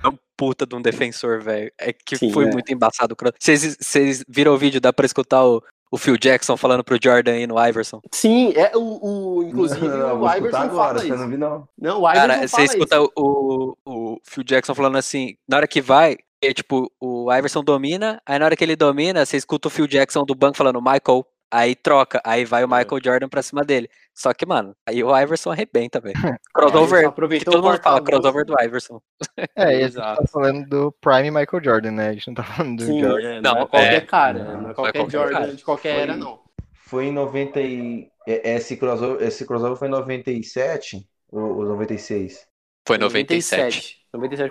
um 0.05 0.17
puta 0.35 0.65
de 0.65 0.75
um 0.75 0.81
defensor, 0.81 1.41
velho. 1.41 1.71
É 1.77 1.93
que 1.93 2.17
Sim, 2.17 2.33
foi 2.33 2.45
é. 2.45 2.51
muito 2.51 2.73
embaçado. 2.73 3.15
Vocês 3.39 4.23
viram 4.27 4.53
o 4.53 4.57
vídeo? 4.57 4.81
Dá 4.81 4.91
pra 4.91 5.05
escutar 5.05 5.45
o, 5.45 5.63
o 5.93 5.97
Phil 5.99 6.17
Jackson 6.17 6.57
falando 6.57 6.83
pro 6.83 6.97
Jordan 7.01 7.37
e 7.37 7.45
no 7.45 7.63
Iverson? 7.63 8.01
Sim, 8.11 8.51
é 8.55 8.75
o, 8.75 8.79
o 8.79 9.43
inclusive 9.43 9.79
Não, 9.87 9.97
não, 9.97 10.21
o 10.21 10.35
Iverson 10.35 10.57
agora, 10.57 10.75
fala 10.75 10.99
você 10.99 11.07
isso. 11.07 11.17
não 11.17 11.29
viu, 11.29 11.37
não. 11.37 11.67
Não, 11.79 12.01
o 12.01 12.09
Iverson 12.09 12.27
Cara, 12.27 12.33
fala 12.33 12.47
você 12.47 12.63
escuta 12.63 12.95
isso. 12.95 13.11
o, 13.15 13.77
o 13.85 14.17
Phil 14.23 14.43
Jackson 14.43 14.73
falando 14.73 14.97
assim, 14.97 15.35
na 15.47 15.57
hora 15.57 15.67
que 15.67 15.79
vai, 15.79 16.17
é 16.41 16.51
tipo, 16.51 16.91
o 16.99 17.31
Iverson 17.31 17.63
domina, 17.63 18.19
aí 18.25 18.39
na 18.39 18.45
hora 18.45 18.55
que 18.55 18.63
ele 18.63 18.75
domina, 18.75 19.23
você 19.23 19.37
escuta 19.37 19.67
o 19.67 19.71
Phil 19.71 19.85
Jackson 19.85 20.23
do 20.25 20.33
banco 20.33 20.57
falando 20.57 20.81
Michael, 20.81 21.23
aí 21.53 21.75
troca, 21.75 22.21
aí 22.25 22.45
vai 22.45 22.63
o 22.63 22.67
É. 22.67 22.67
Michael 22.67 23.01
Jordan 23.03 23.29
pra 23.29 23.41
cima 23.43 23.63
dele. 23.63 23.89
Só 24.13 24.33
que, 24.33 24.45
mano, 24.45 24.75
aí 24.87 25.03
o 25.03 25.17
Iverson 25.17 25.51
arrebenta, 25.51 25.99
velho. 26.01 26.15
Iverson 26.17 26.39
Crossover, 26.53 26.99
que 26.99 27.05
aproveitou 27.05 27.53
todo 27.53 27.63
mundo 27.63 27.81
fala, 27.81 28.01
crossover 28.01 28.45
do 28.45 28.55
Iverson. 28.61 29.01
É, 29.55 29.63
a 29.83 29.89
gente 29.89 29.97
Exato. 29.97 30.21
tá 30.21 30.27
falando 30.27 30.67
do 30.67 30.91
Prime 31.01 31.31
Michael 31.31 31.63
Jordan, 31.63 31.91
né? 31.91 32.09
A 32.09 32.13
gente 32.13 32.27
não 32.27 32.35
tá 32.35 32.43
falando 32.43 32.77
do 32.77 32.83
Sim, 32.85 32.99
Jordan. 33.01 33.29
é, 33.35 33.41
não, 33.41 33.55
Não, 33.55 33.61
é 33.61 33.67
qualquer 33.67 33.93
é. 33.93 34.01
cara, 34.01 34.43
Não, 34.43 34.61
não 34.61 34.69
é 34.69 34.71
é 34.71 34.73
qualquer 34.73 34.93
qualquer 34.93 35.11
Jordan 35.11 35.33
cara. 35.39 35.55
de 35.55 35.63
qualquer 35.63 35.93
Foi- 35.93 36.01
era, 36.03 36.17
não. 36.17 36.43
foi 36.73 37.05
em 37.07 37.11
90 37.13 37.61
e... 37.61 38.11
é- 38.27 38.55
Esse 38.55 38.77
crossover, 38.77 39.25
esse 39.27 39.45
crossover 39.45 39.77
foi 39.77 39.87
em 39.87 39.91
97 39.91 41.07
ou, 41.31 41.57
ou 41.59 41.65
96? 41.65 42.47
Foi 42.87 42.97
97. 42.97 43.77
97, 43.77 44.02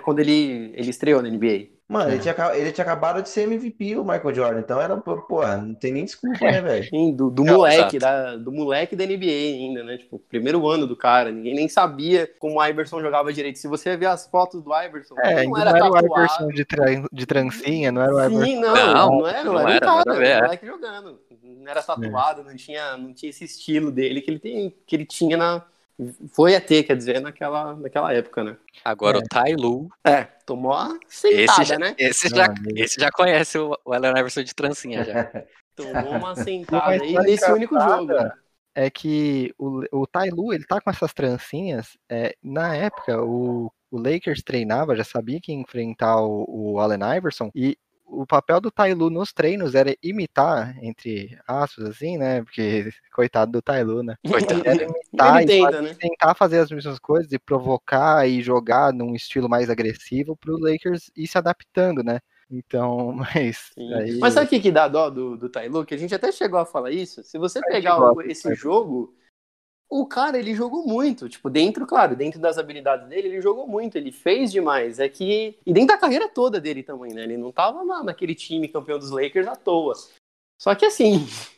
quando 0.03 0.19
ele, 0.19 0.71
ele 0.75 0.89
estreou 0.89 1.21
na 1.21 1.29
NBA. 1.29 1.67
Mano, 1.87 2.09
É. 2.09 2.13
ele, 2.13 2.21
tinha, 2.21 2.35
ele 2.55 2.71
tinha 2.71 2.83
acabado 2.83 3.21
de 3.21 3.29
ser 3.29 3.41
MVP, 3.43 3.97
o 3.97 4.03
Michael 4.03 4.33
Jordan. 4.33 4.59
Então 4.61 4.81
era, 4.81 4.95
pô, 4.97 5.21
porra, 5.21 5.57
não 5.57 5.75
tem 5.75 5.91
nem 5.93 6.05
desculpa, 6.05 6.43
né, 6.45 6.61
velho? 6.61 6.89
Sim, 6.89 7.13
do, 7.15 7.29
do 7.29 7.43
Não, 7.43 7.55
moleque, 7.57 7.99
da, 7.99 8.35
do 8.35 8.51
moleque 8.51 8.95
da 8.95 9.05
NBA 9.05 9.25
ainda, 9.25 9.83
né? 9.83 9.97
Tipo, 9.97 10.17
primeiro 10.17 10.67
ano 10.67 10.87
do 10.87 10.95
cara, 10.95 11.31
ninguém 11.31 11.53
nem 11.53 11.67
sabia 11.67 12.27
como 12.39 12.59
o 12.59 12.65
Iverson 12.65 13.01
jogava 13.01 13.31
direito. 13.31 13.59
Se 13.59 13.67
você 13.67 13.95
ver 13.97 14.07
as 14.07 14.25
fotos 14.27 14.61
do 14.63 14.73
Iverson, 14.73 15.15
É, 15.19 15.43
não 15.45 15.57
era 15.57 15.71
não 15.71 15.77
era 15.77 15.87
o 15.87 15.91
tatuado. 15.93 16.15
Iverson 16.15 16.47
de, 16.47 16.65
tran- 16.65 17.05
de 17.11 17.25
trancinha, 17.25 17.91
não 17.91 18.01
era 18.01 18.13
o 18.13 18.19
Iverson. 18.25 18.45
Sim, 18.45 18.59
não, 18.59 18.73
Não, 18.75 18.93
não, 19.19 19.27
era, 19.27 19.43
não 19.43 19.53
não 19.53 19.59
era, 19.69 19.75
era, 19.75 19.93
um 19.93 20.21
é. 20.23 20.41
moleque 20.41 20.65
jogando. 20.65 21.19
Não 21.43 21.71
era 21.71 21.83
tatuado, 21.83 22.43
não, 22.43 22.55
tinha, 22.55 22.97
não 22.97 23.13
tinha 23.13 23.29
esse 23.29 23.43
estilo 23.43 23.91
dele 23.91 24.21
que 24.21 24.31
ele, 24.31 24.39
tem, 24.39 24.73
que 24.85 24.95
ele 24.95 25.05
tinha 25.05 25.37
na. 25.37 25.63
Foi 26.33 26.55
a 26.55 26.61
ter, 26.61 26.83
quer 26.83 26.95
dizer, 26.97 27.19
naquela, 27.21 27.75
naquela 27.75 28.11
época, 28.13 28.43
né? 28.43 28.57
Agora 28.83 29.17
É. 29.17 29.21
o 29.21 29.23
Tai 29.23 29.53
Lu, 29.55 29.89
É, 30.03 30.23
tomou 30.45 30.73
a 30.73 30.97
sentada, 31.07 31.41
esse 31.43 31.63
já, 31.65 31.79
né? 31.79 31.95
esse, 31.97 32.29
já, 32.29 32.47
esse 32.75 32.99
já 32.99 33.11
conhece 33.11 33.57
o, 33.57 33.77
o 33.85 33.93
Allen 33.93 34.11
Iverson 34.11 34.43
de 34.43 34.53
trancinha 34.55 35.03
já. 35.03 35.13
Tomou 35.75 36.17
uma 36.17 36.35
sentada 36.35 36.91
aí 36.91 37.13
nesse 37.15 37.51
único 37.51 37.79
jogo. 37.79 38.03
engraçada 38.03 38.37
É 38.75 38.89
que 38.89 39.53
o, 39.57 39.81
o 39.91 40.07
Tai 40.07 40.29
Lu, 40.29 40.53
ele 40.53 40.65
tá 40.65 40.79
com 40.81 40.89
essas 40.89 41.13
trancinhas. 41.13 41.97
é, 42.09 42.35
na 42.43 42.75
época, 42.75 43.23
o, 43.23 43.71
o 43.91 43.97
Lakers 43.97 44.41
treinava, 44.43 44.95
já 44.95 45.03
sabia 45.03 45.39
que 45.41 45.51
ia 45.51 45.57
enfrentar 45.59 46.21
o, 46.21 46.45
o 46.47 46.79
Allen 46.79 47.17
Iverson. 47.17 47.49
E 47.55 47.77
o 48.21 48.25
papel 48.27 48.61
do 48.61 48.71
Tai 48.71 48.93
Lu 48.93 49.09
nos 49.09 49.33
treinos 49.33 49.75
era 49.75 49.95
imitar, 50.01 50.77
entre 50.83 51.37
aspas, 51.47 51.85
assim, 51.85 52.17
né? 52.17 52.43
Porque, 52.43 52.89
coitado 53.13 53.51
do 53.51 53.61
Tai 53.61 53.83
Lu, 53.83 54.03
né? 54.03 54.15
Coitado. 54.27 54.61
Era 54.65 54.83
imitar 54.83 55.43
e 55.43 55.45
tenta, 55.45 55.65
fazer- 55.71 55.81
né? 55.81 55.93
tentar 55.99 56.35
fazer 56.35 56.59
as 56.59 56.71
mesmas 56.71 56.99
coisas 56.99 57.31
e 57.31 57.39
provocar 57.39 58.27
e 58.27 58.41
jogar 58.41 58.93
num 58.93 59.15
estilo 59.15 59.49
mais 59.49 59.69
agressivo 59.69 60.35
pro 60.37 60.57
Lakers 60.59 61.11
ir 61.15 61.27
se 61.27 61.37
adaptando, 61.37 62.03
né? 62.03 62.19
Então, 62.49 63.13
mas. 63.35 63.71
Aí- 63.77 64.19
Mas 64.19 64.33
sabe 64.33 64.45
o 64.45 64.49
que, 64.49 64.59
que 64.59 64.71
dá 64.71 64.87
dó 64.87 65.09
do, 65.09 65.37
do 65.37 65.49
Tai 65.49 65.67
Lu? 65.69 65.85
Que 65.85 65.95
a 65.95 65.97
gente 65.97 66.13
até 66.13 66.31
chegou 66.31 66.59
a 66.59 66.65
falar 66.65 66.91
isso. 66.91 67.23
Se 67.23 67.37
você 67.37 67.61
pegar 67.61 67.99
o- 67.99 68.21
esse 68.21 68.53
jogo, 68.55 69.15
o 70.01 70.05
cara, 70.05 70.37
ele 70.39 70.55
jogou 70.55 70.85
muito. 70.87 71.29
Tipo, 71.29 71.49
dentro, 71.49 71.85
claro, 71.85 72.15
dentro 72.15 72.39
das 72.39 72.57
habilidades 72.57 73.07
dele, 73.07 73.27
ele 73.27 73.41
jogou 73.41 73.67
muito. 73.67 73.97
Ele 73.97 74.11
fez 74.11 74.51
demais. 74.51 74.99
É 74.99 75.07
que... 75.07 75.57
E 75.65 75.73
dentro 75.73 75.89
da 75.95 75.97
carreira 75.97 76.27
toda 76.27 76.59
dele 76.59 76.83
também, 76.83 77.13
né? 77.13 77.23
Ele 77.23 77.37
não 77.37 77.51
tava 77.51 77.83
lá 77.83 78.03
naquele 78.03 78.33
time 78.35 78.67
campeão 78.67 78.97
dos 78.97 79.11
Lakers 79.11 79.47
à 79.47 79.55
toa. 79.55 79.93
Só 80.61 80.73
que 80.75 80.85
assim... 80.85 81.25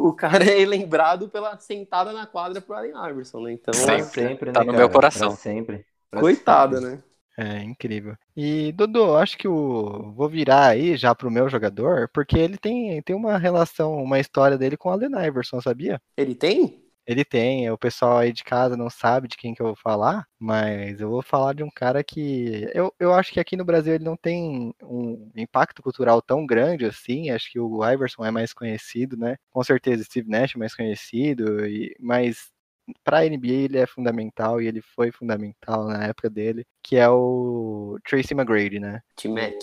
O 0.00 0.12
cara 0.12 0.44
é 0.44 0.64
lembrado 0.64 1.28
pela 1.28 1.58
sentada 1.58 2.12
na 2.12 2.24
quadra 2.24 2.60
pro 2.60 2.76
Allen 2.76 2.92
Iverson, 3.10 3.40
né? 3.40 3.52
Então, 3.54 3.74
Sempre. 3.74 4.04
sempre, 4.04 4.46
né, 4.46 4.52
Tá 4.52 4.60
no 4.60 4.66
cara? 4.66 4.78
meu 4.78 4.88
coração. 4.88 5.30
Pra 5.30 5.36
sempre. 5.36 5.84
Pra 6.08 6.20
coitado, 6.20 6.76
sempre. 6.76 6.90
né? 6.90 7.02
É 7.36 7.62
incrível. 7.64 8.14
E 8.36 8.70
Dodô, 8.70 9.16
acho 9.16 9.36
que 9.36 9.48
o 9.48 10.12
vou 10.12 10.28
virar 10.28 10.68
aí 10.68 10.96
já 10.96 11.12
pro 11.16 11.30
meu 11.32 11.48
jogador, 11.48 12.08
porque 12.14 12.38
ele 12.38 12.56
tem, 12.56 13.02
tem 13.02 13.16
uma 13.16 13.38
relação, 13.38 14.00
uma 14.00 14.20
história 14.20 14.56
dele 14.56 14.76
com 14.76 14.88
o 14.88 14.92
Allen 14.92 15.10
Iverson, 15.26 15.60
sabia? 15.60 16.00
Ele 16.16 16.36
tem? 16.36 16.80
Ele 17.08 17.24
tem, 17.24 17.70
o 17.70 17.78
pessoal 17.78 18.18
aí 18.18 18.34
de 18.34 18.44
casa 18.44 18.76
não 18.76 18.90
sabe 18.90 19.28
de 19.28 19.36
quem 19.38 19.54
que 19.54 19.62
eu 19.62 19.68
vou 19.68 19.76
falar, 19.76 20.26
mas 20.38 21.00
eu 21.00 21.08
vou 21.08 21.22
falar 21.22 21.54
de 21.54 21.62
um 21.62 21.70
cara 21.70 22.04
que 22.04 22.68
eu, 22.74 22.94
eu 23.00 23.14
acho 23.14 23.32
que 23.32 23.40
aqui 23.40 23.56
no 23.56 23.64
Brasil 23.64 23.94
ele 23.94 24.04
não 24.04 24.14
tem 24.16 24.74
um 24.82 25.30
impacto 25.34 25.82
cultural 25.82 26.20
tão 26.20 26.44
grande 26.44 26.84
assim. 26.84 27.30
Acho 27.30 27.50
que 27.50 27.58
o 27.58 27.82
Iverson 27.90 28.26
é 28.26 28.30
mais 28.30 28.52
conhecido, 28.52 29.16
né? 29.16 29.36
Com 29.50 29.64
certeza 29.64 30.04
Steve 30.04 30.28
Nash 30.28 30.54
é 30.54 30.58
mais 30.58 30.74
conhecido, 30.74 31.66
e, 31.66 31.96
mas 31.98 32.50
para 33.02 33.18
a 33.20 33.26
NBA 33.26 33.54
ele 33.54 33.78
é 33.78 33.86
fundamental 33.86 34.60
e 34.60 34.66
ele 34.66 34.82
foi 34.82 35.10
fundamental 35.10 35.86
na 35.86 36.04
época 36.04 36.28
dele, 36.28 36.66
que 36.82 36.96
é 36.96 37.08
o 37.08 37.98
Tracy 38.04 38.34
McGrady, 38.34 38.78
né? 38.80 39.00
T-Mac. 39.16 39.54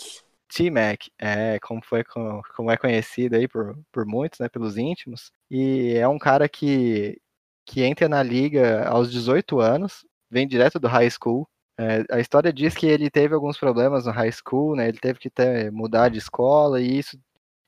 T-Mac, 0.48 1.08
é, 1.20 1.60
como 1.60 1.82
foi 1.84 2.04
co- 2.04 2.42
como 2.56 2.72
é 2.72 2.78
conhecido 2.78 3.36
aí 3.36 3.48
por, 3.48 3.78
por 3.92 4.06
muitos, 4.06 4.40
né, 4.40 4.48
pelos 4.48 4.78
íntimos, 4.78 5.32
e 5.50 5.94
é 5.96 6.08
um 6.08 6.18
cara 6.20 6.48
que 6.48 7.20
que 7.66 7.84
entra 7.84 8.08
na 8.08 8.22
liga 8.24 8.88
aos 8.88 9.12
18 9.12 9.60
anos, 9.60 10.06
vem 10.30 10.48
direto 10.48 10.80
do 10.80 10.88
high 10.88 11.10
school. 11.10 11.48
É, 11.78 12.06
a 12.10 12.20
história 12.20 12.54
diz 12.54 12.74
que 12.76 12.86
ele 12.86 13.10
teve 13.10 13.34
alguns 13.34 13.58
problemas 13.58 14.06
no 14.06 14.12
high 14.12 14.32
school, 14.32 14.76
né? 14.76 14.88
Ele 14.88 14.98
teve 15.00 15.20
que 15.20 15.30
ter, 15.30 15.72
mudar 15.72 16.10
de 16.10 16.20
escola 16.20 16.82
e 16.82 17.00
isso 17.00 17.18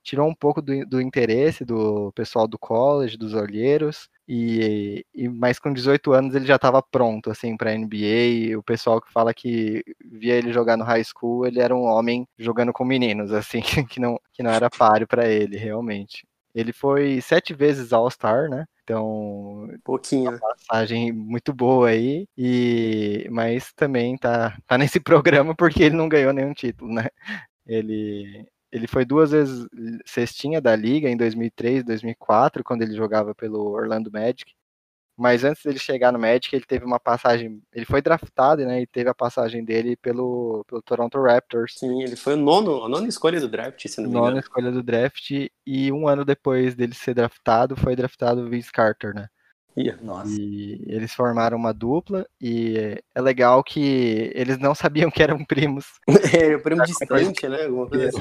tirou 0.04 0.30
um 0.30 0.34
pouco 0.34 0.62
do, 0.62 0.86
do 0.86 1.02
interesse 1.02 1.66
do 1.66 2.12
pessoal 2.14 2.48
do 2.48 2.58
college, 2.58 3.18
dos 3.18 3.34
olheiros. 3.34 4.10
E, 4.28 5.06
e 5.14 5.28
mas 5.30 5.60
com 5.60 5.74
18 5.74 6.14
anos 6.14 6.36
ele 6.36 6.46
já 6.46 6.56
estava 6.56 6.82
pronto 6.82 7.30
assim 7.32 7.58
para 7.58 7.78
NBA. 7.78 8.58
O 8.58 8.64
pessoal 8.64 9.02
que 9.02 9.12
fala 9.12 9.34
que 9.34 9.84
via 10.06 10.36
ele 10.36 10.54
jogar 10.54 10.78
no 10.78 10.84
high 10.86 11.04
school, 11.04 11.46
ele 11.46 11.60
era 11.60 11.76
um 11.76 11.84
homem 11.84 12.28
jogando 12.38 12.74
com 12.74 12.86
meninos, 12.86 13.32
assim, 13.34 13.62
que 13.90 14.00
não 14.00 14.20
que 14.34 14.44
não 14.44 14.52
era 14.52 14.70
páreo 14.70 15.08
para 15.08 15.28
ele 15.28 15.58
realmente. 15.58 16.27
Ele 16.58 16.74
foi 16.74 17.22
sete 17.22 17.54
vezes 17.54 17.94
All-Star, 17.94 18.50
né? 18.50 18.66
Então, 18.84 19.70
Pouquinho, 19.84 20.32
né? 20.32 20.40
passagem 20.40 21.12
muito 21.12 21.54
boa 21.54 21.90
aí, 21.90 22.28
e 22.36 23.28
mas 23.30 23.72
também 23.74 24.18
tá, 24.18 24.58
tá 24.66 24.76
nesse 24.78 25.00
programa 25.00 25.54
porque 25.54 25.84
ele 25.84 25.96
não 25.96 26.10
ganhou 26.10 26.34
nenhum 26.34 26.56
título, 26.56 26.92
né? 26.92 27.10
Ele, 27.68 28.44
ele 28.72 28.88
foi 28.88 29.06
duas 29.06 29.30
vezes 29.30 29.68
cestinha 30.04 30.60
da 30.60 30.76
liga 30.76 31.08
em 31.08 31.16
2003, 31.16 31.84
2004, 31.84 32.64
quando 32.64 32.82
ele 32.82 32.96
jogava 32.96 33.36
pelo 33.36 33.74
Orlando 33.74 34.12
Magic. 34.12 34.56
Mas 35.18 35.44
antes 35.44 35.64
dele 35.64 35.80
chegar 35.80 36.12
no 36.14 36.20
Magic, 36.20 36.56
ele 36.56 36.66
teve 36.66 36.86
uma 36.86 37.00
passagem, 37.00 37.62
ele 37.74 37.86
foi 37.86 38.02
draftado, 38.02 38.66
né? 38.66 38.82
E 38.82 38.88
teve 38.88 39.10
a 39.10 39.16
passagem 39.16 39.66
dele 39.66 39.98
pelo, 39.98 40.64
pelo 40.68 40.82
Toronto 40.82 41.22
Raptors. 41.22 41.74
Sim, 41.80 42.04
ele 42.04 42.16
foi 42.18 42.34
o 42.34 42.38
nono, 42.38 42.84
a 42.84 42.90
nona 42.90 43.08
escolha 43.08 43.40
do 43.40 43.48
draft, 43.48 43.88
se 43.88 44.02
não 44.02 44.10
me 44.10 44.16
Nona 44.16 44.18
engano. 44.18 44.40
escolha 44.40 44.72
do 44.72 44.82
draft, 44.84 45.30
e 45.66 45.92
um 45.92 46.08
ano 46.08 46.24
depois 46.26 46.76
dele 46.76 46.94
ser 46.94 47.14
draftado, 47.14 47.76
foi 47.76 47.96
draftado 47.96 48.42
o 48.42 48.50
Vince 48.50 48.72
Carter, 48.72 49.14
né? 49.14 49.28
Nossa. 50.02 50.32
E 50.32 50.84
eles 50.88 51.14
formaram 51.14 51.58
uma 51.58 51.74
dupla 51.74 52.26
e 52.42 53.00
é 53.14 53.22
legal 53.22 53.64
que 53.64 54.32
eles 54.34 54.58
não 54.58 54.74
sabiam 54.74 55.12
que 55.12 55.22
eram 55.22 55.46
primos 55.46 55.86
É, 56.34 56.56
o 56.56 56.62
prêmio 56.62 56.84
distante, 56.86 57.48
né? 57.48 57.66
Alguma 57.66 57.88
coisa 57.88 58.10
assim. 58.10 58.20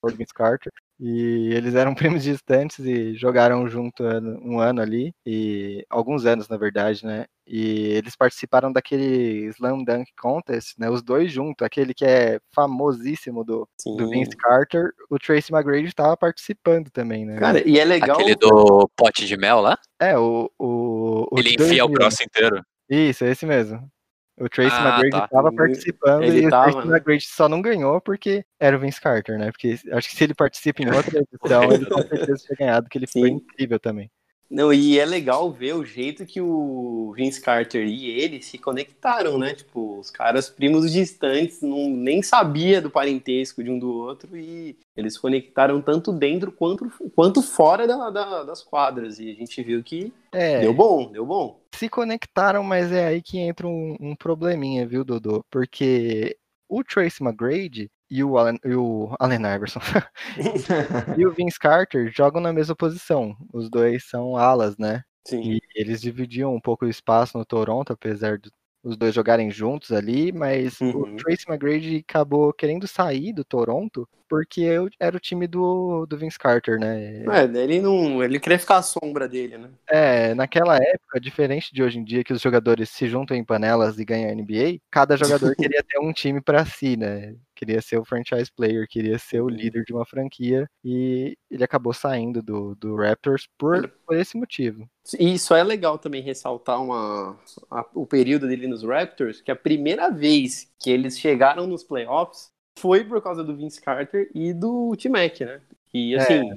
por 0.00 0.12
Vince 0.12 0.32
Carter. 0.32 0.72
E 1.00 1.52
eles 1.52 1.74
eram 1.74 1.94
primos 1.94 2.22
distantes 2.22 2.78
e 2.80 3.14
jogaram 3.14 3.68
junto 3.68 4.02
um 4.04 4.58
ano 4.58 4.80
ali, 4.80 5.12
e 5.24 5.84
alguns 5.88 6.26
anos, 6.26 6.48
na 6.48 6.56
verdade, 6.56 7.04
né? 7.04 7.26
E 7.50 7.92
eles 7.92 8.14
participaram 8.14 8.70
daquele 8.70 9.46
Slam 9.46 9.82
Dunk 9.82 10.12
Contest, 10.20 10.78
né? 10.78 10.90
Os 10.90 11.02
dois 11.02 11.32
juntos, 11.32 11.64
aquele 11.64 11.94
que 11.94 12.04
é 12.04 12.38
famosíssimo 12.54 13.42
do, 13.42 13.66
Sim. 13.80 13.96
do 13.96 14.10
Vince 14.10 14.36
Carter. 14.36 14.90
O 15.08 15.18
Tracy 15.18 15.50
McGrady 15.50 15.88
estava 15.88 16.14
participando 16.14 16.90
também, 16.90 17.24
né? 17.24 17.38
Cara, 17.38 17.66
e 17.66 17.78
é 17.78 17.84
legal. 17.86 18.16
Aquele 18.20 18.34
do 18.34 18.86
pote 18.94 19.26
de 19.26 19.36
mel 19.38 19.62
lá? 19.62 19.78
É, 19.98 20.18
o. 20.18 20.50
o, 20.58 21.26
o 21.32 21.38
Ele 21.38 21.54
enfia 21.54 21.86
o 21.86 21.88
2000, 21.88 21.88
braço 21.88 22.22
inteiro. 22.22 22.62
Isso, 22.90 23.24
é 23.24 23.30
esse 23.30 23.46
mesmo. 23.46 23.90
O 24.38 24.48
Tracy 24.48 24.76
Ah, 24.78 25.00
McGrady 25.00 25.28
tá. 25.30 25.52
participando 25.52 26.22
ele 26.22 26.42
e 26.42 26.46
o 26.46 26.50
tava, 26.50 26.70
Tracy 26.70 26.86
né? 26.88 26.96
McGrady 26.96 27.26
só 27.26 27.48
não 27.48 27.62
ganhou 27.62 28.00
porque 28.00 28.44
era 28.60 28.76
o 28.76 28.80
Vince 28.80 29.00
Carter, 29.00 29.38
né? 29.38 29.50
Porque 29.50 29.78
acho 29.90 30.08
que 30.08 30.14
se 30.14 30.22
ele 30.22 30.34
participa 30.34 30.82
em 30.82 30.90
outra 30.90 31.18
edição, 31.32 31.72
ele 31.72 31.86
com 31.86 32.02
certeza 32.02 32.44
tinha 32.46 32.56
ganhado, 32.56 32.84
porque 32.84 32.98
ele 32.98 33.06
foi 33.06 33.30
Sim. 33.30 33.34
incrível 33.36 33.80
também. 33.80 34.10
Não, 34.50 34.72
e 34.72 34.98
é 34.98 35.04
legal 35.04 35.52
ver 35.52 35.74
o 35.74 35.84
jeito 35.84 36.24
que 36.24 36.40
o 36.40 37.12
Vince 37.14 37.40
Carter 37.40 37.86
e 37.86 38.06
ele 38.08 38.40
se 38.42 38.56
conectaram, 38.56 39.36
né? 39.38 39.54
Tipo, 39.54 39.98
os 39.98 40.10
caras 40.10 40.48
primos 40.48 40.90
distantes, 40.90 41.60
não, 41.60 41.90
nem 41.90 42.22
sabia 42.22 42.80
do 42.80 42.90
parentesco 42.90 43.62
de 43.62 43.70
um 43.70 43.78
do 43.78 43.92
outro 43.92 44.36
e 44.38 44.74
eles 44.96 45.14
se 45.14 45.20
conectaram 45.20 45.82
tanto 45.82 46.12
dentro 46.12 46.50
quanto, 46.50 46.90
quanto 47.14 47.42
fora 47.42 47.86
da- 47.86 48.08
da- 48.08 48.42
das 48.44 48.62
quadras. 48.62 49.18
E 49.20 49.30
a 49.30 49.34
gente 49.34 49.62
viu 49.62 49.82
que 49.82 50.12
É, 50.32 50.60
deu 50.60 50.72
bom, 50.72 51.12
deu 51.12 51.26
bom. 51.26 51.60
se 51.74 51.88
conectaram, 51.88 52.62
mas 52.64 52.90
é 52.90 53.06
aí 53.06 53.20
que 53.22 53.38
entra 53.38 53.66
um, 53.68 53.96
um 54.00 54.16
probleminha, 54.16 54.86
viu, 54.86 55.04
Dodô? 55.04 55.44
Porque 55.50 56.38
o 56.68 56.82
Tracy 56.82 57.22
McGrady 57.22 57.90
e 58.10 58.22
o 58.24 58.38
Allen, 58.38 58.58
e 58.64 58.74
o 58.74 59.14
Allen 59.18 59.40
Iverson 59.54 59.80
e 61.18 61.26
o 61.26 61.32
Vince 61.32 61.58
Carter 61.58 62.10
jogam 62.14 62.40
na 62.40 62.52
mesma 62.52 62.74
posição. 62.74 63.36
Os 63.52 63.68
dois 63.70 64.04
são 64.08 64.36
alas, 64.36 64.76
né? 64.78 65.02
Sim. 65.26 65.42
E 65.54 65.60
eles 65.74 66.00
dividiam 66.00 66.54
um 66.54 66.60
pouco 66.60 66.84
o 66.86 66.88
espaço 66.88 67.36
no 67.36 67.44
Toronto, 67.44 67.92
apesar 67.92 68.38
de 68.38 68.50
os 68.82 68.96
dois 68.96 69.14
jogarem 69.14 69.50
juntos 69.50 69.90
ali, 69.92 70.32
mas 70.32 70.80
Uhum. 70.80 71.02
o 71.02 71.16
Tracy 71.16 71.44
McGrady 71.48 72.04
acabou 72.08 72.52
querendo 72.52 72.86
sair 72.86 73.32
do 73.32 73.44
Toronto 73.44 74.08
porque 74.28 74.60
eu- 74.60 74.88
era 75.00 75.16
o 75.16 75.20
time 75.20 75.46
do, 75.46 76.06
do 76.06 76.16
Vince 76.16 76.38
Carter, 76.38 76.78
né? 76.78 77.24
É, 77.26 77.44
ele 77.62 77.80
não. 77.80 78.22
Ele 78.22 78.38
queria 78.38 78.58
ficar 78.58 78.76
à 78.76 78.82
sombra 78.82 79.26
dele, 79.26 79.56
né? 79.58 79.70
É, 79.90 80.34
naquela 80.34 80.76
época, 80.76 81.18
diferente 81.18 81.72
de 81.74 81.82
hoje 81.82 81.98
em 81.98 82.04
dia, 82.04 82.22
que 82.22 82.32
os 82.32 82.40
jogadores 82.42 82.90
se 82.90 83.08
juntam 83.08 83.34
em 83.36 83.44
panelas 83.44 83.98
e 83.98 84.04
ganham 84.04 84.28
a 84.28 84.32
NBA, 84.32 84.78
cada 84.90 85.16
jogador 85.16 85.54
queria 85.56 85.82
ter 85.82 85.98
um 85.98 86.12
time 86.12 86.40
pra 86.42 86.64
si, 86.66 86.96
né? 86.96 87.34
Queria 87.58 87.82
ser 87.82 87.98
o 87.98 88.04
franchise 88.04 88.50
player, 88.54 88.86
queria 88.88 89.18
ser 89.18 89.40
o 89.40 89.44
Uhum. 89.44 89.50
líder 89.50 89.82
de 89.84 89.92
uma 89.92 90.06
franquia 90.06 90.68
e 90.84 91.36
ele 91.50 91.64
acabou 91.64 91.92
saindo 91.92 92.40
do, 92.40 92.74
do 92.76 92.94
Raptors 92.94 93.48
por, 93.58 93.88
por 94.06 94.16
esse 94.16 94.36
motivo. 94.38 94.88
E 95.18 95.34
isso 95.34 95.52
é 95.54 95.64
legal 95.64 95.98
também 95.98 96.22
ressaltar 96.22 96.80
uma, 96.80 97.36
a- 97.70 97.86
o 97.94 98.06
período 98.06 98.46
dele 98.46 98.68
nos 98.68 98.84
Raptors, 98.84 99.40
que 99.40 99.50
a 99.50 99.56
primeira 99.56 100.08
vez 100.10 100.70
que 100.78 100.90
eles 100.90 101.18
chegaram 101.18 101.66
nos 101.66 101.82
playoffs 101.82 102.48
foi 102.78 103.02
por 103.04 103.20
causa 103.20 103.42
do 103.42 103.56
Vince 103.56 103.80
Carter 103.80 104.30
e 104.34 104.52
do 104.52 104.94
T-Mac, 104.96 105.40
né? 105.40 105.60
E 105.92 106.14
assim, 106.14 106.48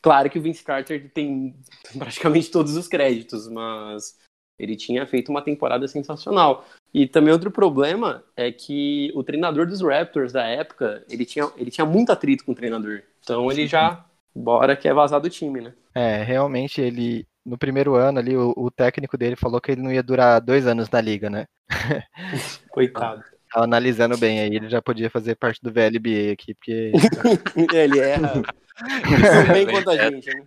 claro 0.00 0.30
que 0.30 0.38
o 0.38 0.42
Vince 0.42 0.62
Carter 0.62 1.10
tem 1.12 1.56
praticamente 1.98 2.50
todos 2.50 2.76
os 2.76 2.86
créditos, 2.86 3.48
mas 3.48 4.16
ele 4.56 4.76
tinha 4.76 5.04
feito 5.04 5.30
uma 5.30 5.42
temporada 5.42 5.88
sensacional. 5.88 6.64
E 6.94 7.08
também 7.08 7.32
outro 7.32 7.50
problema 7.50 8.22
é 8.36 8.52
que 8.52 9.10
o 9.16 9.24
treinador 9.24 9.66
dos 9.66 9.82
Raptors 9.82 10.32
da 10.32 10.44
época, 10.44 11.04
ele 11.10 11.26
tinha, 11.26 11.50
ele 11.56 11.68
tinha 11.68 11.84
muito 11.84 12.12
atrito 12.12 12.44
com 12.44 12.52
o 12.52 12.54
treinador. 12.54 13.02
Então 13.20 13.50
ele 13.50 13.66
já, 13.66 14.06
bora 14.32 14.76
que 14.76 14.86
é 14.86 14.94
vazar 14.94 15.20
do 15.20 15.28
time, 15.28 15.60
né? 15.60 15.74
É, 15.92 16.22
realmente 16.22 16.80
ele, 16.80 17.26
no 17.44 17.58
primeiro 17.58 17.96
ano 17.96 18.20
ali, 18.20 18.36
o, 18.36 18.54
o 18.56 18.70
técnico 18.70 19.18
dele 19.18 19.34
falou 19.34 19.60
que 19.60 19.72
ele 19.72 19.82
não 19.82 19.92
ia 19.92 20.04
durar 20.04 20.40
dois 20.40 20.68
anos 20.68 20.88
na 20.88 21.00
liga, 21.00 21.28
né? 21.28 21.46
Coitado. 22.70 23.24
Tava 23.52 23.64
analisando 23.64 24.16
bem 24.16 24.38
aí, 24.38 24.54
ele 24.54 24.68
já 24.68 24.80
podia 24.80 25.10
fazer 25.10 25.34
parte 25.34 25.60
do 25.60 25.72
VLBA 25.72 26.32
aqui, 26.32 26.54
porque 26.54 26.92
ele 27.74 27.98
erra 27.98 28.34
tão 28.34 29.52
bem 29.52 29.66
quanto 29.66 29.90
a 29.90 29.96
gente, 29.96 30.28
né? 30.32 30.46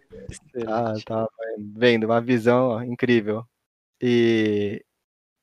tá, 0.64 0.94
tá 1.06 1.28
vendo, 1.76 2.06
uma 2.06 2.22
visão 2.22 2.70
ó, 2.70 2.84
incrível. 2.84 3.44
E 4.02 4.82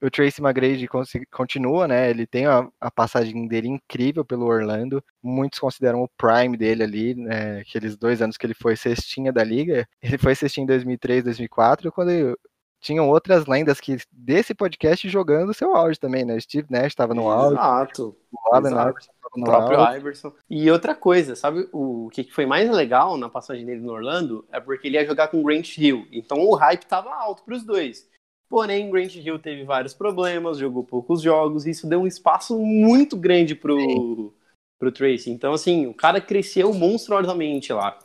o 0.02 0.10
Tracy 0.10 0.42
McGrady 0.42 0.86
continua, 1.30 1.88
né? 1.88 2.10
Ele 2.10 2.26
tem 2.26 2.46
a, 2.46 2.68
a 2.80 2.90
passagem 2.90 3.46
dele 3.48 3.68
incrível 3.68 4.24
pelo 4.24 4.46
Orlando. 4.46 5.02
Muitos 5.22 5.58
consideram 5.58 6.02
o 6.02 6.08
prime 6.16 6.56
dele 6.56 6.82
ali, 6.82 7.14
né? 7.14 7.60
Aqueles 7.60 7.96
dois 7.96 8.20
anos 8.20 8.36
que 8.36 8.46
ele 8.46 8.54
foi 8.54 8.76
cestinha 8.76 9.32
da 9.32 9.42
liga. 9.42 9.86
Ele 10.02 10.18
foi 10.18 10.34
cestinha 10.34 10.64
em 10.64 10.66
2003, 10.66 11.24
2004, 11.24 11.90
quando 11.92 12.38
tinham 12.80 13.08
outras 13.08 13.46
lendas 13.46 13.80
que 13.80 13.96
desse 14.12 14.54
podcast 14.54 15.08
jogando 15.08 15.54
seu 15.54 15.74
auge 15.74 15.98
também, 15.98 16.24
né? 16.24 16.38
Steve 16.38 16.66
Nash 16.68 16.88
estava 16.88 17.14
no 17.14 17.30
auge, 17.30 17.54
Exato. 17.54 18.16
o 18.30 18.54
Allen. 18.54 18.72
Iverson 18.72 19.14
no 19.36 19.44
próprio 19.44 19.78
auge. 19.78 19.98
Iverson. 19.98 20.32
E 20.48 20.70
outra 20.70 20.94
coisa, 20.94 21.34
sabe 21.34 21.68
o 21.72 22.08
que 22.12 22.24
que 22.24 22.32
foi 22.32 22.46
mais 22.46 22.70
legal 22.70 23.16
na 23.16 23.28
passagem 23.28 23.64
dele 23.64 23.80
no 23.80 23.92
Orlando? 23.92 24.46
É 24.52 24.60
porque 24.60 24.88
ele 24.88 24.96
ia 24.96 25.06
jogar 25.06 25.28
com 25.28 25.40
o 25.40 25.44
Grant 25.44 25.76
Hill. 25.76 26.06
Então 26.12 26.38
o 26.38 26.54
hype 26.54 26.84
tava 26.84 27.10
alto 27.14 27.42
pros 27.42 27.64
dois. 27.64 28.08
Porém, 28.54 28.88
Grant 28.88 29.16
Hill 29.16 29.40
teve 29.40 29.64
vários 29.64 29.94
problemas, 29.94 30.58
jogou 30.58 30.84
poucos 30.84 31.20
jogos, 31.20 31.66
e 31.66 31.70
isso 31.70 31.88
deu 31.88 32.02
um 32.02 32.06
espaço 32.06 32.56
muito 32.56 33.16
grande 33.16 33.52
pro, 33.52 34.32
pro 34.78 34.92
Tracy. 34.92 35.28
Então, 35.28 35.52
assim, 35.52 35.88
o 35.88 35.92
cara 35.92 36.20
cresceu 36.20 36.72
monstruosamente 36.72 37.72
lá. 37.72 37.98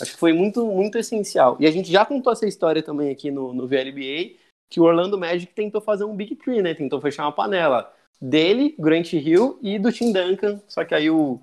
Acho 0.00 0.12
que 0.12 0.20
foi 0.20 0.32
muito, 0.32 0.64
muito 0.64 0.96
essencial. 0.96 1.56
E 1.58 1.66
a 1.66 1.72
gente 1.72 1.90
já 1.90 2.06
contou 2.06 2.32
essa 2.32 2.46
história 2.46 2.84
também 2.84 3.10
aqui 3.10 3.32
no, 3.32 3.52
no 3.52 3.66
VLBA, 3.66 4.36
que 4.70 4.78
o 4.78 4.84
Orlando 4.84 5.18
Magic 5.18 5.52
tentou 5.52 5.80
fazer 5.80 6.04
um 6.04 6.14
Big 6.14 6.36
Three, 6.36 6.62
né? 6.62 6.72
Tentou 6.72 7.00
fechar 7.00 7.24
uma 7.24 7.32
panela 7.32 7.92
dele, 8.22 8.76
Grant 8.78 9.12
Hill 9.12 9.58
e 9.60 9.76
do 9.76 9.90
Tim 9.90 10.12
Duncan. 10.12 10.62
Só 10.68 10.84
que 10.84 10.94
aí 10.94 11.10
o, 11.10 11.40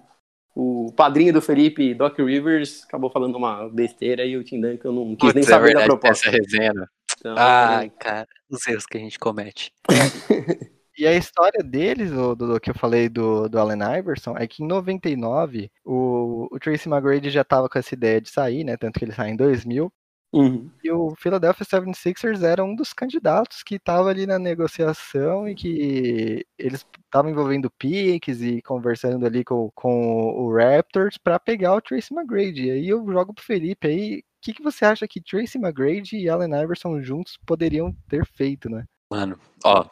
o 0.56 0.90
padrinho 0.96 1.34
do 1.34 1.42
Felipe, 1.42 1.94
Doc 1.94 2.18
Rivers, 2.18 2.86
acabou 2.86 3.10
falando 3.10 3.36
uma 3.36 3.68
besteira 3.68 4.24
e 4.24 4.38
o 4.38 4.44
Tim 4.46 4.62
Duncan 4.62 4.94
não 4.94 5.18
quis 5.18 5.34
nem 5.34 5.44
Putz, 5.44 5.50
é 5.50 5.52
saber 5.52 5.74
da 5.74 5.80
verdade, 5.82 5.88
proposta. 5.88 6.30
essa 6.30 6.38
resenha. 6.38 6.90
Então, 7.24 7.36
Ai, 7.38 7.90
cara, 7.90 8.28
os 8.50 8.68
erros 8.68 8.86
que 8.86 8.98
a 8.98 9.00
gente 9.00 9.18
comete. 9.18 9.72
E 10.96 11.08
a 11.08 11.14
história 11.16 11.64
deles, 11.64 12.12
o, 12.12 12.36
do, 12.36 12.54
do 12.54 12.60
que 12.60 12.70
eu 12.70 12.76
falei 12.76 13.10
do, 13.10 13.50
do 13.50 13.58
Allen 13.58 13.80
Iverson, 13.98 14.36
é 14.38 14.46
que 14.46 14.64
em 14.64 14.68
99 14.68 15.72
o, 15.84 16.48
o 16.52 16.60
Tracy 16.60 16.88
McGrady 16.88 17.32
já 17.32 17.42
estava 17.42 17.68
com 17.68 17.80
essa 17.80 17.96
ideia 17.96 18.22
de 18.22 18.30
sair, 18.30 18.64
né? 18.64 18.78
Tanto 18.78 19.00
que 19.00 19.06
ele 19.06 19.12
sai 19.12 19.32
em 19.32 19.36
2000. 19.36 19.92
uhum. 20.32 20.70
E 20.84 20.92
o 20.92 21.16
Philadelphia 21.16 21.66
76ers 21.66 22.44
era 22.44 22.64
um 22.64 22.76
dos 22.76 22.94
candidatos 22.94 23.64
que 23.64 23.76
estava 23.76 24.10
ali 24.10 24.28
na 24.28 24.38
negociação 24.38 25.50
e 25.50 25.56
que 25.56 26.46
eles 26.60 26.86
estavam 27.06 27.32
envolvendo 27.32 27.72
piques 27.72 28.42
e 28.42 28.62
conversando 28.62 29.26
ali 29.26 29.44
com, 29.44 29.72
com 29.74 30.28
o 30.32 30.56
Raptors 30.56 31.18
para 31.18 31.40
pegar 31.40 31.74
o 31.74 31.82
Tracy 31.82 32.14
McGrady. 32.14 32.68
E 32.68 32.72
aí 32.72 32.90
eu 32.90 33.04
jogo 33.12 33.34
pro 33.34 33.44
Felipe 33.44 33.88
aí. 33.88 34.24
O 34.44 34.46
que, 34.46 34.56
que 34.56 34.62
você 34.62 34.84
acha 34.84 35.08
que 35.08 35.22
Tracy 35.22 35.58
McGrady 35.58 36.18
e 36.18 36.28
Allen 36.28 36.54
Iverson 36.62 37.02
juntos 37.02 37.40
poderiam 37.46 37.96
ter 38.10 38.26
feito, 38.26 38.70
né? 38.70 38.84
Mano, 39.10 39.40
ó, 39.64 39.86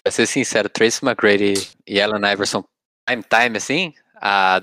pra 0.00 0.12
ser 0.12 0.24
sincero, 0.26 0.68
Tracy 0.68 1.04
McGrady 1.04 1.54
e 1.84 2.00
Allen 2.00 2.32
Iverson 2.32 2.62
time 3.08 3.24
time, 3.24 3.56
assim, 3.56 3.92
ah, 4.14 4.62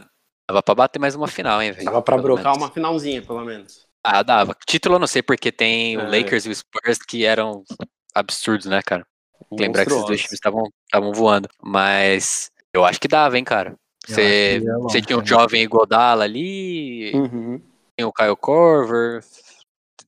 dava 0.50 0.64
pra 0.64 0.74
bater 0.74 1.00
mais 1.00 1.16
uma 1.16 1.28
final, 1.28 1.62
hein, 1.62 1.74
velho? 1.74 1.84
Dava 1.84 2.02
pra 2.02 2.18
brocar 2.18 2.46
menos. 2.46 2.60
uma 2.60 2.72
finalzinha, 2.72 3.22
pelo 3.22 3.44
menos. 3.44 3.86
Ah, 4.02 4.24
dava. 4.24 4.56
Título 4.66 4.96
eu 4.96 5.00
não 5.00 5.08
sei, 5.08 5.22
porque 5.22 5.52
tem 5.52 5.98
o 5.98 6.02
É. 6.02 6.18
Lakers 6.18 6.46
e 6.46 6.50
o 6.50 6.56
Spurs 6.56 7.00
que 7.00 7.26
eram 7.26 7.62
absurdos, 8.14 8.68
né, 8.68 8.82
cara? 8.82 9.06
Lembrar 9.52 9.84
que 9.86 9.92
esses 9.92 10.06
dois 10.06 10.22
times 10.22 10.32
estavam 10.32 10.64
estavam 10.86 11.12
voando. 11.12 11.50
Mas 11.62 12.50
eu 12.74 12.86
acho 12.86 13.02
que 13.02 13.08
dava, 13.10 13.38
hein, 13.38 13.44
cara. 13.44 13.76
Você 14.08 14.62
tinha 15.06 15.18
um 15.18 15.20
também. 15.20 15.26
jovem 15.26 15.62
Iguodala 15.62 16.24
ali, 16.24 17.12
Uhum. 17.14 17.75
Tinha 17.96 18.08
o 18.08 18.14
Kyle 18.14 18.36
Korver. 18.36 19.24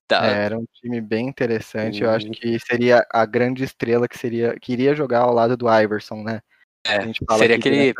Tá, 0.07 0.25
É, 0.25 0.45
era 0.45 0.57
um 0.57 0.65
time 0.73 1.01
bem 1.01 1.27
interessante. 1.27 2.01
Eu 2.01 2.09
acho 2.09 2.29
que 2.29 2.57
seria 2.59 3.05
a 3.11 3.25
grande 3.25 3.63
estrela 3.63 4.07
que 4.07 4.17
seria 4.17 4.57
que 4.59 4.71
iria 4.71 4.95
jogar 4.95 5.19
ao 5.19 5.33
lado 5.33 5.57
do 5.57 5.67
Iverson, 5.69 6.23
né? 6.23 6.41
É, 6.85 6.97
A 6.97 7.01
gente 7.01 7.25
fala 7.25 7.39
seria 7.39 7.57
aquele 7.57 7.93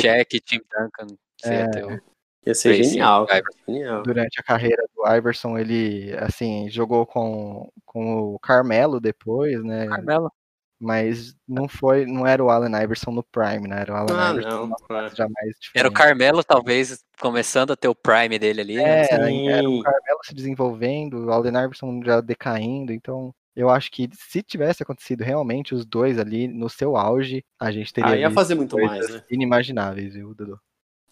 Shaq, 0.00 0.40
Tim 0.40 0.60
Duncan. 0.70 1.14
É. 1.44 2.00
Ia 2.46 2.54
ser 2.54 2.82
genial. 2.82 3.26
Genial. 3.66 4.02
durante 4.02 4.40
a 4.40 4.42
carreira 4.42 4.82
do 4.96 5.14
Iverson, 5.14 5.58
ele 5.58 6.16
assim 6.16 6.70
jogou 6.70 7.04
com, 7.04 7.70
com 7.84 8.34
o 8.34 8.38
Carmelo 8.38 8.98
depois, 8.98 9.62
né? 9.62 9.86
Carmelo. 9.86 10.32
Mas 10.80 11.34
não 11.46 11.68
foi, 11.68 12.06
não 12.06 12.26
era 12.26 12.42
o 12.42 12.50
Allen 12.50 12.82
Iverson 12.82 13.10
no 13.10 13.22
prime, 13.22 13.66
né? 13.66 13.80
Era 13.80 13.92
o 13.92 13.96
Allen 13.96 14.16
Ah, 14.16 14.30
Iverson 14.30 14.48
não. 14.50 14.60
numa 14.66 14.78
fase 14.86 15.16
já 15.16 15.26
mais 15.28 15.54
Era 15.74 15.88
o. 15.88 15.92
Carmelo, 15.92 16.44
talvez, 16.44 17.04
começando 17.20 17.72
a 17.72 17.76
ter 17.76 17.88
o 17.88 17.94
prime 17.94 18.38
dele 18.38 18.60
ali. 18.60 18.76
né? 18.76 19.02
É, 19.02 19.14
era 19.14 19.68
o 19.68 19.82
Carmelo 19.82 20.20
se 20.24 20.34
desenvolvendo, 20.34 21.26
o 21.26 21.32
Allen 21.32 21.64
Iverson 21.64 22.00
já 22.04 22.20
decaindo, 22.20 22.92
então 22.92 23.34
eu 23.56 23.68
acho 23.68 23.90
que 23.90 24.08
se 24.12 24.40
tivesse 24.40 24.84
acontecido 24.84 25.24
realmente 25.24 25.74
os 25.74 25.84
dois 25.84 26.16
ali 26.16 26.46
no 26.46 26.68
seu 26.68 26.96
auge, 26.96 27.44
a 27.58 27.72
gente 27.72 27.92
teria 27.92 28.10
Ah, 28.12 28.16
ia 28.16 28.30
fazer 28.30 28.54
muito 28.54 28.78
mais, 28.78 29.08
né? 29.08 29.22
inimagináveis, 29.28 30.14
viu, 30.14 30.32
Dudu? 30.32 30.60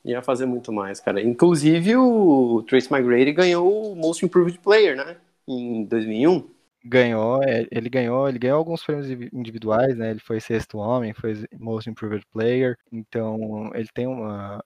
Ia 0.05 0.23
fazer 0.23 0.47
muito 0.47 0.73
mais, 0.73 1.01
cara. 1.01 1.21
Inclusive, 1.21 1.97
o 1.97 2.63
Trace 2.69 2.89
McGrady 2.93 3.33
ganhou 3.33 3.93
o 3.93 3.97
Most 3.97 4.25
Improved 4.25 4.61
Player, 4.61 4.97
né? 4.97 5.17
Em 5.49 5.85
2001. 5.85 6.49
Ganhou, 6.89 7.43
é, 7.43 7.67
ele 7.71 7.89
ganhou, 7.89 8.29
ele 8.29 8.39
ganhou 8.39 8.59
alguns 8.59 8.85
prêmios 8.85 9.07
indivi- 9.07 9.31
individuais, 9.33 9.97
né? 9.97 10.11
Ele 10.11 10.21
foi 10.21 10.41
sexto 10.41 10.79
homem, 10.79 11.13
foi 11.13 11.45
Most 11.59 11.91
Improved 11.91 12.25
Player, 12.31 12.77
então 12.93 13.71
ele 13.75 13.89
tem 13.93 14.07
uma, 14.07 14.63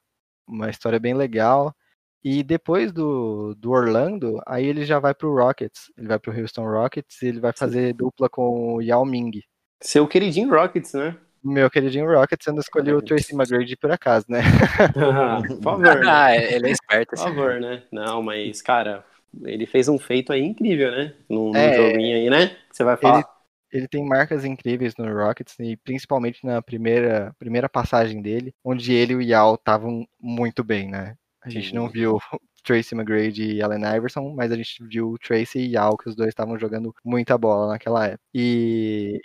uma 0.46 0.68
história 0.68 1.00
bem 1.00 1.14
legal. 1.14 1.74
E 2.22 2.42
depois 2.42 2.92
do, 2.92 3.54
do 3.54 3.70
Orlando, 3.70 4.38
aí 4.46 4.66
ele 4.66 4.84
já 4.84 4.98
vai 4.98 5.14
pro 5.14 5.34
Rockets, 5.34 5.90
ele 5.96 6.06
vai 6.08 6.18
pro 6.18 6.38
Houston 6.38 6.64
Rockets 6.64 7.22
e 7.22 7.26
ele 7.28 7.40
vai 7.40 7.52
fazer 7.52 7.94
dupla 7.94 8.28
com 8.28 8.74
o 8.74 8.82
Yao 8.82 9.06
Ming. 9.06 9.40
Seu 9.80 10.06
queridinho 10.06 10.50
Rockets, 10.50 10.92
né? 10.92 11.16
Meu 11.42 11.70
queridinho 11.70 12.04
Rockets, 12.04 12.46
eu 12.46 12.52
não 12.52 12.60
escolhi 12.60 12.92
o 12.92 13.00
Tracy 13.00 13.34
McGrady 13.34 13.74
por 13.74 13.90
acaso, 13.90 14.26
né? 14.28 14.42
Por 15.48 15.62
favor, 15.62 15.98
né? 16.00 16.04
Ah, 16.12 16.36
ele 16.36 16.68
é 16.68 16.70
esperto. 16.70 17.08
Por 17.08 17.14
Assim. 17.14 17.24
favor, 17.24 17.58
né? 17.58 17.82
Não, 17.90 18.22
mas, 18.22 18.60
cara, 18.60 19.02
ele 19.44 19.66
fez 19.66 19.88
um 19.88 19.98
feito 19.98 20.32
aí 20.32 20.42
incrível, 20.42 20.90
né? 20.90 21.14
Num, 21.28 21.52
num 21.52 21.58
É. 21.58 21.72
joguinho 21.72 22.16
aí, 22.16 22.30
né? 22.30 22.48
Que 22.48 22.76
você 22.76 22.84
vai 22.84 22.96
falar. 22.96 23.28
Ele 23.72 23.86
tem 23.86 24.04
marcas 24.04 24.44
incríveis 24.44 24.94
no 24.98 25.06
Rockets, 25.12 25.54
e 25.60 25.76
principalmente 25.76 26.44
na 26.44 26.60
primeira, 26.60 27.32
primeira 27.38 27.68
passagem 27.68 28.20
dele, 28.20 28.52
onde 28.64 28.92
ele 28.92 29.12
e 29.12 29.16
o 29.16 29.22
Yao 29.22 29.54
estavam 29.54 30.04
muito 30.20 30.64
bem, 30.64 30.90
né? 30.90 31.14
A 31.42 31.48
gente 31.48 31.72
não 31.74 31.88
viu 31.88 32.18
Tracy 32.64 32.94
McGrady 32.94 33.54
e 33.54 33.62
Allen 33.62 33.82
Iverson, 33.96 34.34
mas 34.34 34.50
a 34.50 34.56
gente 34.56 34.84
viu 34.84 35.16
Tracy 35.22 35.60
e 35.60 35.72
Yao, 35.74 35.96
que 35.96 36.08
os 36.08 36.16
dois 36.16 36.30
estavam 36.30 36.58
jogando 36.58 36.92
muita 37.04 37.38
bola 37.38 37.68
naquela 37.68 38.06
época. 38.06 38.20
E, 38.34 39.20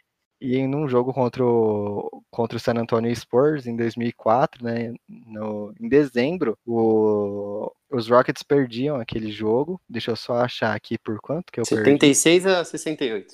e 0.46 0.58
em 0.58 0.74
um 0.76 0.88
jogo 0.88 1.14
contra 1.14 1.44
o, 1.46 2.24
contra 2.30 2.58
o 2.58 2.60
San 2.60 2.74
Antonio 2.74 3.14
Spurs, 3.16 3.66
em 3.66 3.76
2004, 3.76 4.64
né, 4.64 4.94
no, 5.08 5.74
em 5.80 5.90
dezembro, 5.90 6.58
o, 6.66 7.72
os 7.92 8.10
Rockets 8.10 8.44
perdiam 8.44 8.98
aquele 8.98 9.32
jogo. 9.32 9.82
Deixa 9.90 10.12
eu 10.12 10.16
só 10.16 10.38
achar 10.38 10.76
aqui 10.76 10.98
por 10.98 11.20
quanto 11.20 11.52
que 11.52 11.60
eu 11.60 11.64
perdi. 11.66 11.86
76 11.86 12.46
a 12.46 12.64
68. 12.64 13.34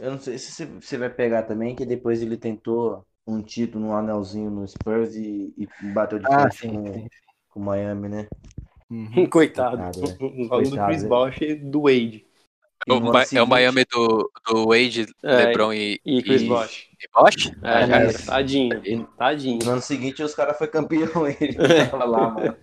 Eu 0.00 0.12
não 0.12 0.18
sei 0.20 0.38
se 0.38 0.64
você- 0.64 0.96
vai 0.98 1.10
pegar 1.10 1.42
também, 1.42 1.76
que 1.76 1.84
depois 1.84 2.22
ele 2.22 2.36
tentou 2.36 3.04
um 3.26 3.42
título, 3.42 3.86
um 3.86 3.96
anelzinho 3.96 4.50
no 4.50 4.66
Spurs 4.66 5.14
e, 5.14 5.54
e 5.56 5.68
bateu 5.92 6.18
de 6.18 6.24
Ah, 6.26 6.50
frente 6.50 6.56
sim, 6.58 6.70
com, 6.70 6.92
sim. 6.92 7.08
com 7.50 7.60
o 7.60 7.64
Miami, 7.64 8.08
né? 8.08 8.28
Uhum. 8.90 9.28
Coitado. 9.28 9.76
Coitado, 9.76 10.00
né? 10.00 10.16
Falando 10.48 10.70
do 10.70 10.76
Coitado, 10.76 10.92
Chris? 10.92 11.04
Bosh 11.04 11.40
e 11.42 11.54
do 11.54 11.82
Wade. 11.82 12.26
É 12.86 12.92
o, 12.92 13.00
Ma- 13.00 13.22
é 13.22 13.44
Miami 13.46 13.84
do, 13.90 14.30
do 14.46 14.66
Wade, 14.68 15.06
É, 15.22 15.36
LeBron 15.46 15.72
e, 15.72 15.98
E 16.04 16.22
Chris 16.22 16.42
e- 16.42 16.48
Bosh. 16.48 16.86
e 17.02 17.08
Bosh? 17.12 17.52
É, 17.62 17.86
já 17.86 17.96
é, 18.00 18.02
era. 18.08 18.18
tadinho. 18.18 19.06
Tadinho. 19.16 19.58
No 19.64 19.70
ano 19.72 19.80
seguinte 19.82 20.22
os 20.22 20.34
caras 20.34 20.58
foram 20.58 20.70
campeão 20.72 21.26
ele 21.40 21.54
tava 21.90 22.04
lá, 22.04 22.30
mano. 22.30 22.56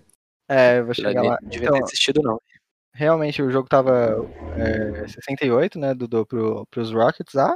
É, 0.50 0.80
eu 0.80 0.86
vou 0.86 0.94
chegar 0.94 1.22
lá. 1.24 1.38
Não 1.42 1.50
devia 1.50 1.68
Então, 1.68 1.78
ter 1.80 1.84
assistido, 1.86 2.22
não. 2.22 2.40
realmente, 2.94 3.42
o 3.42 3.50
jogo 3.50 3.68
tava 3.70 4.16
é, 4.58 5.08
68, 5.08 5.80
né, 5.80 5.94
Dudu, 5.96 6.26
pro, 6.26 6.68
pros 6.70 6.92
Rockets. 6.92 7.36
Ah, 7.36 7.56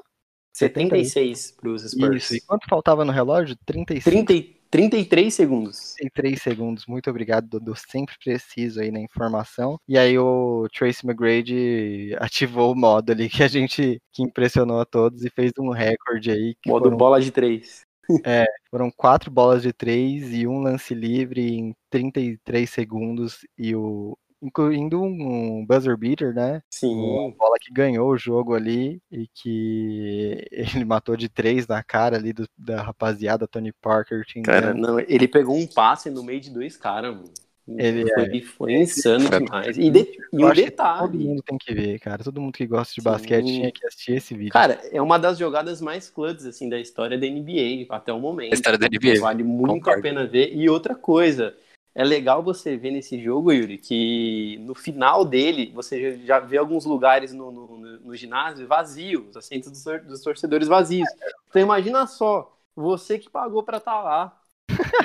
76 0.54 1.52
pros 1.52 1.84
Spurs. 1.92 2.24
isso. 2.24 2.36
E 2.36 2.42
quanto 2.42 2.68
faltava 2.70 3.04
no 3.06 3.12
relógio? 3.12 3.56
35. 3.66 4.10
30, 4.10 4.34
e- 4.34 4.55
33 4.76 5.34
segundos. 5.34 5.94
33 5.94 6.42
segundos. 6.42 6.86
Muito 6.86 7.10
obrigado, 7.10 7.48
Dudu. 7.48 7.74
Sempre 7.78 8.14
preciso 8.22 8.82
aí 8.82 8.92
na 8.92 9.00
informação. 9.00 9.80
E 9.88 9.98
aí 9.98 10.20
o 10.20 10.68
Tracy 10.68 11.08
McGrady 11.08 12.14
ativou 12.20 12.74
o 12.74 12.76
modo 12.76 13.14
ali 13.14 13.30
que 13.30 13.42
a 13.42 13.48
gente 13.48 14.02
que 14.12 14.22
impressionou 14.22 14.82
a 14.82 14.86
todos 14.86 15.24
e 15.24 15.30
fez 15.30 15.54
um 15.58 15.70
recorde 15.70 16.30
aí. 16.30 16.58
Modo 16.68 16.84
foram, 16.84 16.98
bola 16.98 17.22
de 17.22 17.32
3. 17.32 17.86
foram 18.70 18.92
quatro 18.92 19.32
bolas 19.32 19.64
de 19.64 19.72
três 19.72 20.34
e 20.34 20.46
um 20.46 20.60
lance 20.60 20.94
livre 20.94 21.56
em 21.56 21.74
33 21.90 22.70
segundos. 22.70 23.48
E 23.58 23.74
o. 23.74 24.18
Incluindo 24.42 25.02
um 25.02 25.66
buzzer 25.66 25.98
beater, 25.98 26.34
né? 26.34 26.62
Uma 26.82 27.30
Sim. 27.30 27.36
bola 27.38 27.58
que 27.60 27.74
ganhou 27.74 28.10
o 28.12 28.18
jogo 28.18 28.54
ali 28.54 29.02
e 29.12 29.28
que 29.34 30.46
ele 30.52 30.86
matou 30.86 31.16
de 31.16 31.28
três 31.30 31.66
na 31.68 31.84
cara 31.84 32.18
ali 32.18 32.34
do- 32.34 32.48
da 32.58 32.82
rapaziada, 32.82 33.48
Tony 33.48 33.72
Parker, 33.82 34.24
Tim 34.26 34.42
Cara, 34.42 34.74
não, 34.74 35.00
ele 35.00 35.28
pegou 35.28 35.56
um 35.56 35.66
passe 35.66 36.10
no 36.10 36.24
meio 36.24 36.40
de 36.42 36.50
dois 36.52 36.78
caras, 36.78 37.16
mano. 37.16 37.34
Ele 37.68 38.08
foi, 38.08 38.42
foi 38.42 38.74
insano 38.74 39.28
demais. 39.28 39.76
E, 39.76 39.90
de- 39.90 40.00
e 40.32 40.46
um 40.46 40.52
que 40.52 40.54
Todo 40.54 40.54
detalhe. 40.54 41.18
mundo 41.18 41.42
tem 41.44 41.58
que 41.58 41.74
ver, 41.74 42.00
cara. 42.00 42.24
Todo 42.24 42.40
mundo 42.40 42.54
que 42.54 42.68
gosta 42.68 42.94
de 42.94 43.02
Sim. 43.02 43.10
basquete 43.10 43.46
tinha 43.46 43.72
que 43.72 43.88
assistir 43.88 44.12
esse 44.14 44.36
vídeo. 44.36 44.52
Cara, 44.52 44.80
é 44.92 45.02
uma 45.02 45.18
das 45.18 45.40
jogadas 45.40 45.82
mais 45.82 46.08
clutches 46.08 46.46
assim 46.46 46.70
da 46.70 46.80
história 46.80 47.18
da 47.18 47.26
NBA 47.26 47.88
até 47.96 48.14
o 48.14 48.20
momento. 48.20 48.52
A 48.52 48.56
história 48.56 48.78
da 48.78 48.86
NBA. 48.86 49.20
Vale 49.20 49.44
muito 49.44 49.74
concordo. 49.74 50.00
a 50.00 50.02
pena 50.04 50.28
ver. 50.28 50.56
E 50.56 50.70
outra 50.70 50.94
coisa, 50.94 51.56
é 51.96 52.04
legal 52.04 52.44
você 52.44 52.76
ver 52.76 52.92
nesse 52.92 53.18
jogo, 53.24 53.54
Yuri, 53.54 53.78
que 53.78 54.58
no 54.60 54.76
final 54.76 55.24
dele 55.24 55.72
você 55.74 56.18
já 56.26 56.40
vê 56.40 56.58
alguns 56.58 56.84
lugares 56.84 57.32
no, 57.32 57.50
no, 57.50 57.78
no 58.00 58.16
ginásio 58.16 58.68
vazios, 58.68 59.30
os 59.30 59.38
assentos 59.38 59.72
dos, 59.72 59.84
dos 60.04 60.22
torcedores 60.22 60.68
vazios. 60.68 61.08
Então 61.48 61.62
imagina 61.62 62.06
só, 62.06 62.54
você 62.76 63.18
que 63.18 63.30
pagou 63.30 63.64
pra 63.64 63.78
estar 63.78 64.02
lá, 64.02 64.38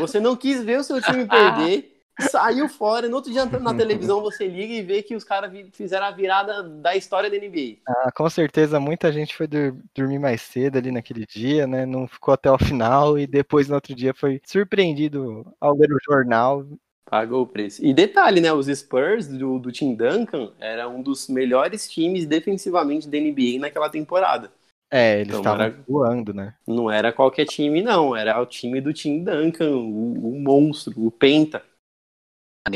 você 0.01 0.19
não 0.19 0.35
quis 0.35 0.65
ver 0.65 0.81
o 0.81 0.85
seu 0.85 1.01
time 1.01 1.25
perder. 1.31 2.00
Saiu 2.21 2.69
fora, 2.69 3.09
no 3.09 3.17
outro 3.17 3.33
dia 3.33 3.45
na 3.47 3.73
televisão 3.75 4.21
você 4.21 4.47
liga 4.47 4.75
e 4.75 4.83
vê 4.83 5.03
que 5.03 5.15
os 5.15 5.25
caras 5.25 5.51
fizeram 5.73 6.07
a 6.07 6.11
virada 6.11 6.63
da 6.63 6.95
história 6.97 7.31
da 7.31 7.37
NBA. 7.37 7.79
Ah, 7.87 8.11
com 8.13 8.29
certeza 8.29 8.79
muita 8.81 9.13
gente 9.13 9.35
foi 9.37 9.47
dormir 9.95 10.19
mais 10.19 10.43
cedo 10.43 10.79
ali 10.79 10.91
naquele 10.91 11.25
dia, 11.27 11.67
né? 11.67 11.87
Não 11.87 12.07
ficou 12.07 12.35
até 12.35 12.51
o 12.51 12.59
final 12.59 13.19
e 13.19 13.27
depois 13.27 13.69
no 13.69 13.75
outro 13.75 13.95
dia 13.95 14.13
foi 14.15 14.41
surpreendido 14.45 15.47
ao 15.61 15.77
ler 15.77 15.93
o 15.93 15.99
jornal. 16.05 16.67
Pagou 17.09 17.43
o 17.43 17.47
preço. 17.47 17.85
E 17.85 17.93
detalhe, 17.93 18.41
né? 18.41 18.53
Os 18.53 18.67
Spurs 18.67 19.27
do, 19.27 19.59
do 19.59 19.73
Tim 19.73 19.95
Duncan 19.97 20.53
era 20.61 20.89
um 20.89 21.03
dos 21.03 21.29
melhores 21.29 21.89
times 21.91 22.25
defensivamente 22.25 23.09
da 23.09 23.19
NBA 23.19 23.59
naquela 23.59 23.89
temporada. 23.91 24.53
É, 24.93 25.21
eles 25.21 25.29
Então, 25.29 25.41
estavam 25.41 25.65
era- 25.67 25.77
voando, 25.89 26.33
né? 26.35 26.55
Não 26.67 26.91
era 26.91 27.13
qualquer 27.13 27.47
time, 27.47 27.83
não. 27.83 28.15
Era 28.15 28.41
o 28.41 28.47
time 28.47 28.81
do 28.81 28.93
Tim 28.93 29.25
Duncan, 29.25 29.71
o, 29.71 30.35
o 30.35 30.41
monstro, 30.41 31.05
o 31.05 31.11
Penta. 31.11 31.63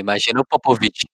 Imagina 0.01 0.41
o 0.41 0.45
Popovich. 0.45 1.07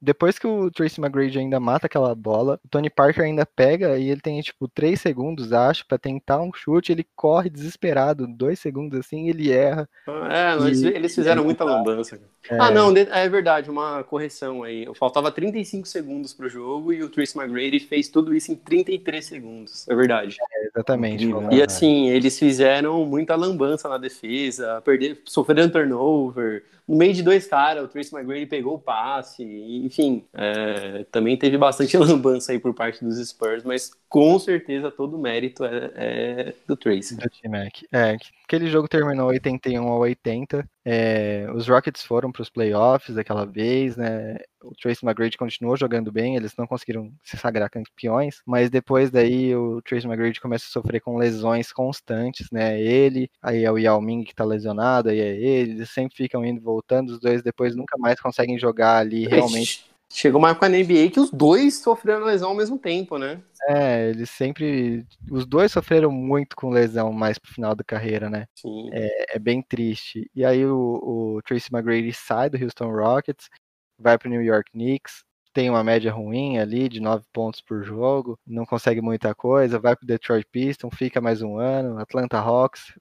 Depois 0.00 0.38
que 0.38 0.46
o 0.46 0.70
Tracy 0.70 1.00
McGrady 1.00 1.38
ainda 1.38 1.60
mata 1.60 1.86
aquela 1.86 2.14
bola, 2.14 2.58
o 2.64 2.68
Tony 2.68 2.88
Parker 2.88 3.24
ainda 3.24 3.44
pega 3.44 3.98
e 3.98 4.08
ele 4.08 4.20
tem, 4.20 4.40
tipo, 4.40 4.66
3 4.68 5.00
segundos, 5.00 5.52
acho, 5.52 5.86
pra 5.86 5.98
tentar 5.98 6.40
um 6.40 6.50
chute. 6.54 6.90
Ele 6.92 7.06
corre 7.14 7.50
desesperado, 7.50 8.26
2 8.26 8.58
segundos 8.58 8.98
assim, 8.98 9.28
ele 9.28 9.52
erra. 9.52 9.88
É, 10.30 10.56
mas 10.58 10.82
E- 10.82 10.88
eles 10.88 11.14
fizeram 11.14 11.44
muita 11.44 11.64
lambança. 11.64 12.18
É, 12.48 12.56
Ah, 12.58 12.70
não, 12.70 12.94
é 12.96 13.28
verdade, 13.28 13.70
uma 13.70 14.02
correção 14.04 14.62
aí. 14.62 14.86
Faltava 14.94 15.30
35 15.30 15.86
segundos 15.86 16.32
pro 16.32 16.48
jogo 16.48 16.92
e 16.92 17.02
o 17.02 17.10
Tracy 17.10 17.36
McGrady 17.38 17.80
fez 17.80 18.08
tudo 18.08 18.34
isso 18.34 18.50
em 18.50 18.56
33 18.56 19.24
segundos. 19.26 19.86
É 19.88 19.94
verdade. 19.94 20.36
Exatamente. 20.74 21.14
Incrível, 21.24 21.42
falando. 21.42 21.52
E 21.54 21.62
assim, 21.62 22.08
eles 22.08 22.38
fizeram 22.38 23.04
muita 23.04 23.36
lambança 23.36 23.88
na 23.88 23.98
defesa, 23.98 24.80
perder, 24.82 25.20
sofreram 25.26 25.68
turnover. 25.68 26.64
No 26.88 26.96
meio 26.96 27.12
de 27.14 27.22
dois 27.22 27.46
caras, 27.46 27.84
o 27.84 27.88
Tracy 27.88 28.12
McGrady 28.14 28.46
pegou 28.46 28.74
o 28.74 28.78
passe. 28.78 29.44
Enfim, 29.90 30.24
é, 30.32 31.04
também 31.10 31.36
teve 31.36 31.58
bastante 31.58 31.96
lambança 31.98 32.52
aí 32.52 32.58
por 32.60 32.72
parte 32.74 33.04
dos 33.04 33.18
Spurs, 33.28 33.64
mas 33.64 33.90
com 34.08 34.38
certeza 34.38 34.90
todo 34.90 35.16
o 35.16 35.20
mérito 35.20 35.64
é, 35.64 35.92
é 35.96 36.54
do 36.66 36.76
Tracy. 36.76 37.16
do 37.16 37.28
T-Mac. 37.28 37.82
É, 37.92 38.16
que- 38.18 38.30
aquele 38.44 38.70
jogo 38.70 38.88
terminou 38.88 39.28
81 39.28 39.88
a 39.88 39.96
80. 39.98 40.68
É, 40.84 41.46
os 41.54 41.68
Rockets 41.68 42.02
foram 42.02 42.32
para 42.32 42.42
os 42.42 42.48
playoffs 42.48 43.14
daquela 43.14 43.44
vez, 43.44 43.96
né? 43.96 44.36
O 44.62 44.74
Tracy 44.74 45.04
McGrady 45.04 45.36
continuou 45.36 45.76
jogando 45.76 46.10
bem, 46.10 46.36
eles 46.36 46.54
não 46.56 46.66
conseguiram 46.66 47.12
se 47.22 47.36
sagrar 47.36 47.68
campeões, 47.68 48.40
mas 48.46 48.70
depois 48.70 49.10
daí 49.10 49.54
o 49.54 49.82
Tracy 49.82 50.06
McGrady 50.06 50.40
começa 50.40 50.64
a 50.66 50.70
sofrer 50.70 51.00
com 51.00 51.16
lesões 51.16 51.72
constantes, 51.72 52.50
né? 52.50 52.80
Ele, 52.80 53.30
aí 53.42 53.64
é 53.64 53.70
o 53.70 53.78
Yao 53.78 54.00
Ming 54.00 54.24
que 54.24 54.34
tá 54.34 54.44
lesionado, 54.44 55.10
aí 55.10 55.20
é 55.20 55.36
ele, 55.36 55.72
eles 55.72 55.90
sempre 55.90 56.16
ficam 56.16 56.44
indo 56.44 56.60
e 56.60 56.64
voltando, 56.64 57.10
os 57.10 57.20
dois 57.20 57.42
depois 57.42 57.76
nunca 57.76 57.98
mais 57.98 58.20
conseguem 58.20 58.58
jogar 58.58 58.98
ali 58.98 59.26
realmente. 59.26 59.89
Chegou 60.12 60.40
uma 60.40 60.50
época 60.50 60.68
na 60.68 60.76
NBA 60.76 61.10
que 61.12 61.20
os 61.20 61.30
dois 61.30 61.78
sofreram 61.78 62.24
lesão 62.24 62.50
ao 62.50 62.56
mesmo 62.56 62.76
tempo, 62.76 63.16
né? 63.16 63.40
É, 63.68 64.10
eles 64.10 64.28
sempre. 64.28 65.06
Os 65.30 65.46
dois 65.46 65.70
sofreram 65.70 66.10
muito 66.10 66.56
com 66.56 66.68
lesão 66.70 67.12
mais 67.12 67.38
pro 67.38 67.52
final 67.52 67.76
da 67.76 67.84
carreira, 67.84 68.28
né? 68.28 68.46
Sim. 68.56 68.90
é 69.36 69.38
bem 69.38 69.62
triste. 69.62 70.28
E 70.34 70.44
aí 70.44 70.66
o, 70.66 71.36
o 71.36 71.42
Tracy 71.42 71.68
McGrady 71.72 72.12
sai 72.12 72.50
do 72.50 72.62
Houston 72.62 72.90
Rockets, 72.90 73.48
vai 73.96 74.18
para 74.18 74.26
o 74.26 74.30
New 74.30 74.42
York 74.42 74.72
Knicks, 74.72 75.22
tem 75.52 75.70
uma 75.70 75.84
média 75.84 76.12
ruim 76.12 76.58
ali 76.58 76.88
de 76.88 77.00
9 77.00 77.24
pontos 77.32 77.60
por 77.60 77.84
jogo, 77.84 78.38
não 78.46 78.66
consegue 78.66 79.00
muita 79.00 79.34
coisa, 79.34 79.78
vai 79.78 79.94
para 79.94 80.04
o 80.04 80.06
Detroit 80.06 80.46
Pistons, 80.50 80.94
fica 80.96 81.20
mais 81.20 81.42
um 81.42 81.56
ano, 81.56 81.98
Atlanta 81.98 82.38
Hawks, 82.38 82.92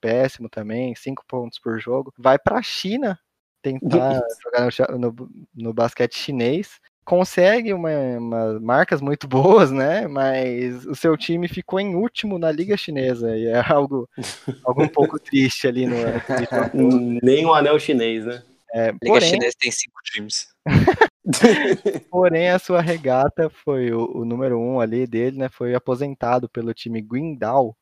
péssimo 0.00 0.48
também, 0.48 0.94
5 0.94 1.24
pontos 1.26 1.58
por 1.58 1.80
jogo, 1.80 2.12
vai 2.18 2.38
para 2.38 2.58
a 2.58 2.62
China 2.62 3.18
tentar 3.62 4.20
jogar 4.42 4.70
no, 4.98 4.98
no, 4.98 5.30
no 5.54 5.72
basquete 5.72 6.16
chinês. 6.16 6.80
Consegue 7.04 7.72
uma, 7.72 7.90
uma- 8.18 8.60
marcas 8.60 9.00
muito 9.00 9.26
boas, 9.26 9.70
né? 9.72 10.06
Mas 10.06 10.86
o 10.86 10.94
seu 10.94 11.16
time 11.16 11.48
ficou 11.48 11.80
em 11.80 11.94
último 11.96 12.38
na 12.38 12.50
Liga 12.52 12.76
Chinesa. 12.76 13.36
E 13.36 13.46
é 13.46 13.60
algo, 13.60 14.08
algo 14.64 14.84
um 14.84 14.88
pouco 14.88 15.18
triste 15.18 15.66
ali 15.66 15.86
no. 15.86 15.96
Nem 17.22 17.44
o 17.46 17.54
anel 17.54 17.78
chinês, 17.78 18.24
né? 18.24 18.42
É, 18.72 18.88
A 18.88 18.92
Liga 18.92 19.06
porém, 19.06 19.28
Chinesa 19.28 19.56
tem 19.58 19.70
cinco 19.70 20.00
times. 20.04 20.46
porém, 22.10 22.50
a 22.50 22.58
sua 22.58 22.80
regata 22.80 23.50
foi 23.50 23.92
o, 23.92 24.18
o 24.18 24.24
número 24.24 24.58
um 24.58 24.80
ali 24.80 25.06
dele, 25.06 25.38
né? 25.38 25.48
Foi 25.48 25.74
aposentado 25.74 26.48
pelo 26.48 26.72
time 26.72 27.00
Guindao. 27.00 27.76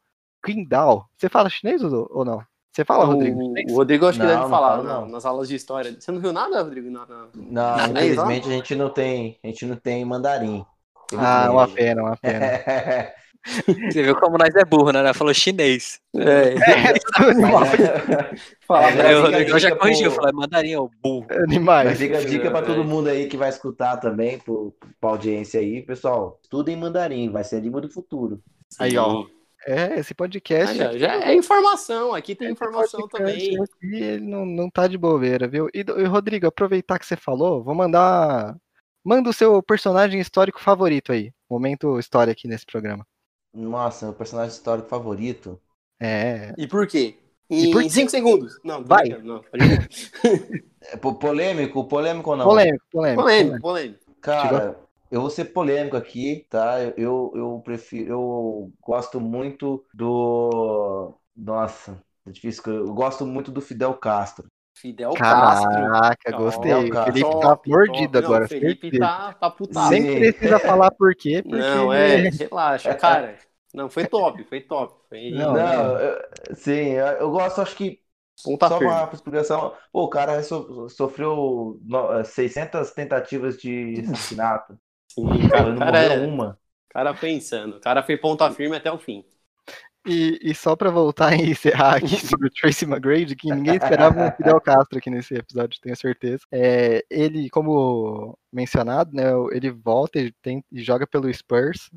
Guindao. 0.45 1.07
Você 1.19 1.29
fala 1.29 1.51
chinês 1.51 1.83
ou 1.83 2.25
não? 2.25 2.43
Você 2.73 2.85
fala, 2.85 3.05
Rodrigo? 3.05 3.41
O, 3.41 3.45
chinês? 3.47 3.73
o 3.73 3.77
Rodrigo 3.77 4.07
acho 4.07 4.19
que 4.19 4.25
Não, 4.25 4.31
deve 4.31 4.43
não 4.43 4.49
falar 4.51 4.71
falo, 4.77 4.83
na- 4.85 5.01
não. 5.01 5.09
nas 5.09 5.25
aulas 5.27 5.49
de 5.49 5.57
história. 5.57 5.97
Você 5.99 6.13
não 6.13 6.21
viu 6.21 6.33
nada, 6.33 6.63
Rodrigo? 6.63 6.89
Na- 6.91 7.07
na- 7.07 7.27
Não, 7.35 7.79
Chinês, 7.87 8.13
infelizmente 8.13 8.49
a 8.49 8.53
gente 8.53 8.75
não 8.77 8.89
tem, 8.91 9.39
a 9.43 9.47
gente 9.49 9.67
não 9.67 9.77
tem 9.77 10.05
mandarim. 10.05 10.65
Ah, 11.19 11.51
uma 11.51 11.67
pena, 11.67 12.03
uma 12.03 12.17
pena. 12.17 12.47
Você 13.91 14.03
viu 14.03 14.15
como 14.17 14.37
nós 14.37 14.55
é 14.55 14.65
burro, 14.67 14.93
né? 14.93 15.03
Nós 15.03 15.17
falou 15.17 15.33
chinês. 15.33 15.99
É, 16.15 16.55
Fala, 18.67 18.87
Aí 18.87 18.93
fica 18.93 19.15
o 19.15 19.19
a 19.19 19.23
Rodrigo 19.23 19.59
já 19.59 19.75
corrigiu, 19.77 20.13
pro- 20.13 20.23
falou, 20.23 20.41
mandarim, 20.41 20.77
ô 20.77 20.91
burro. 21.03 21.27
Animais. 21.31 21.89
Mas 21.89 21.99
fica 21.99 22.19
a 22.19 22.25
dica 22.25 22.51
para 22.51 22.61
É. 22.61 22.69
todo 22.69 22.85
mundo 22.85 23.09
aí 23.09 23.27
que 23.29 23.39
vai 23.39 23.49
escutar 23.49 23.97
também, 23.97 24.39
pro, 24.39 24.75
pra 25.01 25.11
audiência 25.11 25.59
aí, 25.59 25.83
pessoal. 25.83 26.39
Estudem 26.43 26.77
mandarim, 26.77 27.31
vai 27.31 27.43
ser 27.43 27.57
a 27.57 27.61
língua 27.61 27.81
do 27.81 27.89
futuro. 27.89 28.41
Aí, 28.79 28.97
ó. 28.97 29.25
É, 29.67 29.99
esse 30.01 30.15
podcast. 30.15 30.81
Ah, 30.81 30.93
já, 30.93 30.99
já 30.99 31.25
é 31.31 31.35
informação, 31.35 32.15
aqui 32.15 32.35
tem 32.35 32.51
informação 32.51 33.07
também. 33.09 33.57
aqui, 33.61 33.95
ele 33.95 34.27
não, 34.27 34.47
não 34.47 34.71
tá 34.71 34.87
de 34.87 34.97
bobeira, 34.97 35.47
viu? 35.47 35.69
E, 35.75 35.81
e, 35.81 36.05
Rodrigo, 36.05 36.47
aproveitar 36.47 36.99
que 36.99 37.07
você 37.07 37.17
falou, 37.17 37.63
vou 37.63 37.75
mandar. 37.75 38.57
Manda 39.05 39.31
o 39.31 39.33
seu 39.35 39.63
personagem 39.63 40.21
histórico 40.21 40.61
favorito 40.61 41.13
aí. 41.13 41.33
Momento 41.49 41.99
história 41.99 42.33
aqui 42.33 42.47
nesse 42.49 42.65
programa. 42.67 43.07
Nossa, 43.53 44.07
meu 44.07 44.15
personagem 44.15 44.55
histórico 44.55 44.89
favorito. 44.89 45.61
É. 46.01 46.55
E 46.57 46.67
por 46.67 46.87
quê? 46.87 47.17
E 47.49 47.67
Em 47.67 47.71
por 47.73 47.83
quê? 47.83 47.91
5 47.91 48.11
segundos. 48.11 48.59
Não, 48.65 48.85
Vai. 48.85 49.09
Não. 49.09 49.43
É 50.83 50.97
po- 50.97 51.15
polêmico? 51.15 51.85
Polêmico 51.85 52.31
ou 52.31 52.37
não? 52.37 52.45
Polêmico, 52.47 52.85
polêmico. 52.91 53.23
polêmico, 53.23 53.61
polêmico. 53.61 54.01
Cara, 54.23 54.79
eu 55.11 55.21
vou 55.21 55.31
ser 55.31 55.47
polêmico 55.47 55.97
aqui, 55.97 56.47
tá? 56.51 56.81
Eu, 56.97 57.33
eu 57.35 57.61
prefiro, 57.65 58.11
eu 58.13 58.73
gosto 58.81 59.21
muito 59.21 59.85
do. 59.95 61.19
Nossa, 61.37 62.03
é 62.27 62.31
difícil. 62.31 62.63
Eu 62.75 62.95
gosto 62.95 63.27
muito 63.27 63.51
do 63.51 63.61
Fidel 63.61 63.95
Castro. 63.99 64.47
Fidel 64.75 65.19
Castro. 65.23 65.97
Caraca, 66.01 66.33
gostei. 66.33 66.73
Fidel 66.73 66.89
O 66.93 66.97
Castro. 66.97 67.05
Felipe 67.05 67.37
Top, 67.39 67.59
tá 67.73 67.79
top. 67.85 68.17
mordido 68.19 68.19
Não, 68.19 68.41
agora. 68.41 68.47
O 68.47 68.49
Felipe 68.49 68.91
certeza. 68.91 68.91
tá, 68.93 69.33
tá 69.35 69.51
putado. 69.51 69.99
Nem 69.99 70.07
precisa 70.07 70.61
falar 70.61 70.91
por 70.93 71.15
quê, 71.17 71.43
porque 71.49 71.79
Não, 71.79 71.93
é, 71.93 72.31
relaxa, 72.31 72.95
cara. 72.95 73.39
Não, 73.75 73.89
foi 73.91 74.05
top, 74.07 74.45
foi 74.45 74.61
top. 74.63 75.01
Foi 75.09 75.21
Não, 75.49 75.59
Não, 75.61 75.99
eu- 75.99 76.21
sim, 76.57 76.91
eu, 76.95 77.31
gosto, 77.31 77.61
acho 77.61 77.77
que 77.77 78.01
ponta 78.43 78.69
só 78.69 78.79
firme. 78.79 79.07
uma 79.07 79.13
explicação. 79.13 79.77
Pô, 79.93 80.05
o 80.05 80.09
cara 80.11 80.43
so- 80.43 80.89
sofreu 80.89 81.79
no- 81.85 82.25
600 82.25 82.91
tentativas 82.93 83.59
de 83.59 84.01
assassinato. 84.01 84.79
Sim, 85.15 85.45
cara, 85.47 85.71
o 85.71 85.75
não 85.75 85.83
cara, 85.85 85.99
morreu 85.99 86.15
é, 86.15 86.17
uma. 86.17 86.59
o 86.91 86.93
cara 86.95 87.15
foi 87.15 87.31
insano. 87.33 87.77
O 87.77 87.81
cara 87.81 88.03
foi 88.03 88.17
ponta 88.17 88.51
firme 88.51 88.77
até 88.77 88.91
o 88.93 88.99
fim. 88.99 89.25
E, 90.07 90.39
e 90.43 90.55
só 90.55 90.75
pra 90.75 90.91
voltar 90.91 91.35
e 91.39 91.51
encerrar 91.51 91.97
aqui 91.97 92.17
sobre 92.27 92.49
o 92.49 92.51
Tracy 92.51 92.87
McGrady, 92.87 93.37
que 93.37 93.53
ninguém 93.53 93.77
esperava 93.77 94.19
um 94.19 94.31
Fidel 94.33 94.59
Castro 94.61 94.99
aqui 94.99 95.11
nesse 95.11 95.35
episódio, 95.35 95.79
tenho 95.81 95.95
certeza. 95.97 96.43
É, 96.51 97.05
ele, 97.11 97.51
como 97.51 98.39
mencionado, 98.51 99.15
né, 99.15 99.25
ele 99.53 99.71
volta 99.71 100.19
e, 100.19 100.33
tem- 100.43 100.65
e 100.73 100.83
joga 100.83 101.07
pelo 101.07 101.33
Spurs. 101.33 101.91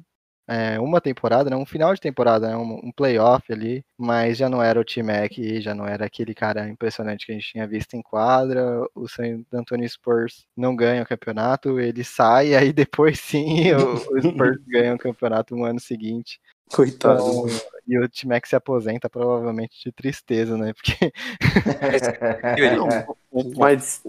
É, 0.48 0.80
uma 0.80 1.00
temporada, 1.00 1.50
né, 1.50 1.56
um 1.56 1.66
final 1.66 1.94
de 1.94 2.02
temporada, 2.02 2.50
né, 2.50 2.58
um, 2.58 2.88
um 2.88 2.91
playoff 2.91 3.52
ali, 3.52 3.84
mas 3.98 4.38
já 4.38 4.50
não 4.50 4.62
era 4.62 4.80
o 4.80 4.84
T-Mac, 4.84 5.32
já 5.60 5.74
não 5.74 5.88
era 5.88 6.06
aquele 6.06 6.34
cara 6.34 6.68
impressionante 6.68 7.26
que 7.26 7.32
a 7.32 7.36
gente 7.36 7.52
tinha 7.52 7.68
visto 7.68 7.96
em 7.96 8.02
quadra. 8.02 8.86
O 8.94 9.08
San 9.08 9.44
Antonio 9.54 9.89
Spurs 9.89 10.46
não 10.56 10.76
ganha 10.76 11.04
o 11.04 11.08
campeonato, 11.08 11.80
ele 11.80 12.04
sai, 12.04 12.50
e 12.50 12.56
aí 12.56 12.74
depois 12.74 13.20
sim 13.20 13.72
o, 13.74 13.94
o 13.94 14.22
Spurs 14.22 14.58
ganha 14.68 14.94
o 14.94 15.00
campeonato 15.00 15.56
no 15.56 15.64
ano 15.64 15.80
seguinte. 15.80 16.39
Coitado. 16.74 17.22
Então, 17.22 17.46
e 17.88 18.00
o 18.00 18.10
T-Mac 18.10 18.48
se 18.48 18.56
aposenta 18.56 19.10
provavelmente 19.10 19.76
de 19.84 19.91
tristeza, 19.91 20.58
né? 20.58 20.74
Porque 20.74 21.14
mas 23.58 24.02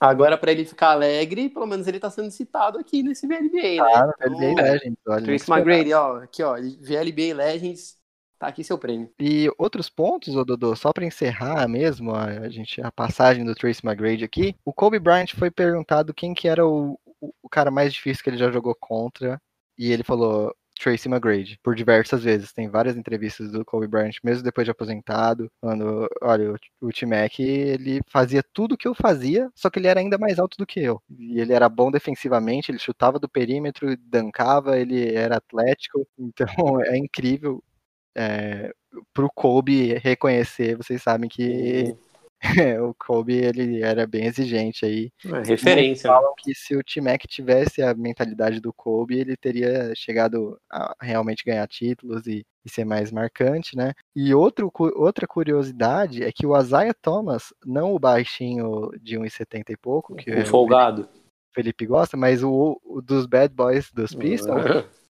agora 0.00 0.38
pra 0.38 0.52
ele 0.52 0.64
ficar 0.64 0.90
alegre, 0.90 1.48
pelo 1.48 1.66
menos 1.66 1.86
ele 1.86 1.98
tá 1.98 2.10
sendo 2.10 2.30
citado 2.30 2.78
aqui 2.78 3.02
nesse 3.02 3.26
VLBA, 3.26 3.82
né? 3.82 4.06
no 4.06 4.14
Então, 4.16 4.30
NBA 4.30 4.62
Legends, 4.62 4.98
olha. 5.06 5.24
Trace 5.24 5.34
esperava. 5.34 5.60
McGrady, 5.60 5.92
ó, 5.92 6.16
aqui 6.16 6.42
ó, 6.42 6.54
VLBA 6.54 7.34
Legends, 7.34 7.96
tá 8.38 8.46
aqui 8.46 8.62
seu 8.62 8.78
prêmio. 8.78 9.10
E 9.18 9.50
outros 9.58 9.88
pontos, 9.88 10.36
ô 10.36 10.44
Dodô, 10.44 10.74
só 10.76 10.92
pra 10.92 11.04
encerrar 11.04 11.66
mesmo 11.68 12.12
a, 12.12 12.24
a 12.24 12.48
gente, 12.48 12.80
a 12.80 12.90
passagem 12.92 13.44
do 13.44 13.54
Trace 13.54 13.80
McGrady 13.84 14.24
aqui, 14.24 14.54
o 14.64 14.72
Kobe 14.72 14.98
Bryant 14.98 15.34
foi 15.34 15.50
perguntado 15.50 16.14
quem 16.14 16.34
que 16.34 16.48
era 16.48 16.66
o, 16.66 16.98
o, 17.20 17.32
o 17.42 17.48
cara 17.48 17.70
mais 17.70 17.92
difícil 17.92 18.22
que 18.22 18.30
ele 18.30 18.38
já 18.38 18.50
jogou 18.50 18.74
contra, 18.78 19.40
e 19.76 19.92
ele 19.92 20.02
falou 20.02 20.54
Tracy 20.78 21.08
McGrady, 21.08 21.58
por 21.62 21.74
diversas 21.74 22.22
vezes. 22.22 22.52
Tem 22.52 22.68
várias 22.68 22.96
entrevistas 22.96 23.50
do 23.50 23.64
Kobe 23.64 23.86
Bryant, 23.86 24.16
mesmo 24.22 24.42
depois 24.42 24.64
de 24.64 24.70
aposentado, 24.70 25.50
falando, 25.60 26.08
olha, 26.22 26.52
o, 26.52 26.88
o 26.88 26.92
T-Mac, 26.92 27.38
ele 27.40 28.00
fazia 28.08 28.42
tudo 28.52 28.76
que 28.76 28.88
eu 28.88 28.94
fazia, 28.94 29.50
só 29.54 29.68
que 29.68 29.78
ele 29.78 29.88
era 29.88 30.00
ainda 30.00 30.18
mais 30.18 30.38
alto 30.38 30.56
do 30.56 30.66
que 30.66 30.80
eu. 30.80 31.02
E 31.18 31.40
ele 31.40 31.52
era 31.52 31.68
bom 31.68 31.90
defensivamente, 31.90 32.70
ele 32.70 32.78
chutava 32.78 33.18
do 33.18 33.28
perímetro, 33.28 33.96
dancava, 33.98 34.78
ele 34.78 35.14
era 35.14 35.36
atlético, 35.36 36.06
então 36.18 36.82
é 36.84 36.96
incrível 36.96 37.62
é, 38.16 38.72
pro 39.12 39.30
Kobe 39.34 39.94
reconhecer, 39.98 40.76
vocês 40.76 41.02
sabem 41.02 41.28
que 41.28 41.94
o 42.82 42.94
Kobe 42.94 43.34
ele 43.34 43.82
era 43.82 44.06
bem 44.06 44.26
exigente 44.26 44.84
aí. 44.84 45.10
É, 45.24 45.48
referência. 45.48 46.08
né? 46.08 46.16
Falam 46.16 46.34
que 46.36 46.54
se 46.54 46.76
o 46.76 46.84
T-Mac 46.84 47.22
tivesse 47.26 47.82
a 47.82 47.94
mentalidade 47.94 48.60
do 48.60 48.72
Kobe, 48.72 49.18
ele 49.18 49.36
teria 49.36 49.92
chegado 49.94 50.58
a 50.70 50.94
realmente 51.00 51.44
ganhar 51.44 51.66
títulos 51.66 52.26
e, 52.26 52.44
e 52.64 52.70
ser 52.70 52.84
mais 52.84 53.10
marcante, 53.10 53.76
né? 53.76 53.92
E 54.14 54.32
outro, 54.34 54.70
outra 54.96 55.26
curiosidade 55.26 56.22
é 56.22 56.30
que 56.30 56.46
o 56.46 56.56
Isaiah 56.58 56.94
Thomas, 56.94 57.52
não 57.64 57.92
o 57.92 57.98
baixinho 57.98 58.90
de 59.00 59.18
1,70 59.18 59.70
e 59.70 59.76
pouco, 59.76 60.14
que 60.14 60.32
Um 60.32 60.42
o 60.42 60.46
folgado. 60.46 61.08
Felipe 61.52 61.86
gosta, 61.86 62.16
mas 62.16 62.44
o, 62.44 62.80
o 62.84 63.02
dos 63.02 63.26
Bad 63.26 63.52
Boys 63.52 63.90
dos 63.90 64.14
Pistons, 64.14 64.62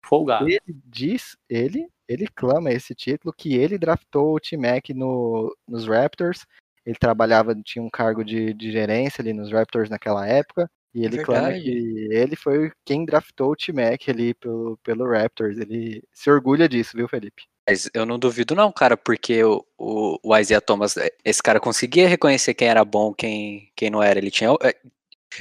folgado. 0.02 0.48
ele 0.48 0.60
diz, 0.86 1.36
ele, 1.48 1.86
ele 2.08 2.26
clama 2.26 2.72
esse 2.72 2.94
título 2.94 3.34
que 3.36 3.54
ele 3.54 3.76
draftou 3.76 4.34
o 4.34 4.40
T-Mac 4.40 4.88
no, 4.94 5.54
nos 5.68 5.86
Raptors. 5.86 6.46
Ele 6.84 6.96
trabalhava, 6.98 7.54
tinha 7.64 7.82
um 7.82 7.90
cargo 7.90 8.24
de, 8.24 8.52
de 8.54 8.72
gerência 8.72 9.22
ali 9.22 9.32
nos 9.32 9.50
Raptors 9.52 9.90
naquela 9.90 10.26
época. 10.26 10.70
E 10.94 11.04
ele 11.04 11.18
clama 11.18 11.48
Verdade. 11.48 11.64
que 11.64 12.08
ele 12.10 12.34
foi 12.36 12.72
quem 12.84 13.04
draftou 13.04 13.52
o 13.52 13.56
T-Mac 13.56 14.08
ali 14.08 14.34
pelo, 14.34 14.76
pelo 14.82 15.08
Raptors. 15.08 15.58
Ele 15.58 16.02
se 16.12 16.30
orgulha 16.30 16.68
disso, 16.68 16.96
viu, 16.96 17.08
Felipe? 17.08 17.44
Mas 17.68 17.88
eu 17.94 18.04
não 18.04 18.18
duvido 18.18 18.54
não, 18.54 18.72
cara, 18.72 18.96
porque 18.96 19.44
o, 19.44 19.64
o, 19.78 20.18
o 20.22 20.36
Isaiah 20.36 20.60
Thomas, 20.60 20.96
eh, 20.96 21.10
esse 21.24 21.40
cara 21.42 21.60
conseguia 21.60 22.08
reconhecer 22.08 22.54
quem 22.54 22.66
era 22.68 22.84
bom, 22.84 23.14
quem, 23.14 23.70
quem 23.76 23.90
não 23.90 24.02
era. 24.02 24.18
Ele 24.18 24.30
tinha. 24.30 24.50
é, 24.62 24.74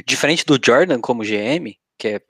diferente 0.06 0.46
do 0.46 0.60
Jordan 0.64 1.00
como 1.02 1.24
GM, 1.24 1.76
que 1.98 2.08
é 2.10 2.22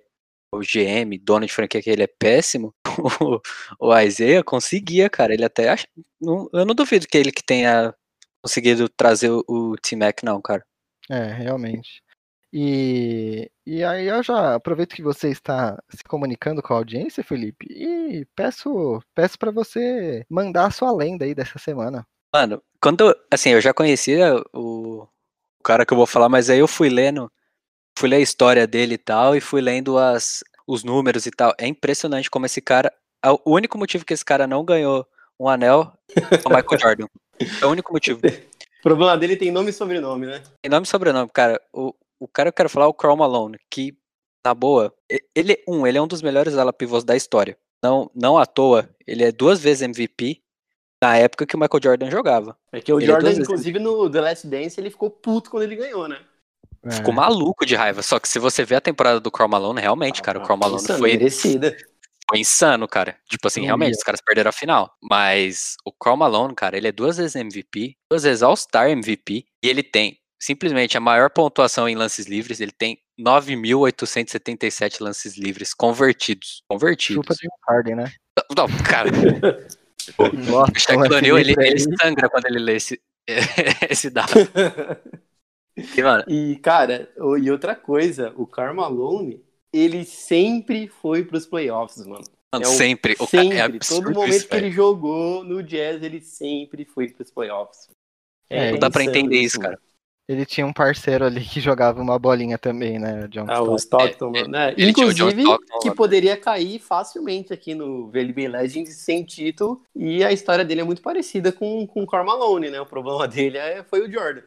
o 0.53 0.59
GM, 0.61 1.17
dono 1.21 1.45
de 1.45 1.53
franquia, 1.53 1.81
que 1.81 1.89
ele 1.89 2.03
é 2.03 2.07
péssimo, 2.07 2.73
o, 3.21 3.41
o 3.79 3.99
Isaiah 3.99 4.43
conseguia, 4.43 5.09
cara. 5.09 5.33
Ele 5.33 5.43
até 5.45 5.69
acha. 5.69 5.87
não- 6.21 6.49
eu 6.53 6.65
não 6.65 6.73
duvido 6.75 7.07
que 7.07 7.17
ele 7.17 7.31
que 7.31 7.43
tenha 7.43 7.93
conseguido 8.41 8.87
trazer 8.89 9.29
o, 9.31 9.43
o 9.47 9.75
T-Mac, 9.77 10.23
não, 10.23 10.41
cara. 10.41 10.65
É, 11.09 11.23
realmente. 11.33 12.01
E, 12.51 13.49
e 13.65 13.83
aí 13.83 14.07
eu 14.07 14.23
já 14.23 14.55
aproveito 14.55 14.95
que 14.95 15.03
você 15.03 15.29
está 15.29 15.77
se 15.89 16.03
comunicando 16.03 16.61
com 16.63 16.73
a 16.73 16.77
audiência, 16.77 17.23
Felipe, 17.23 17.67
e 17.69 18.25
peço 18.35 18.99
peço 19.13 19.37
para 19.37 19.51
você 19.51 20.25
mandar 20.29 20.65
a 20.65 20.71
sua 20.71 20.91
lenda 20.91 21.25
aí 21.25 21.35
dessa 21.35 21.59
semana. 21.59 22.05
Mano, 22.33 22.61
quando. 22.81 23.15
Assim, 23.31 23.49
eu 23.51 23.61
já 23.61 23.73
conhecia 23.73 24.35
o, 24.53 25.03
o 25.03 25.63
cara 25.63 25.85
que 25.85 25.93
eu 25.93 25.97
vou 25.97 26.07
falar, 26.07 26.27
mas 26.29 26.49
aí 26.49 26.59
eu 26.59 26.67
fui 26.67 26.89
lendo. 26.89 27.31
Fui 27.97 28.09
ler 28.09 28.17
a 28.17 28.21
história 28.21 28.65
dele 28.65 28.95
e 28.95 28.97
tal, 28.99 29.35
e 29.35 29.41
fui 29.41 29.61
lendo 29.61 29.97
as, 29.97 30.43
os 30.67 30.83
números 30.83 31.25
e 31.25 31.31
tal. 31.31 31.53
É 31.59 31.67
impressionante 31.67 32.29
como 32.31 32.45
esse 32.45 32.61
cara. 32.61 32.91
a- 33.23 33.33
O 33.33 33.41
único 33.55 33.77
motivo 33.77 34.05
que 34.05 34.13
esse 34.13 34.23
cara 34.25 34.47
não 34.47 34.63
ganhou 34.65 35.05
um 35.39 35.47
anel 35.49 35.91
é 36.15 36.21
o 36.47 36.49
Michael 36.49 36.79
Jordan. 36.79 37.07
É 37.61 37.65
o 37.65 37.69
único 37.69 37.91
motivo. 37.93 38.19
O 38.79 38.81
problema 38.81 39.17
dele 39.17 39.35
tem 39.35 39.51
nome 39.51 39.69
e 39.69 39.73
sobrenome, 39.73 40.25
né? 40.25 40.41
Tem 40.61 40.69
nome 40.69 40.85
e 40.85 40.89
sobrenome, 40.89 41.29
cara. 41.33 41.61
O, 41.73 41.93
o 42.19 42.27
cara 42.27 42.49
que 42.49 42.53
eu 42.53 42.57
quero 42.57 42.69
falar 42.69 42.85
é 42.85 42.89
o 42.89 42.93
Karl 42.93 43.15
Malone, 43.15 43.57
que, 43.69 43.97
na 44.45 44.53
boa, 44.53 44.93
ele, 45.35 45.61
um, 45.67 45.85
ele 45.85 45.97
é 45.97 46.01
um 46.01 46.07
dos 46.07 46.21
melhores 46.21 46.57
ala 46.57 46.71
pivôs 46.73 47.03
da 47.03 47.15
história. 47.15 47.57
Não, 47.83 48.09
não 48.13 48.37
à 48.37 48.45
toa, 48.45 48.89
ele 49.07 49.23
é 49.23 49.31
duas 49.31 49.59
vezes 49.59 49.81
MVP 49.81 50.41
na 51.01 51.15
época 51.17 51.45
que 51.45 51.55
o 51.55 51.59
Michael 51.59 51.81
Jordan 51.81 52.09
jogava. 52.11 52.57
É 52.73 52.81
que 52.81 52.91
o 52.91 52.99
Ele 52.99 53.05
é 53.05 53.07
Jordan, 53.07 53.27
vezes- 53.27 53.43
inclusive, 53.43 53.79
no 53.79 54.09
The 54.09 54.21
Last 54.21 54.47
Dance, 54.47 54.79
ele 54.79 54.89
ficou 54.89 55.09
puto 55.09 55.49
quando 55.49 55.63
ele 55.63 55.75
ganhou, 55.77 56.07
né? 56.07 56.19
Ficou 56.89 57.13
maluco 57.13 57.65
de 57.65 57.75
raiva. 57.75 58.01
Só 58.01 58.19
que 58.19 58.27
se 58.27 58.39
você 58.39 58.63
vê 58.63 58.75
a 58.75 58.81
temporada 58.81 59.19
do 59.19 59.29
Karl 59.29 59.49
Malone, 59.49 59.81
realmente, 59.81 60.21
cara, 60.21 60.39
o 60.39 60.41
Karl 60.41 60.57
Malone 60.57 60.81
Insano, 60.81 60.99
foi, 60.99 61.11
merecida. 61.11 61.75
Foi 62.29 62.39
insano, 62.39 62.87
cara. 62.87 63.17
Tipo 63.27 63.47
assim, 63.47 63.63
realmente, 63.63 63.95
os 63.97 64.03
caras 64.03 64.21
perderam 64.21 64.49
a 64.49 64.53
final. 64.53 64.93
Mas 65.01 65.75
o 65.83 65.91
Karl 65.91 66.15
Malone, 66.15 66.53
cara, 66.53 66.77
ele 66.77 66.87
é 66.87 66.91
duas 66.91 67.17
vezes 67.17 67.35
MVP, 67.35 67.97
duas 68.09 68.23
vezes 68.23 68.43
All-Star 68.43 68.89
MVP, 68.89 69.45
e 69.63 69.67
ele 69.67 69.81
tem 69.81 70.19
simplesmente 70.39 70.95
a 70.95 71.01
maior 71.01 71.29
pontuação 71.29 71.89
em 71.89 71.95
lances 71.95 72.27
livres, 72.27 72.61
ele 72.61 72.71
tem 72.71 72.97
9.877 73.19 75.01
lances 75.01 75.37
livres 75.37 75.73
convertidos. 75.73 76.63
Convertidos. 76.69 77.25
Chupa 77.25 77.33
de 77.33 77.47
Harden, 77.67 77.95
né? 77.95 78.11
Não, 78.55 78.67
cara, 78.83 79.09
Nossa, 80.49 80.71
o 80.71 80.79
Shaquille 80.79 81.15
O'Neal, 81.15 81.37
ele, 81.37 81.55
ele 81.59 81.79
sangra 81.97 82.29
quando 82.29 82.45
ele 82.45 82.59
lê 82.59 82.75
esse, 82.75 83.01
esse 83.89 84.09
dado. 84.09 84.33
E, 85.95 86.03
mano, 86.03 86.25
E, 86.27 86.57
cara, 86.57 87.09
e 87.41 87.49
outra 87.49 87.73
coisa, 87.73 88.33
o 88.35 88.45
Karl 88.45 88.75
Malone, 88.75 89.41
ele 89.73 90.03
sempre 90.05 90.87
foi 90.87 91.23
pros 91.23 91.45
playoffs, 91.45 92.05
mano. 92.05 92.23
mano, 92.53 92.65
É 92.65 92.67
o- 92.67 92.71
sempre. 92.71 93.15
O 93.19 93.25
sempre. 93.25 93.57
é 93.57 93.61
absurdo 93.61 94.05
Todo 94.05 94.15
momento 94.15 94.35
isso, 94.35 94.47
que 94.47 94.55
velho. 94.55 94.65
ele 94.67 94.75
jogou 94.75 95.43
no 95.43 95.61
Jazz, 95.63 96.01
ele 96.03 96.21
sempre 96.21 96.85
foi 96.85 97.07
pros 97.09 97.29
playoffs. 97.31 97.89
É, 98.49 98.71
Não 98.71 98.79
dá 98.79 98.89
pra 98.89 99.03
entender 99.03 99.39
isso, 99.39 99.59
cara. 99.59 99.79
Ele 100.27 100.45
tinha 100.45 100.65
um 100.65 100.73
parceiro 100.73 101.25
ali 101.25 101.43
que 101.43 101.59
jogava 101.59 101.99
uma 101.99 102.19
bolinha 102.19 102.55
também, 102.57 102.99
né? 102.99 103.27
John 103.29 103.45
Ah, 103.49 103.63
o 103.63 103.75
Stockton. 103.75 104.29
Mano, 104.31 104.47
né? 104.47 104.73
ele 104.77 104.93
tinha 104.93 105.07
o 105.07 105.13
John 105.13 105.29
Inclusive, 105.29 105.41
Stockton 105.41 105.79
que 105.79 105.91
poderia 105.95 106.37
cair 106.37 106.77
facilmente 106.79 107.51
aqui 107.51 107.73
no 107.73 108.09
VLB 108.11 108.47
Legends 108.47 108.95
sem 108.97 109.23
título. 109.23 109.81
E 109.95 110.23
a 110.23 110.31
história 110.31 110.63
dele 110.63 110.81
é 110.81 110.83
muito 110.83 111.01
parecida 111.01 111.51
com, 111.51 111.85
com 111.87 112.03
o 112.03 112.07
Karl 112.07 112.25
Malone, 112.25 112.69
né? 112.69 112.79
O 112.79 112.85
problema 112.85 113.27
dele 113.27 113.57
é, 113.57 113.83
foi 113.83 114.01
o 114.07 114.11
Jordan. 114.11 114.43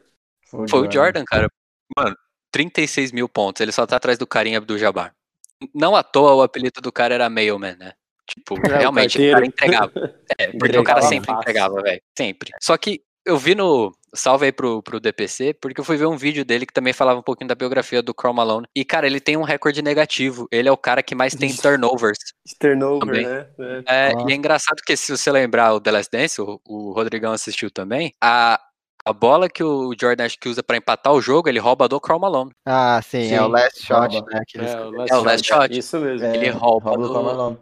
Foi 0.46 0.86
o 0.86 0.90
Jordan, 0.92 1.24
cara. 1.24 1.48
Mano, 1.96 2.16
36 2.52 3.10
mil 3.12 3.28
pontos. 3.28 3.60
Ele 3.60 3.72
só 3.72 3.86
tá 3.86 3.96
atrás 3.96 4.16
do 4.18 4.26
Karim 4.26 4.54
Abdul-Jabbar. 4.54 5.12
Não 5.74 5.96
à 5.96 6.02
toa 6.02 6.34
o 6.34 6.42
apelido 6.42 6.80
do 6.80 6.92
cara 6.92 7.14
era 7.14 7.28
Mailman, 7.30 7.76
né? 7.76 7.92
Tipo, 8.28 8.54
É, 8.70 8.76
o 8.76 8.78
realmente, 8.78 9.18
o 9.20 9.30
cara 9.32 9.46
entregava. 9.46 9.92
É, 10.38 10.46
porque 10.52 10.78
o 10.78 10.84
cara 10.84 11.00
Entregava 11.00 11.02
sempre 11.02 11.26
fácil. 11.26 11.40
entregava, 11.40 11.82
velho. 11.82 12.02
Sempre. 12.16 12.50
Só 12.60 12.76
que 12.76 13.02
eu 13.24 13.36
vi 13.38 13.54
no. 13.54 13.92
Salve 14.14 14.44
aí 14.44 14.52
pro, 14.52 14.82
pro 14.82 15.00
DPC, 15.00 15.54
porque 15.54 15.80
eu 15.80 15.84
fui 15.84 15.96
ver 15.96 16.04
um 16.04 16.18
vídeo 16.18 16.44
dele 16.44 16.66
que 16.66 16.72
também 16.72 16.92
falava 16.92 17.18
um 17.18 17.22
pouquinho 17.22 17.48
da 17.48 17.54
biografia 17.54 18.02
do 18.02 18.12
Karl 18.12 18.34
Malone. 18.34 18.66
E, 18.76 18.84
cara, 18.84 19.06
ele 19.06 19.18
tem 19.20 19.38
um 19.38 19.42
recorde 19.42 19.80
negativo. 19.80 20.46
Ele 20.52 20.68
é 20.68 20.72
o 20.72 20.76
cara 20.76 21.02
que 21.02 21.14
mais 21.14 21.34
tem 21.34 21.48
turnovers. 21.56 22.18
Turnover, 22.60 23.00
Também. 23.06 23.26
né? 23.26 23.46
É. 23.86 24.08
É, 24.10 24.12
Nossa. 24.12 24.28
e 24.28 24.32
é 24.34 24.36
engraçado 24.36 24.82
que 24.84 24.94
se 24.98 25.16
você 25.16 25.32
lembrar 25.32 25.72
o 25.72 25.80
The 25.80 25.90
Last 25.92 26.10
Dance, 26.12 26.42
o, 26.42 26.60
o 26.66 26.92
Rodrigão 26.92 27.32
assistiu 27.32 27.70
também, 27.70 28.12
a, 28.22 28.60
a 29.04 29.12
bola 29.12 29.48
que 29.48 29.62
o 29.64 29.92
Jordan 29.98 30.24
acho 30.24 30.38
que 30.38 30.48
usa 30.48 30.62
pra 30.62 30.76
empatar 30.76 31.12
o 31.12 31.20
jogo, 31.20 31.48
ele 31.48 31.58
rouba 31.58 31.88
do 31.88 32.00
Karl 32.00 32.20
Malone. 32.20 32.52
Ah, 32.64 33.00
sim, 33.02 33.22
Sim, 33.28 33.34
é 33.34 33.42
o 33.42 33.48
last 33.48 33.80
shot, 33.82 34.14
rouba. 34.14 34.30
né? 34.30 34.42
que 34.46 34.58
eles- 34.58 34.70
É, 34.70 34.80
o 34.80 35.06
É, 35.06 35.16
o 35.18 35.22
last 35.24 35.46
shot. 35.46 35.76
Isso 35.78 35.98
mesmo. 35.98 36.26
É, 36.26 36.34
Ele 36.36 36.50
rouba 36.50 36.96
do 36.96 37.08
do- 37.08 37.12
Karl 37.12 37.24
Malone. 37.24 37.58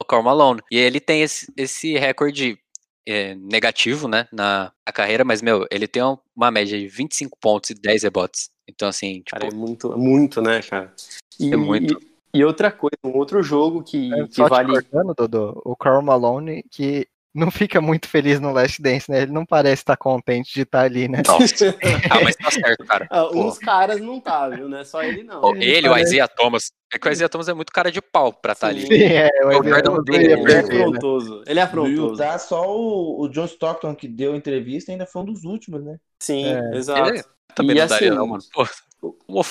O 0.00 0.04
Karl 0.04 0.22
Malone. 0.22 0.60
E 0.70 0.76
ele 0.78 1.00
tem 1.00 1.22
esse, 1.22 1.52
esse 1.56 1.96
recorde 1.98 2.58
é, 3.06 3.34
negativo, 3.34 4.08
né, 4.08 4.26
na, 4.32 4.72
na 4.86 4.90
carreira, 4.92 5.24
mas, 5.26 5.42
meu, 5.42 5.66
ele 5.70 5.86
tem 5.86 6.02
um- 6.02 6.16
uma 6.34 6.50
média 6.50 6.78
de 6.78 6.88
25 6.88 7.36
pontos 7.38 7.68
e 7.68 7.74
10 7.74 8.02
rebotes. 8.02 8.48
Então, 8.66 8.88
assim, 8.88 9.16
tipo, 9.20 9.30
Cara, 9.32 9.46
é 9.46 9.50
muito, 9.54 9.98
muito, 9.98 10.40
né, 10.40 10.62
cara? 10.62 10.90
E, 11.38 11.52
É 11.52 11.56
muito. 11.56 12.00
E, 12.32 12.38
e 12.38 12.44
outra 12.44 12.72
coisa, 12.72 12.96
um 13.04 13.14
outro 13.18 13.42
jogo 13.42 13.82
que, 13.82 14.10
É, 14.10 14.26
que 14.26 14.42
vale. 14.48 14.72
cortando, 14.72 15.12
Dodô, 15.14 15.60
o 15.66 15.76
Karl 15.76 16.00
Malone, 16.00 16.62
que 16.70 17.06
não 17.34 17.50
fica 17.50 17.80
muito 17.80 18.08
feliz 18.08 18.38
no 18.40 18.52
Last 18.52 18.80
Dance, 18.80 19.10
né? 19.10 19.22
Ele 19.22 19.32
não 19.32 19.44
parece 19.44 19.82
estar 19.82 19.96
contente 19.96 20.54
de 20.54 20.62
estar 20.62 20.82
ali, 20.82 21.08
né? 21.08 21.22
nossa. 21.26 21.74
ah, 22.10 22.20
mas 22.22 22.36
tá 22.36 22.50
certo, 22.50 22.84
cara. 22.86 23.06
Ah, 23.10 23.28
uns 23.34 23.58
caras 23.58 24.00
não 24.00 24.20
tá, 24.20 24.48
viu? 24.48 24.68
Não 24.68 24.78
é 24.78 24.84
só 24.84 25.02
ele, 25.02 25.22
não. 25.24 25.40
Pô, 25.40 25.54
ele 25.54 25.64
Ele, 25.64 25.88
o 25.88 25.90
parece- 25.90 26.10
Isaiah 26.10 26.28
Thomas. 26.28 26.70
É 26.92 26.98
que 26.98 27.08
o 27.08 27.10
Isaiah 27.10 27.28
Thomas 27.28 27.48
é 27.48 27.54
muito 27.54 27.72
cara 27.72 27.90
de 27.90 28.00
pau 28.00 28.32
pra 28.32 28.52
estar 28.52 28.72
Sim. 28.72 28.78
ali. 28.78 28.86
Sim, 28.86 29.02
é, 29.02 29.28
o 29.42 29.48
O 29.48 29.50
Isaiah 29.50 29.62
Jordan 29.68 29.82
Thomas 29.82 30.04
Bale, 30.04 30.18
ia 30.18 30.24
Ele 30.24 30.32
é 30.32 30.44
perder, 30.44 30.72
né? 30.78 30.84
afrontoso. 30.84 31.42
Ele 31.46 31.58
é 31.58 31.62
afrontoso. 31.62 32.12
Utah, 32.14 32.38
só 32.38 32.70
o, 32.78 33.20
o 33.22 33.28
John 33.28 33.44
Stockton 33.46 33.94
que 33.96 34.06
deu 34.06 34.36
entrevista 34.36 34.92
ainda 34.92 35.04
foi 35.06 35.22
um 35.22 35.24
dos 35.26 35.42
últimos, 35.44 35.84
né? 35.84 35.96
Sim, 36.20 36.44
É. 36.46 36.76
exato. 36.76 37.08
Ele 37.10 37.24
também 37.54 37.76
E 37.76 37.80
não 37.80 37.86
daria, 37.88 38.08
assim, 38.08 38.16
não, 38.16 38.26
mano. 38.28 38.42
Pô, 38.52 38.64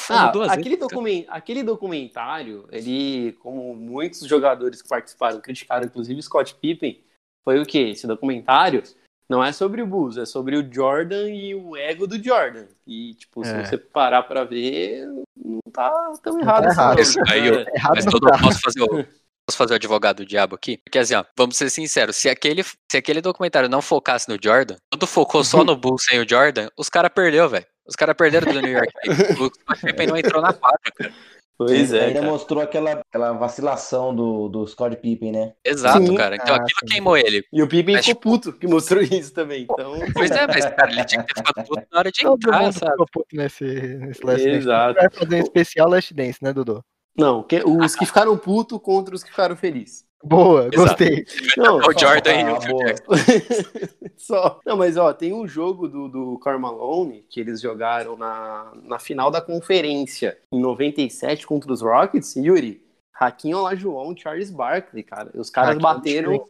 Ah, 0.09 0.29
aquele, 0.29 0.39
vezes. 0.47 0.57
cara. 0.57 0.77
documen- 0.77 1.25
aquele 1.29 1.63
documentário, 1.63 2.65
ele, 2.71 3.33
como 3.39 3.75
muitos 3.75 4.25
jogadores 4.27 4.81
que 4.81 4.87
participaram, 4.89 5.39
criticaram, 5.39 5.85
inclusive 5.85 6.21
Scott 6.23 6.55
Pippen, 6.55 6.99
foi 7.43 7.59
o 7.59 7.65
quê? 7.65 7.89
Esse 7.91 8.07
documentário 8.07 8.83
não 9.29 9.43
é 9.43 9.51
sobre 9.51 9.81
o 9.81 9.87
Bulls, 9.87 10.17
é 10.17 10.25
sobre 10.25 10.55
o 10.57 10.73
Jordan 10.73 11.29
e 11.29 11.55
o 11.55 11.75
ego 11.77 12.05
do 12.05 12.21
Jordan. 12.23 12.65
E, 12.85 13.13
tipo, 13.15 13.43
se 13.43 13.51
É. 13.51 13.65
você 13.65 13.77
parar 13.77 14.23
pra 14.23 14.43
ver, 14.43 15.05
não 15.35 15.59
tá 15.71 15.89
tão 16.21 16.37
tá 16.37 16.41
errado 16.41 16.65
assim, 16.67 16.79
errado. 16.79 16.95
não. 16.95 17.01
Isso 17.01 17.19
aí, 17.29 17.47
eu- 17.47 17.53
É. 17.67 17.75
Errado 17.75 17.95
Mas 17.95 18.05
todo 18.05 18.27
tá. 18.27 18.37
posso 18.39 18.59
fazer 18.61 18.81
o 18.83 19.05
posso 19.45 19.57
fazer 19.57 19.73
o 19.73 19.75
advogado 19.75 20.17
do 20.17 20.25
diabo 20.25 20.55
aqui? 20.55 20.77
Porque 20.85 20.97
assim, 20.99 21.15
ó, 21.15 21.25
vamos 21.35 21.57
ser 21.57 21.69
sinceros, 21.69 22.15
se 22.15 22.29
aquele, 22.29 22.63
se 22.63 22.97
aquele 22.97 23.19
documentário 23.19 23.67
não 23.67 23.81
focasse 23.81 24.29
no 24.29 24.37
Jordan, 24.41 24.75
tudo 24.89 25.05
focou 25.05 25.43
só 25.43 25.65
no 25.65 25.75
Bulls 25.75 26.05
sem 26.05 26.17
o 26.21 26.29
Jordan, 26.29 26.69
os 26.77 26.87
caras 26.87 27.11
perdeu, 27.13 27.49
velho. 27.49 27.65
Os 27.85 27.95
caras 27.97 28.15
perderam 28.15 28.53
do 28.53 28.61
New 28.61 28.71
York. 28.71 28.93
O 29.41 29.51
Scott 29.53 29.81
Pippen 29.81 30.07
não 30.07 30.15
entrou 30.17 30.41
na 30.41 30.53
quadra, 30.53 30.79
cara. 30.97 31.13
Pois 31.57 31.71
Ainda- 31.93 31.97
é, 31.97 32.07
ainda 32.07 32.19
cara. 32.19 32.31
mostrou 32.31 32.63
aquela, 32.63 32.91
aquela 32.93 33.31
vacilação 33.33 34.13
do, 34.15 34.49
do 34.49 34.65
Scott 34.67 34.95
Pippen, 34.97 35.31
né? 35.31 35.53
Exato, 35.63 36.05
Sim. 36.05 36.15
cara. 36.15 36.35
Então 36.35 36.55
Ah, 36.55 36.57
aquilo 36.57 36.79
sim. 36.79 36.85
queimou 36.87 37.15
ele. 37.17 37.43
E 37.53 37.61
o 37.61 37.67
Pippen 37.67 37.95
Mas, 37.95 38.05
ficou 38.05 38.21
puto 38.21 38.53
que 38.53 38.65
mostrou 38.67 39.01
isso 39.03 39.33
também. 39.33 39.63
Então, 39.69 39.93
Pois 40.13 40.31
é, 40.31 40.47
mas 40.47 40.65
cara, 40.65 40.91
ele 40.91 41.05
tinha 41.05 41.23
que 41.23 41.33
ter 41.33 41.39
ficado 41.45 41.65
puto 41.67 41.87
na 41.91 41.99
hora 41.99 42.11
de 42.11 42.21
Todo 42.21 42.33
entrar, 42.35 42.61
mundo 42.63 42.73
sabe? 42.73 42.91
ficou 42.91 43.07
puto 43.11 43.27
nesse, 43.35 43.63
nesse 43.65 44.25
Last 44.25 44.43
Dance. 44.45 44.57
Exato. 44.57 44.99
Vai 44.99 45.09
fazer 45.11 45.35
um 45.35 45.39
especial 45.43 45.89
Last 45.89 46.13
Dance, 46.13 46.39
né, 46.43 46.51
Dodô? 46.53 46.81
não, 47.15 47.43
que- 47.43 47.63
os 47.63 47.95
que 47.95 48.05
ficaram 48.07 48.35
putos 48.35 48.79
contra 48.81 49.13
os 49.13 49.23
que 49.23 49.29
ficaram 49.29 49.55
felizes. 49.55 50.03
Boa, 50.23 50.69
Exato. 50.71 50.77
gostei. 50.77 51.25
Não, 51.57 51.77
O 51.77 51.99
Jordan 51.99 52.31
e 52.33 52.43
Ah, 52.43 52.53
o 52.57 52.61
Phil 52.61 52.71
boa. 52.71 52.85
Jackson. 52.85 53.11
Só. 54.17 54.59
Não, 54.65 54.77
mas 54.77 54.95
ó, 54.95 55.11
tem 55.13 55.33
um 55.33 55.45
jogo 55.47 55.87
do, 55.87 56.07
do 56.07 56.39
Karl 56.39 56.59
Malone 56.59 57.25
que 57.29 57.39
eles 57.39 57.59
jogaram 57.61 58.15
na, 58.15 58.71
na 58.83 58.99
final 58.99 59.29
da 59.29 59.41
conferência 59.41 60.37
em 60.51 60.59
97 60.61 61.45
contra 61.45 61.71
os 61.73 61.81
Rockets. 61.81 62.35
Yuri, 62.37 62.81
Raquinho 63.13 63.57
Olajuwon, 63.57 64.15
Charles 64.15 64.49
Barkley, 64.49 65.03
cara. 65.03 65.29
Os 65.35 65.49
caras 65.49 65.71
Hakim 65.71 65.81
bateram, 65.81 66.45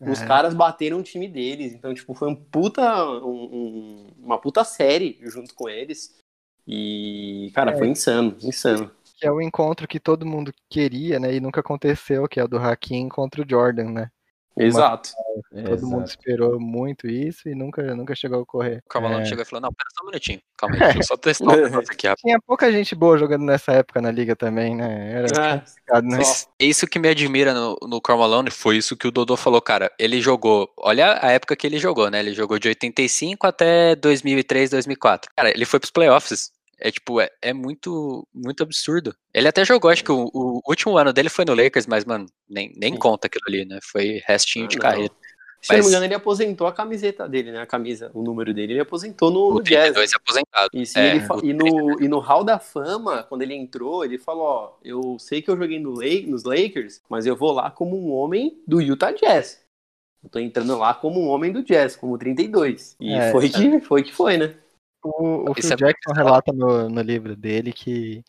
os 0.00 0.22
É. 0.22 0.26
caras 0.26 0.54
bateram 0.54 0.98
o 1.00 1.02
time 1.02 1.28
deles. 1.28 1.74
Então, 1.74 1.92
tipo, 1.92 2.14
foi 2.14 2.28
um 2.28 2.34
puta, 2.34 3.04
um- 3.20 3.26
um- 3.26 4.06
uma 4.24 4.38
puta 4.38 4.64
série 4.64 5.18
junto 5.22 5.54
com 5.54 5.68
eles. 5.68 6.16
E, 6.66 7.50
cara, 7.54 7.72
É. 7.72 7.76
foi 7.78 7.88
insano, 7.88 8.36
insano. 8.42 8.90
Que 9.18 9.26
é 9.26 9.32
o 9.32 9.40
encontro 9.40 9.88
que 9.88 9.98
todo 9.98 10.24
mundo 10.26 10.52
queria, 10.70 11.18
né? 11.18 11.34
E 11.34 11.40
nunca 11.40 11.60
aconteceu, 11.60 12.28
que 12.28 12.38
é 12.38 12.44
o 12.44 12.48
do 12.48 12.58
Hakim 12.58 13.08
contra 13.08 13.42
o 13.42 13.46
Jordan, 13.48 13.90
né? 13.90 14.10
Exato. 14.56 15.10
Todo 15.64 15.86
mundo 15.86 16.06
esperou 16.06 16.58
muito 16.58 17.06
isso 17.06 17.48
e 17.48 17.54
nunca, 17.54 17.82
nunca 17.94 18.14
chegou 18.14 18.38
a 18.38 18.42
ocorrer. 18.42 18.82
O 18.84 18.88
Carmelo 18.88 19.20
É. 19.20 19.24
chegou 19.24 19.42
e 19.42 19.44
falou: 19.44 19.62
Não, 19.62 19.72
pera 19.72 19.88
só 19.96 20.02
um 20.04 20.06
minutinho. 20.06 20.40
Calma 20.56 20.74
aí, 20.74 20.80
deixa 20.80 20.98
eu 20.98 21.02
só 21.04 21.16
testar 21.16 21.52
um 21.52 21.62
negócio 21.62 21.92
aqui. 21.92 22.08
Tinha 22.18 22.40
pouca 22.44 22.70
gente 22.72 22.94
boa 22.94 23.16
jogando 23.16 23.44
nessa 23.44 23.72
época 23.72 24.00
na 24.00 24.10
liga 24.10 24.34
também, 24.34 24.74
né? 24.74 25.12
Era 25.12 25.26
É, 25.26 25.58
complicado, 25.58 26.04
né? 26.04 26.18
isso 26.58 26.86
que 26.88 26.98
me 26.98 27.08
admira 27.08 27.54
no, 27.54 27.76
no 27.82 28.00
Karl 28.00 28.18
Malone 28.18 28.50
foi 28.50 28.76
isso 28.76 28.96
que 28.96 29.06
o 29.06 29.12
Dodô 29.12 29.36
falou, 29.36 29.62
cara. 29.62 29.92
Ele 29.98 30.20
jogou, 30.20 30.68
olha 30.76 31.18
a 31.22 31.30
época 31.30 31.54
que 31.54 31.66
ele 31.66 31.78
jogou, 31.78 32.10
né? 32.10 32.18
Ele 32.18 32.34
jogou 32.34 32.58
de 32.58 32.68
85 32.68 33.46
até 33.46 33.94
2003, 33.94 34.70
2004. 34.70 35.30
Cara, 35.36 35.50
ele 35.50 35.64
foi 35.64 35.78
pros 35.78 35.92
playoffs. 35.92 36.50
É 36.80 36.90
tipo, 36.90 37.20
é, 37.20 37.28
é 37.42 37.52
muito, 37.52 38.26
muito 38.32 38.62
absurdo. 38.62 39.14
Ele 39.34 39.48
até 39.48 39.64
jogou, 39.64 39.90
acho 39.90 40.04
que 40.04 40.12
o, 40.12 40.30
o 40.32 40.60
último 40.68 40.96
ano 40.96 41.12
dele 41.12 41.28
foi 41.28 41.44
no 41.44 41.54
Lakers, 41.54 41.86
mas, 41.86 42.04
mano, 42.04 42.26
nem, 42.48 42.72
nem 42.76 42.92
Sim. 42.92 42.98
conta 42.98 43.26
aquilo 43.26 43.44
ali, 43.48 43.64
né? 43.64 43.78
Foi 43.82 44.22
restinho 44.26 44.66
Ah, 44.66 44.68
de 44.68 44.76
não. 44.76 44.82
carreira. 44.82 45.12
Se 45.60 45.72
eu 45.72 45.78
não 45.78 45.78
Mas- 45.78 45.86
me 45.86 45.90
engano, 45.90 46.04
ele 46.06 46.14
aposentou 46.14 46.66
a 46.68 46.72
camiseta 46.72 47.28
dele, 47.28 47.50
né? 47.50 47.60
A 47.60 47.66
camisa, 47.66 48.12
o 48.14 48.22
número 48.22 48.54
dele, 48.54 48.74
ele 48.74 48.80
aposentou 48.80 49.28
no, 49.28 49.48
O 49.48 49.54
no 49.54 49.62
Jazz. 49.62 49.92
32 49.92 50.12
é 50.12 50.16
aposentado. 50.16 50.68
E, 50.72 50.86
sim, 50.86 51.00
É, 51.00 51.16
ele 51.16 51.24
e, 51.42 51.52
no, 51.52 52.00
e 52.00 52.06
no 52.06 52.20
Hall 52.20 52.44
da 52.44 52.60
Fama, 52.60 53.24
quando 53.24 53.42
ele 53.42 53.54
entrou, 53.54 54.04
ele 54.04 54.18
falou: 54.18 54.44
Ó, 54.44 54.72
eu 54.84 55.16
sei 55.18 55.42
que 55.42 55.50
eu 55.50 55.56
joguei 55.56 55.80
no 55.80 55.94
La- 55.94 56.26
nos 56.28 56.44
Lakers, 56.44 57.02
mas 57.10 57.26
eu 57.26 57.34
vou 57.34 57.50
lá 57.50 57.72
como 57.72 57.96
um 58.00 58.12
homem 58.12 58.56
do 58.68 58.80
Utah 58.80 59.10
Jazz. 59.10 59.60
Eu 60.22 60.30
tô 60.30 60.38
entrando 60.38 60.78
lá 60.78 60.94
como 60.94 61.20
um 61.20 61.26
homem 61.26 61.50
do 61.50 61.64
Jazz, 61.64 61.96
como 61.96 62.16
32. 62.16 62.94
E 63.00 63.12
É, 63.14 63.32
foi, 63.32 63.48
que, 63.48 63.80
foi 63.80 64.02
que 64.04 64.12
foi, 64.14 64.36
né? 64.36 64.54
O, 65.02 65.50
o 65.50 65.54
Phil 65.54 65.72
é 65.72 65.76
Jackson 65.76 66.12
relata 66.12 66.52
no, 66.52 66.88
no 66.88 67.00
livro 67.00 67.36
dele 67.36 67.72
que, 67.72 68.22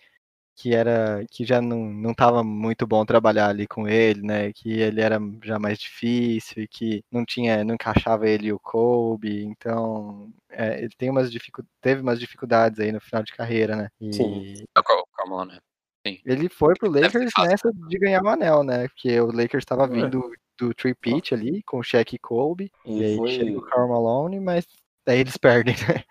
que 0.56 0.74
era 0.76 1.26
que 1.32 1.46
já 1.46 1.62
não, 1.62 1.86
não 1.86 2.14
tava 2.14 2.44
muito 2.44 2.86
bom 2.86 3.06
trabalhar 3.06 3.50
ali 3.50 3.66
com 3.68 3.88
ele, 3.88 4.22
né? 4.22 4.52
Que 4.54 4.80
ele 4.80 5.02
era 5.02 5.20
já 5.44 5.58
mais 5.58 5.80
difícil 5.80 6.64
e 6.64 6.68
que 6.68 7.04
não 7.12 7.26
tinha, 7.26 7.64
não 7.64 7.76
encaixava 7.76 8.28
ele 8.28 8.48
e 8.48 8.54
o 8.54 8.60
Kobe, 8.60 9.44
então 9.46 10.32
é, 10.50 10.80
ele 10.80 10.92
tem 10.98 11.10
umas 11.10 11.32
dificu 11.32 11.64
teve 11.82 12.02
umas 12.02 12.20
dificuldades 12.20 12.80
aí 12.80 12.92
no 12.92 13.02
final 13.02 13.24
de 13.24 13.32
carreira, 13.34 13.76
né? 13.76 13.90
E 14.00 14.14
Sim. 14.14 14.54
É 14.76 14.80
o 14.80 14.84
Karl 14.84 15.04
Karl 15.16 15.30
Malone. 15.30 15.60
ele 16.04 16.50
foi 16.50 16.74
pro 16.76 16.90
Lakers 16.90 17.32
nessa 17.40 17.72
de 17.74 17.98
ganhar 17.98 18.22
o 18.24 18.28
anel, 18.30 18.64
né? 18.64 18.88
Porque 18.90 19.20
o 19.20 19.28
Lakers 19.28 19.64
estava 19.64 19.86
É. 19.86 19.88
vindo 19.88 20.30
do 20.60 20.74
three-peat 20.74 21.34
ali 21.34 21.64
com 21.64 21.80
o 21.80 21.84
Shaq 21.84 22.16
e 22.16 22.20
Kobe, 22.20 22.70
e 22.86 22.92
Ele 22.92 23.06
aí 23.06 23.16
foi, 23.16 23.30
chega 23.32 23.58
o 23.58 23.62
Karl 23.62 23.88
Malone, 23.88 24.40
mas 24.42 24.68
daí 25.06 25.20
eles 25.20 25.38
perdem, 25.38 25.76
né? 25.76 26.04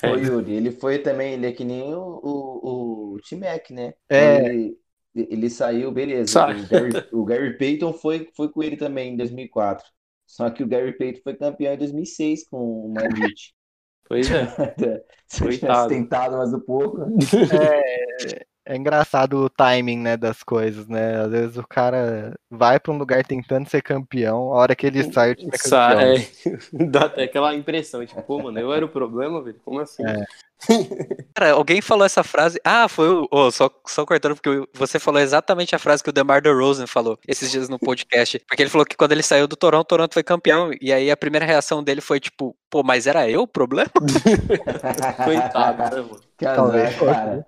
foi, 0.00 0.24
Yuri, 0.24 0.54
ele 0.54 0.70
foi 0.70 0.98
também, 0.98 1.34
ele 1.34 1.46
é 1.46 1.52
que 1.52 1.64
nem 1.64 1.94
o, 1.94 2.20
o, 2.22 3.14
o 3.14 3.20
T-Mac, 3.28 3.70
né? 3.70 3.94
É. 4.08 4.46
Ele, 4.46 4.78
ele 5.14 5.50
saiu, 5.50 5.92
beleza. 5.92 6.32
Sai. 6.32 6.60
O 6.60 6.68
Gary, 6.68 7.08
o 7.12 7.24
Gary 7.24 7.58
Payton 7.58 7.92
foi, 7.92 8.28
foi 8.36 8.50
com 8.50 8.62
ele 8.62 8.76
também 8.76 9.14
em 9.14 9.16
2004. 9.16 9.84
Só 10.26 10.50
que 10.50 10.62
o 10.62 10.66
Gary 10.66 10.96
Payton 10.96 11.20
foi 11.22 11.34
campeão 11.34 11.74
em 11.74 11.78
2006 11.78 12.48
com 12.48 12.92
o 12.92 12.94
Heat. 12.98 13.54
Pois 14.06 14.30
é. 14.30 14.44
Se 15.26 15.48
tivesse 15.48 15.88
tentado 15.88 16.36
mais 16.36 16.52
um 16.52 16.60
pouco. 16.60 17.00
É, 17.00 18.44
é 18.66 18.76
engraçado 18.76 19.44
o 19.44 19.50
timing, 19.50 19.98
né, 19.98 20.16
das 20.16 20.42
coisas, 20.42 20.88
né? 20.88 21.20
Às 21.20 21.30
vezes 21.30 21.56
o 21.56 21.66
cara 21.66 22.34
vai 22.50 22.80
pra 22.80 22.92
um 22.92 22.98
lugar 22.98 23.24
tentando 23.24 23.68
ser 23.68 23.82
campeão, 23.82 24.52
a 24.52 24.56
hora 24.56 24.74
que 24.74 24.86
ele 24.86 25.02
sai, 25.12 25.32
o 25.32 25.34
time 25.34 25.50
é 25.52 25.58
campeão. 25.58 26.16
Sai, 26.74 26.86
dá 26.86 27.04
até 27.06 27.24
aquela 27.24 27.54
impressão, 27.54 28.04
tipo, 28.04 28.22
pô, 28.22 28.42
mano, 28.42 28.58
eu 28.58 28.72
era 28.72 28.84
o 28.84 28.88
problema, 28.88 29.42
velho? 29.42 29.60
Como 29.64 29.80
assim? 29.80 30.04
É. 30.06 30.24
Cara, 31.34 31.52
alguém 31.52 31.80
falou 31.80 32.06
essa 32.06 32.22
frase. 32.22 32.60
Ah, 32.64 32.88
foi 32.88 33.08
o. 33.08 33.28
ô, 33.30 33.50
só, 33.50 33.70
só 33.86 34.04
cortando, 34.06 34.34
porque 34.36 34.66
você 34.72 34.98
falou 34.98 35.20
exatamente 35.20 35.74
a 35.74 35.78
frase 35.78 36.02
que 36.02 36.10
o 36.10 36.12
DeMar 36.12 36.40
DeRozan 36.40 36.86
falou 36.86 37.18
esses 37.26 37.50
dias 37.50 37.68
no 37.68 37.78
podcast. 37.78 38.38
Porque 38.46 38.62
ele 38.62 38.70
falou 38.70 38.86
que 38.86 38.96
quando 38.96 39.12
ele 39.12 39.22
saiu 39.22 39.46
do 39.46 39.56
Toronto, 39.56 39.82
o 39.82 39.84
Toronto 39.84 40.14
foi 40.14 40.22
campeão. 40.22 40.70
E 40.80 40.92
aí 40.92 41.10
a 41.10 41.16
primeira 41.16 41.44
reação 41.44 41.82
dele 41.82 42.00
foi 42.00 42.20
tipo, 42.20 42.56
pô, 42.70 42.82
mas 42.82 43.06
era 43.06 43.28
eu 43.28 43.42
o 43.42 43.48
problema? 43.48 43.90
Coitado, 45.24 45.78
né, 45.78 46.02
mano? 46.02 46.20
Que 46.36 46.44
Talvez 46.44 46.96
cara. 46.96 47.46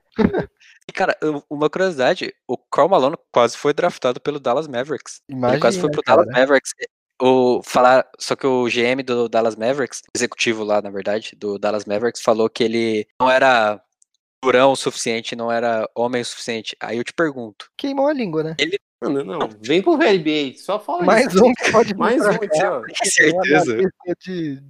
E, 0.88 0.92
cara, 0.92 1.16
uma 1.50 1.68
curiosidade: 1.68 2.32
o 2.48 2.56
Karl 2.56 2.88
Malone 2.88 3.16
quase 3.32 3.56
foi 3.56 3.72
draftado 3.74 4.20
pelo 4.20 4.38
Dallas 4.38 4.68
Mavericks. 4.68 5.20
ele 5.28 5.38
quase 5.40 5.78
Imagina, 5.78 5.80
foi 5.80 5.90
pro 5.90 6.02
cara. 6.02 6.22
Dallas 6.24 6.38
Mavericks. 6.38 6.72
O, 7.20 7.62
falar, 7.62 8.06
só 8.18 8.36
que 8.36 8.46
o 8.46 8.66
GM 8.68 9.02
do 9.02 9.26
Dallas 9.28 9.56
Mavericks, 9.56 10.02
executivo 10.14 10.62
lá, 10.62 10.82
na 10.82 10.90
verdade, 10.90 11.34
do 11.34 11.58
Dallas 11.58 11.86
Mavericks, 11.86 12.20
falou 12.22 12.48
que 12.50 12.62
ele 12.62 13.06
não 13.20 13.30
era 13.30 13.80
durão 14.44 14.72
o 14.72 14.76
suficiente, 14.76 15.34
não 15.34 15.50
era 15.50 15.88
homem 15.96 16.20
o 16.20 16.24
suficiente. 16.24 16.76
Aí 16.78 16.98
eu 16.98 17.04
te 17.04 17.14
pergunto, 17.14 17.70
Queimou 17.76 18.06
a 18.06 18.12
língua, 18.12 18.42
né? 18.44 18.56
Não, 19.02 19.10
não, 19.10 19.24
não. 19.24 19.48
Vem 19.62 19.80
pro 19.82 19.96
VLBA, 19.96 20.56
só 20.58 20.78
fala 20.78 21.04
Mais 21.04 21.26
isso. 21.32 21.42
um 21.44 21.52
que 21.54 21.72
pode 21.72 21.94
Mais 21.96 22.20
um 22.22 22.28
ó. 22.30 22.80
com 22.82 23.04
certeza. 23.04 23.78
de. 24.20 24.62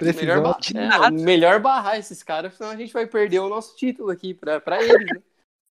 Melhor, 0.00 0.40
ba- 0.42 0.58
é, 0.74 1.10
melhor 1.12 1.60
barrar 1.60 1.96
esses 1.98 2.22
caras, 2.24 2.54
senão 2.56 2.70
a 2.70 2.76
gente 2.76 2.92
vai 2.92 3.06
perder 3.06 3.38
o 3.38 3.48
nosso 3.48 3.76
título 3.76 4.10
aqui 4.10 4.34
pra, 4.34 4.60
pra 4.60 4.82
eles, 4.82 5.06
né? 5.14 5.22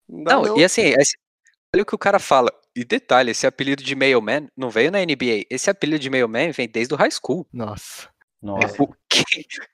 Não, 0.08 0.42
Não, 0.42 0.58
e 0.58 0.64
assim, 0.64 0.82
esse- 0.82 1.16
olha 1.74 1.82
o 1.82 1.86
que 1.86 1.94
o 1.94 1.98
cara 1.98 2.18
fala. 2.18 2.50
E 2.74 2.84
detalhe, 2.84 3.30
esse 3.30 3.46
apelido 3.46 3.82
de 3.82 3.94
Mailman 3.94 4.48
não 4.56 4.70
veio 4.70 4.90
na 4.90 5.00
NBA. 5.00 5.46
Esse 5.50 5.70
apelido 5.70 5.98
de 6.00 6.10
Mailman 6.10 6.50
vem 6.52 6.68
desde 6.68 6.92
o 6.94 6.96
high 6.96 7.10
school. 7.10 7.46
Nossa. 7.52 8.08
Nossa. 8.42 8.82
O- 8.82 8.94
Quem, 9.08 9.24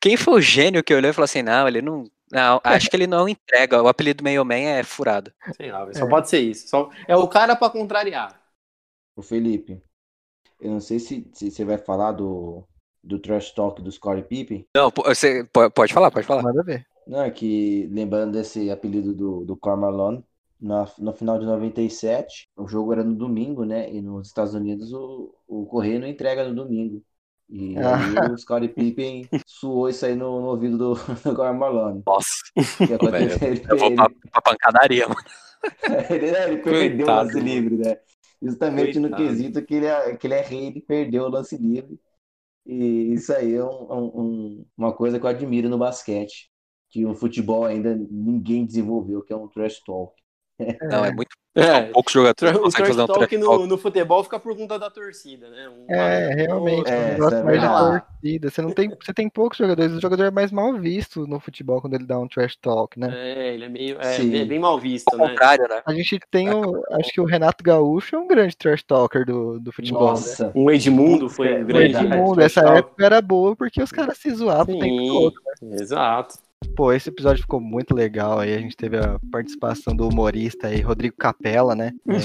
quem 0.01 0.17
foi 0.17 0.35
o 0.35 0.41
gênio 0.41 0.85
que 0.85 0.95
olhou 0.95 1.11
e 1.11 1.15
falou 1.15 1.25
assim: 1.25 1.43
não, 1.43 1.67
ele 1.67 1.83
não. 1.83 2.05
Não, 2.31 2.61
acho 2.65 2.89
que 2.89 2.97
ele 2.97 3.07
não 3.07 3.29
entrega. 3.29 3.83
O 3.83 3.89
apelido 3.89 4.25
Meio 4.25 4.43
Man 4.45 4.55
é 4.55 4.83
furado. 4.83 5.31
Sei 5.57 5.71
lá, 5.71 5.93
só 5.93 6.07
É. 6.07 6.09
pode 6.09 6.31
ser 6.31 6.41
isso. 6.41 6.67
Só... 6.69 6.89
É 7.07 7.15
o 7.15 7.29
cara 7.29 7.55
pra 7.55 7.69
contrariar. 7.69 8.41
O 9.15 9.21
Felipe, 9.21 9.83
eu 10.59 10.71
não 10.71 10.81
sei 10.81 10.99
se, 10.99 11.29
se 11.35 11.51
você 11.51 11.63
vai 11.65 11.77
falar 11.77 12.13
do, 12.13 12.67
do 13.05 13.19
trash 13.19 13.51
talk 13.51 13.83
do 13.83 13.93
Scottie 13.93 14.23
Pippen. 14.23 14.67
Não, 14.75 14.91
você 15.05 15.45
po- 15.53 15.71
pode 15.71 15.93
falar, 15.93 16.11
pode 16.11 16.27
falar. 16.27 16.43
Manda 16.43 16.63
ver. 16.63 16.87
Não, 17.07 17.23
é 17.23 17.31
que 17.31 17.87
lembrando 17.89 18.33
desse 18.33 18.71
apelido 18.71 19.15
do, 19.15 19.45
do 19.45 19.57
Karl 19.57 19.77
Malone, 19.81 20.25
na, 20.61 20.87
no 20.99 21.13
final 21.13 21.39
de 21.39 21.45
97, 21.47 22.49
o 22.57 22.69
jogo 22.69 22.93
era 22.93 23.03
no 23.05 23.15
domingo, 23.15 23.65
né? 23.65 23.93
E 23.93 24.01
nos 24.01 24.29
Estados 24.29 24.55
Unidos 24.55 24.93
o, 24.93 25.35
o 25.47 25.67
correio 25.67 26.01
não 26.01 26.07
entrega 26.07 26.49
no 26.49 26.55
domingo. 26.55 27.05
E 27.49 27.81
aí 27.83 28.17
o 28.17 28.37
Scottie 28.39 28.69
Pippen 28.69 29.31
suou 29.45 29.89
isso 29.89 30.07
aí 30.07 30.15
no, 30.15 30.41
no 30.41 30.47
ouvido 30.49 30.79
do, 30.79 30.95
do 31.25 31.37
Karl 31.37 31.55
Malone. 31.59 32.01
Nossa, 32.07 32.43
O 32.85 32.87
que 32.87 32.95
aconteceu? 32.95 33.39
Ele, 33.43 33.61
eu 33.71 33.77
vou 33.79 33.93
pra, 33.93 34.09
pra 34.31 34.43
pancadaria, 34.43 35.07
mano. 35.09 35.21
ele, 36.11 36.31
né, 36.33 36.45
ele 36.49 36.59
perdeu 36.79 37.09
o 37.09 37.13
Coitado, 37.13 37.13
lance 37.13 37.41
livre, 37.41 37.77
né? 37.77 37.97
Justamente 38.41 38.99
no 38.99 39.15
Coitado. 39.15 39.15
quesito 39.15 39.65
que 39.65 39.75
ele, 39.75 39.87
é, 39.87 40.17
que 40.17 40.27
ele 40.27 40.35
é 40.35 40.41
rei, 40.43 40.67
ele 40.67 40.81
perdeu 40.81 41.25
o 41.25 41.29
lance 41.29 41.57
livre. 41.57 42.01
E 42.67 43.15
isso 43.15 43.35
aí 43.35 43.55
é 43.55 43.65
um- 43.65 43.93
um- 43.93 44.23
um- 44.61 44.67
uma 44.79 44.95
coisa 44.95 45.21
que 45.21 45.27
eu 45.27 45.31
admiro 45.31 45.71
no 45.71 45.79
basquete, 45.79 46.52
que 46.93 47.07
o 47.07 47.15
futebol 47.15 47.65
ainda 47.65 47.97
ninguém 48.11 48.67
desenvolveu, 48.67 49.23
que 49.23 49.33
é 49.33 49.37
um 49.37 49.49
trash 49.49 49.81
talk. 49.85 50.13
Não, 50.83 51.05
é 51.05 51.11
muito. 51.11 51.31
É, 51.55 51.83
Poucos 51.93 52.13
jogadores 52.13 52.57
o 52.59 52.71
trash 52.71 52.89
fazer 52.89 53.03
um 53.03 53.07
talk 53.07 53.27
trash 53.29 53.41
no, 53.41 53.47
talk. 53.47 53.67
no 53.67 53.79
futebol 53.79 54.25
fica 54.25 54.39
por 54.39 54.57
conta 54.57 54.79
da 54.79 54.89
torcida, 54.91 55.51
né? 55.51 55.69
Um- 55.69 55.87
É, 55.91 56.35
realmente, 56.35 56.91
É, 56.91 56.95
um 56.95 57.29
é 57.29 57.43
mais 57.43 57.45
verdade. 57.45 58.03
torcida. 58.21 58.51
Você 58.51 58.63
não 58.63 58.71
tem, 58.73 58.89
você 58.89 59.13
tem 59.13 59.29
poucos 59.29 59.59
jogadores, 59.59 59.93
o 59.93 60.01
jogador 60.01 60.25
é 60.25 60.31
mais 60.31 60.51
mal 60.51 60.79
visto 60.79 61.27
no 61.27 61.39
futebol 61.41 61.81
quando 61.81 61.95
ele 61.95 62.07
dá 62.07 62.19
um 62.19 62.27
trash 62.29 62.57
talk, 62.57 62.99
né? 62.99 63.09
É, 63.13 63.55
ele 63.55 63.65
é 63.65 63.69
meio. 63.69 64.01
É, 64.01 64.17
Sim. 64.17 64.47
bem, 64.47 64.59
mal 64.59 64.79
visto, 64.79 65.15
né? 65.17 65.29
contrário, 65.29 65.69
né? 65.69 65.83
A 65.85 65.93
gente 65.93 66.19
tem 66.31 66.51
o, 66.51 66.83
acho 66.93 67.13
que 67.13 67.21
o 67.21 67.27
Renato 67.27 67.63
Gaúcho 67.63 68.17
é 68.17 68.19
um 68.19 68.29
grande 68.29 68.57
trash 68.57 68.83
talker 68.83 69.27
do, 69.27 69.59
do 69.61 69.73
futebol, 69.73 70.01
né? 70.05 70.09
Nossa, 70.11 70.53
Um 70.55 70.71
Edmundo 70.71 71.29
foi 71.29 71.49
É, 71.49 71.59
um 71.59 71.63
O 71.63 71.67
grande. 71.67 71.93
verdade, 71.93 72.07
Edmundo, 72.07 72.35
trash 72.37 72.47
essa 72.47 72.63
talk. 72.63 72.79
época 72.79 73.05
era 73.07 73.21
boa 73.21 73.57
porque 73.57 73.83
os 73.83 73.93
caras 73.93 74.17
se 74.17 74.31
zoavam 74.35 74.75
o 74.75 74.79
tempo 74.79 75.03
Sim, 75.03 75.07
todo. 75.07 75.35
exato. 75.75 76.39
Pô, 76.77 76.93
esse 76.93 77.09
episódio 77.09 77.43
ficou 77.43 77.61
muito 77.61 77.95
legal 77.95 78.39
aí. 78.39 78.55
A 78.55 78.59
gente 78.59 78.77
teve 78.77 78.97
a 78.97 79.19
participação 79.31 79.95
do 79.95 80.09
humorista 80.09 80.69
aí, 80.69 80.81
Rodrigo 80.81 81.17
Capella, 81.17 81.75
né? 81.75 81.93
É. 82.09 82.17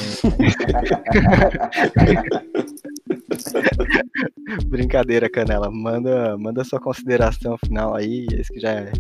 Brincadeira, 4.68 5.30
Canela. 5.30 5.70
Manda, 5.72 6.38
manda 6.38 6.64
sua 6.64 6.80
consideração 6.80 7.58
final 7.66 7.96
aí. 7.96 8.26
Esse 8.32 8.54
que 8.54 8.60
já 8.60 8.72
é 8.72 8.92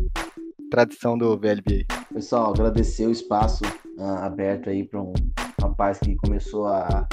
tradição 0.70 1.18
do 1.18 1.38
VLB. 1.38 1.86
pessoal, 2.14 2.50
agradecer 2.52 3.08
o 3.08 3.12
espaço 3.12 3.64
ah, 4.00 4.26
aberto 4.26 4.70
aí 4.70 4.84
para 4.84 5.02
um 5.02 5.14
rapaz 5.62 5.98
que 6.00 6.16
começou 6.18 6.68
a 6.68 7.08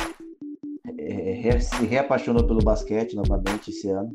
é, 0.98 1.32
re- 1.34 1.60
se 1.60 1.84
reapaixonou 1.86 2.44
pelo 2.44 2.58
basquete 2.64 3.14
novamente 3.14 3.70
esse 3.70 3.88
ano. 3.88 4.10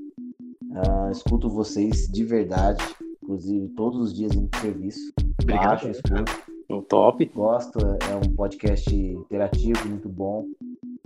Ah, 0.73 1.09
escuto 1.11 1.49
vocês 1.49 2.07
de 2.11 2.23
verdade, 2.25 2.83
inclusive 3.29 3.67
todos 3.69 3.99
os 4.01 4.13
dias 4.13 4.33
em 4.33 4.49
serviço. 4.59 5.13
Obrigado. 5.41 5.67
Baixo, 5.67 5.89
escuto. 5.89 6.49
O 6.67 6.81
top. 6.81 7.25
Gosto, 7.33 7.79
é 7.79 8.15
um 8.15 8.35
podcast 8.35 8.93
interativo, 8.95 9.87
muito 9.87 10.09
bom. 10.09 10.45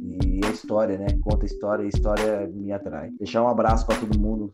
E 0.01 0.41
a 0.45 0.49
história, 0.49 0.97
né? 0.97 1.07
Conta 1.21 1.43
a 1.43 1.45
história, 1.45 1.84
e 1.84 1.86
a 1.86 1.89
história 1.89 2.47
me 2.47 2.71
atrai. 2.71 3.11
Deixar 3.19 3.43
um 3.43 3.47
abraço 3.47 3.86
para 3.86 3.97
todo 3.97 4.19
mundo, 4.19 4.51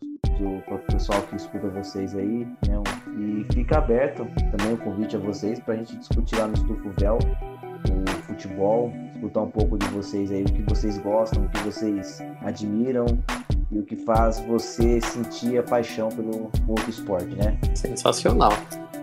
para 0.66 0.74
o 0.74 0.78
pessoal 0.92 1.22
que 1.22 1.36
escuta 1.36 1.68
vocês 1.68 2.14
aí, 2.14 2.44
né? 2.66 2.82
E 3.18 3.52
fica 3.52 3.78
aberto 3.78 4.26
também 4.56 4.74
o 4.74 4.78
convite 4.78 5.16
a 5.16 5.18
vocês 5.18 5.58
para 5.60 5.74
a 5.74 5.76
gente 5.76 5.96
discutir 5.96 6.36
lá 6.36 6.46
no 6.46 6.54
Estufo 6.54 6.90
Véu 6.98 7.18
o 7.18 8.22
futebol, 8.22 8.92
escutar 9.14 9.42
um 9.42 9.50
pouco 9.50 9.78
de 9.78 9.86
vocês 9.88 10.30
aí, 10.30 10.42
o 10.42 10.52
que 10.52 10.62
vocês 10.62 10.98
gostam, 10.98 11.44
o 11.44 11.48
que 11.48 11.58
vocês 11.60 12.20
admiram 12.42 13.06
e 13.72 13.78
o 13.78 13.82
que 13.82 13.96
faz 13.96 14.40
você 14.40 15.00
sentir 15.00 15.58
a 15.58 15.62
paixão 15.62 16.08
pelo 16.08 16.50
outro 16.66 16.90
esporte, 16.90 17.34
né? 17.36 17.58
Sensacional. 17.74 18.52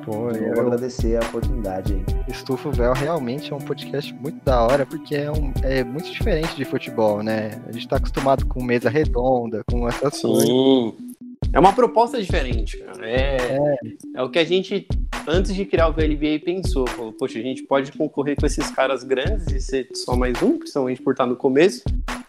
Pô, 0.04 0.30
Eu 0.30 0.54
vou 0.54 0.68
agradecer 0.68 1.18
a 1.18 1.28
oportunidade 1.28 1.94
aí. 1.94 2.06
Estufo 2.30 2.72
Véu 2.72 2.94
realmente 2.94 3.52
é 3.52 3.56
um 3.56 3.60
podcast 3.60 4.14
muito 4.14 4.44
da 4.44 4.62
hora, 4.62 4.86
porque 4.86 5.16
é, 5.16 5.30
um, 5.30 5.52
é 5.64 5.84
muito 5.84 6.10
diferente 6.10 6.56
de 6.56 6.64
futebol, 6.64 7.22
né? 7.22 7.62
A 7.68 7.74
gente 7.74 7.88
tá 7.88 7.98
acostumado 7.98 8.46
com 8.46 8.64
mesa 8.64 8.90
redonda, 8.90 9.64
com 9.70 9.86
essas 9.88 10.22
coisas. 10.22 10.48
Sim. 10.48 11.07
É 11.54 11.60
uma 11.60 11.74
proposta 11.74 12.22
diferente, 12.22 12.78
cara. 12.78 13.10
É, 13.10 13.78
é. 14.16 14.24
o 14.24 14.30
que 14.30 14.40
a 14.40 14.44
gente, 14.44 14.88
antes 15.28 15.56
de 15.56 15.66
criar 15.66 15.88
o 15.88 15.94
VLBA, 15.94 16.40
pensou. 16.44 16.88
Falou, 16.88 17.14
poxa, 17.14 17.40
a 17.40 17.42
gente 17.42 17.64
pode 17.64 17.92
concorrer 17.92 18.36
com 18.36 18.46
esses 18.46 18.70
caras 18.72 19.04
grandes 19.04 19.48
e 19.48 19.60
ser 19.60 19.90
só 19.94 20.16
mais 20.16 20.42
um, 20.42 20.58
principalmente 20.58 21.02
por 21.02 21.12
estar 21.12 21.26
no 21.26 21.36
começo, 21.36 21.84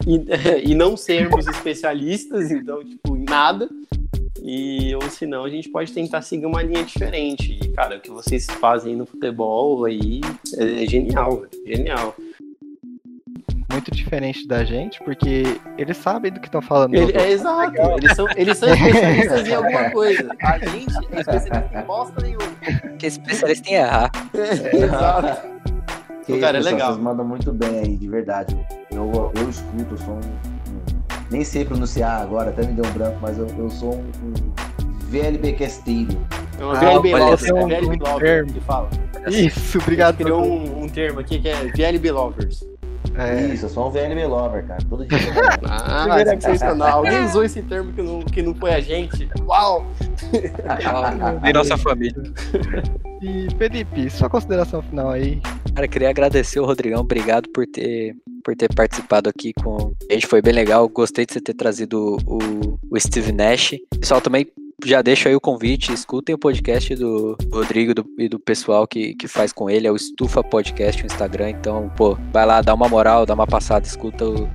e, 0.06 0.24
e 0.70 0.74
não 0.74 0.96
sermos 0.96 1.46
especialistas, 1.46 2.50
então, 2.50 2.82
tipo, 2.84 3.16
em 3.16 3.24
nada. 3.24 3.68
E, 4.42 4.94
ou 4.94 5.10
senão 5.10 5.44
a 5.44 5.50
gente 5.50 5.68
pode 5.68 5.92
tentar 5.92 6.22
seguir 6.22 6.46
uma 6.46 6.62
linha 6.62 6.84
diferente. 6.84 7.58
E, 7.60 7.68
cara, 7.68 7.98
o 7.98 8.00
que 8.00 8.10
vocês 8.10 8.46
fazem 8.46 8.96
no 8.96 9.04
futebol 9.04 9.84
aí 9.84 10.20
é, 10.56 10.84
é 10.84 10.86
genial, 10.86 11.44
genial. 11.66 12.14
Muito 13.78 13.92
diferente 13.92 14.44
da 14.48 14.64
gente, 14.64 14.98
porque 15.04 15.44
eles 15.78 15.96
sabem 15.98 16.32
do 16.32 16.40
que 16.40 16.48
estão 16.48 16.60
falando. 16.60 16.94
Ele- 16.96 17.16
é 17.16 17.30
exato, 17.30 17.76
eles 17.96 18.16
são, 18.16 18.26
eles 18.36 18.58
são 18.58 18.68
especialistas 18.74 19.48
em 19.48 19.54
alguma 19.54 19.90
coisa. 19.92 20.28
A 20.42 20.58
gente 20.58 20.96
é 21.12 21.20
especialista 21.20 21.70
em 21.78 21.82
bosta 21.86 22.20
nenhuma. 22.20 22.92
Que 22.98 23.06
especialista 23.06 23.70
em 23.70 23.74
errar. 23.74 24.10
exato. 24.34 25.48
Que 26.26 26.40
Cara, 26.40 26.58
é 26.58 26.60
pessoal, 26.60 26.74
legal. 26.74 26.92
Vocês 26.92 27.04
mandam 27.04 27.24
muito 27.24 27.52
bem 27.52 27.78
aí, 27.78 27.96
de 27.96 28.08
verdade. 28.08 28.58
Eu, 28.90 29.30
eu 29.36 29.48
escuto, 29.48 29.94
eu 29.94 29.98
sou 29.98 30.14
um, 30.14 30.18
um- 30.18 31.18
Nem 31.30 31.44
sei 31.44 31.64
pronunciar 31.64 32.20
agora, 32.20 32.50
até 32.50 32.66
me 32.66 32.72
deu 32.72 32.84
um 32.84 32.92
branco, 32.92 33.18
mas 33.22 33.38
eu, 33.38 33.46
eu 33.56 33.70
sou 33.70 33.94
um, 33.94 34.10
um 34.24 34.34
VLB 35.08 35.52
casteiro. 35.52 36.18
É 36.60 36.64
uma 36.64 36.76
Ah, 36.76 36.80
VLB 36.80 37.12
Lovers, 37.14 37.44
é 37.44 37.54
um- 37.54 37.68
VLB 37.68 37.86
um 37.86 37.98
Lovers 38.00 38.20
termo. 38.20 38.52
que 38.54 38.60
fala. 38.60 38.88
Isso, 39.28 39.78
obrigado. 39.78 40.16
Criou 40.16 40.44
um, 40.44 40.82
um 40.82 40.88
termo 40.88 41.20
aqui 41.20 41.38
que 41.38 41.48
é 41.48 41.54
VLB 41.76 42.10
Lovers. 42.10 42.66
É, 43.18 43.46
Isso, 43.52 43.66
eu 43.66 43.68
sou 43.68 43.88
um 43.88 43.90
VLB 43.90 44.26
lover, 44.26 44.64
cara. 44.66 44.80
Todo 44.88 45.04
dia. 45.04 45.18
Ah, 45.70 46.06
sensacional. 46.40 46.98
Alguém 46.98 47.24
usou 47.24 47.44
esse 47.44 47.60
termo 47.62 47.92
que 47.92 48.02
não, 48.02 48.20
que 48.20 48.42
não 48.42 48.54
foi 48.54 48.72
a 48.72 48.80
gente. 48.80 49.28
Uau! 49.42 49.84
E 51.44 51.52
nossa 51.52 51.76
família. 51.76 52.22
E 53.20 53.48
Felipe, 53.56 54.08
sua 54.10 54.28
consideração 54.28 54.82
final 54.82 55.10
aí. 55.10 55.40
Cara, 55.74 55.88
queria 55.88 56.10
agradecer 56.10 56.60
o 56.60 56.64
Rodrigão, 56.64 57.00
obrigado 57.00 57.48
por 57.50 57.66
ter, 57.66 58.14
por 58.44 58.54
ter 58.54 58.72
participado 58.74 59.28
aqui 59.28 59.52
com 59.52 59.92
a 60.08 60.14
gente, 60.14 60.26
foi 60.26 60.40
bem 60.42 60.52
legal. 60.52 60.88
Gostei 60.88 61.26
de 61.26 61.32
você 61.32 61.40
ter 61.40 61.54
trazido 61.54 62.16
o, 62.26 62.38
o 62.90 63.00
Steve 63.00 63.32
Nash. 63.32 63.74
Pessoal, 64.00 64.20
também 64.20 64.46
já 64.84 65.02
deixo 65.02 65.28
aí 65.28 65.34
o 65.34 65.40
convite, 65.40 65.92
escutem 65.92 66.34
o 66.34 66.38
podcast 66.38 66.94
do 66.94 67.36
Rodrigo 67.52 67.94
do- 67.94 68.06
e 68.18 68.28
do 68.28 68.38
pessoal 68.38 68.86
que, 68.86 69.14
que 69.14 69.26
faz 69.26 69.52
com 69.52 69.68
ele, 69.68 69.86
é 69.86 69.92
o 69.92 69.96
Estufa 69.96 70.42
Podcast 70.42 71.02
no 71.02 71.06
Instagram. 71.06 71.50
Então, 71.50 71.90
pô, 71.96 72.16
vai 72.32 72.46
lá, 72.46 72.60
dá 72.62 72.72
uma 72.74 72.88
moral, 72.88 73.26
dá 73.26 73.34
uma 73.34 73.46
passada, 73.46 73.84
escuta, 73.86 74.24
o- 74.24 74.48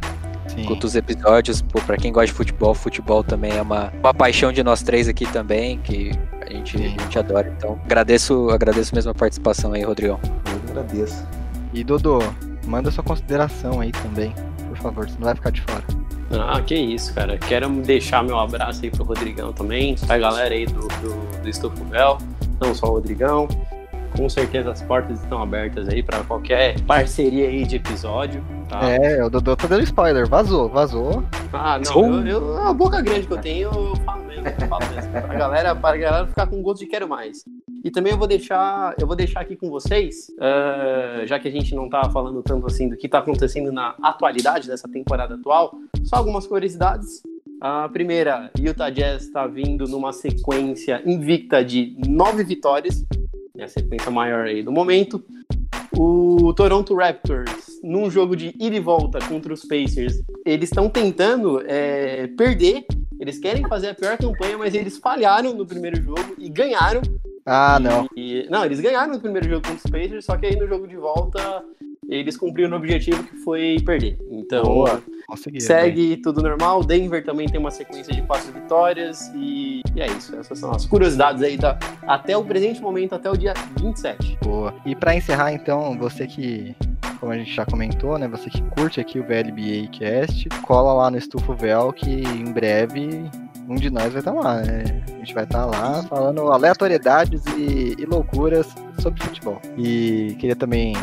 Sim. 0.48 0.62
escuta 0.62 0.88
os 0.88 0.96
episódios. 0.96 1.62
Pô, 1.62 1.82
pra 1.82 1.98
quem 1.98 2.12
gosta 2.14 2.28
de 2.28 2.34
futebol, 2.34 2.74
futebol 2.74 3.24
também 3.24 3.52
é 3.52 3.62
uma, 3.62 3.92
uma 4.00 4.14
paixão 4.14 4.52
de 4.54 4.64
nós 4.64 4.82
três 4.82 5.08
aqui 5.10 5.26
também, 5.32 5.78
que 5.80 6.12
a 6.42 6.50
gente, 6.54 6.78
a 6.78 6.80
gente 7.04 7.20
adora. 7.20 7.54
Então, 7.58 7.78
agradeço, 7.84 8.50
agradeço 8.50 8.96
mesmo 8.96 9.12
a 9.12 9.14
participação 9.16 9.74
aí, 9.74 9.84
Rodrigão. 9.84 10.20
Eu 10.46 10.70
agradeço. 10.72 11.26
E 11.74 11.84
Dodô, 11.84 12.20
manda 12.66 12.90
sua 12.92 13.04
consideração 13.04 13.82
aí 13.82 13.92
também, 13.92 14.34
por 14.74 14.82
favor, 14.82 15.10
você 15.10 15.16
não 15.16 15.26
vai 15.26 15.36
ficar 15.36 15.52
de 15.52 15.62
fora. 15.62 15.84
Ah, 16.32 16.62
que 16.62 16.76
isso, 16.76 17.14
cara. 17.14 17.38
Quero 17.38 17.70
deixar 17.70 18.24
meu 18.24 18.40
abraço 18.40 18.84
aí 18.84 18.90
pro 18.90 19.04
Rodrigão 19.04 19.54
também, 19.54 19.96
pra 19.96 20.18
galera 20.18 20.54
aí 20.54 20.66
do, 20.66 20.88
do, 20.88 21.42
do 21.42 21.50
Estufo 21.50 21.84
Véu, 21.86 22.18
não 22.60 22.74
só 22.74 22.88
o 22.88 22.92
Rodrigão. 22.92 23.48
Com 24.16 24.30
certeza 24.30 24.72
as 24.72 24.82
portas 24.82 25.22
estão 25.22 25.42
abertas 25.42 25.88
aí 25.90 26.04
pra 26.04 26.24
qualquer 26.24 26.80
parceria 26.82 27.48
aí 27.48 27.66
de 27.66 27.78
episódio. 27.78 28.44
Tá? 28.70 28.88
É, 28.90 29.24
o 29.24 29.30
Dodô 29.30 29.56
tá 29.56 29.68
dando 29.68 29.84
spoiler, 29.84 30.28
vazou, 30.30 30.70
vazou. 30.70 31.24
Ah, 31.52 31.80
não, 31.80 32.26
eu, 32.26 32.28
eu- 32.28 32.58
a 32.60 32.74
boca 32.74 33.02
grande 33.02 33.26
que 33.28 33.34
eu 33.34 33.38
tenho, 33.42 33.70
eu 33.72 33.96
falo 34.06 34.24
mesmo, 34.26 34.48
eu 34.48 34.68
falo 34.68 34.84
mesmo. 34.96 35.12
Pra 35.12 35.36
galera, 35.36 35.76
pra 35.76 35.98
galera 35.98 36.28
ficar 36.28 36.48
com 36.48 36.62
gosto 36.62 36.80
de 36.82 36.86
quero 36.88 37.08
mais. 37.08 37.44
E 37.84 37.90
também 37.92 38.14
eu 38.14 38.18
vou 38.18 38.28
deixar, 38.28 38.94
eu 39.00 39.06
vou 39.08 39.16
deixar 39.16 39.42
aqui 39.42 39.56
com 39.56 39.70
vocês, 39.70 40.28
eh, 40.40 41.24
já 41.26 41.38
que 41.40 41.48
a 41.48 41.52
gente 41.52 41.76
não 41.76 41.90
tá 41.90 42.10
falando 42.10 42.42
tanto 42.44 42.66
assim 42.68 42.88
do 42.88 42.96
que 42.96 43.10
tá 43.10 43.18
acontecendo 43.20 43.72
na 43.72 43.96
atualidade 44.02 44.68
dessa 44.68 44.88
temporada 44.88 45.36
atual, 45.36 45.74
só 46.04 46.18
algumas 46.18 46.46
curiosidades. 46.48 47.22
A 47.60 47.88
primeira, 47.90 48.52
Utah 48.60 48.90
Jazz 48.90 49.24
está 49.24 49.48
vindo 49.48 49.86
numa 49.88 50.12
sequência 50.14 51.02
invicta 51.06 51.64
de 51.64 51.96
nove 52.08 52.44
vitórias, 52.44 53.06
a 53.64 53.68
sequência 53.68 54.12
maior 54.12 54.46
aí 54.46 54.62
do 54.64 54.72
momento. 54.72 55.24
O 55.96 56.54
Toronto 56.54 56.96
Raptors, 56.96 57.80
num 57.84 58.10
jogo 58.10 58.36
de 58.36 58.54
ida 58.60 58.76
e 58.76 58.80
volta 58.80 59.20
contra 59.28 59.54
os 59.54 59.64
Pacers, 59.64 60.22
eles 60.46 60.70
estão 60.70 60.90
tentando 60.90 61.62
é, 61.68 62.28
perder 62.28 62.86
Eles 63.20 63.38
querem 63.40 63.68
fazer 63.68 63.90
a 63.90 63.94
pior 63.94 64.18
campanha, 64.18 64.58
mas 64.58 64.74
eles 64.74 64.98
falharam 64.98 65.54
no 65.54 65.66
primeiro 65.66 66.02
jogo 66.02 66.36
e 66.38 66.50
ganharam. 66.50 67.02
Ah, 67.46 67.80
não. 67.80 68.08
E- 68.18 68.48
não, 68.50 68.66
eles 68.66 68.80
ganharam 68.80 69.14
no 69.14 69.20
primeiro 69.20 69.48
jogo 69.48 69.62
contra 69.68 69.86
os 69.86 69.92
Pacers, 69.92 70.26
só 70.26 70.36
que 70.36 70.46
aí 70.46 70.56
no 70.56 70.68
jogo 70.68 70.88
de 70.88 70.96
volta 70.98 71.64
eles 72.10 72.36
cumpriram 72.36 72.72
o 72.72 72.76
objetivo 72.76 73.24
que 73.24 73.38
foi 73.38 73.78
perder. 73.86 74.18
Então, 74.30 74.64
Boa. 74.64 75.02
Segue 75.62 76.18
tudo 76.18 76.42
normal. 76.42 76.84
Denver 76.84 77.24
também 77.24 77.48
tem 77.48 77.60
uma 77.60 77.72
sequência 77.72 78.14
de 78.14 78.22
quatro 78.22 78.52
vitórias 78.52 79.32
e, 79.36 79.82
e 79.96 80.02
é 80.02 80.08
isso. 80.08 80.36
Essas 80.36 80.60
são 80.60 80.72
as 80.72 80.86
curiosidades 80.86 81.42
aí 81.42 81.58
da, 81.58 81.78
até 82.08 82.36
o 82.38 82.44
presente 82.44 82.82
momento, 82.82 83.16
até 83.16 83.30
o 83.30 83.38
dia 83.38 83.54
27. 83.80 84.38
Boa. 84.42 84.74
E 84.86 84.96
pra 84.96 85.16
encerrar, 85.16 85.52
então, 85.54 85.98
você 85.98 86.28
que, 86.28 86.76
como 87.20 87.32
a 87.32 87.38
gente 87.38 87.54
já 87.54 87.66
comentou, 87.66 88.18
né? 88.18 88.28
Você 88.28 88.50
que 88.50 88.62
curte 88.72 89.00
aqui 89.00 89.20
o 89.20 89.24
VLBA 89.24 89.90
Cast, 89.92 90.50
cola 90.62 90.94
lá 90.94 91.12
no 91.12 91.18
Estufo 91.18 91.54
Véu 91.56 91.92
que 91.94 92.10
em 92.10 92.52
breve 92.52 93.30
um 93.68 93.76
de 93.76 93.90
nós 93.90 94.12
vai 94.12 94.20
estar 94.20 94.34
lá, 94.34 94.62
né? 94.62 94.84
A 95.08 95.20
gente 95.20 95.34
vai 95.34 95.44
estar 95.44 95.66
lá 95.66 96.04
falando 96.04 96.52
aleatoriedades 96.52 97.44
e, 97.58 97.96
e 97.98 98.06
loucuras 98.06 98.68
sobre 99.00 99.24
futebol. 99.24 99.62
E 99.78 100.36
queria 100.40 100.56
também 100.56 100.94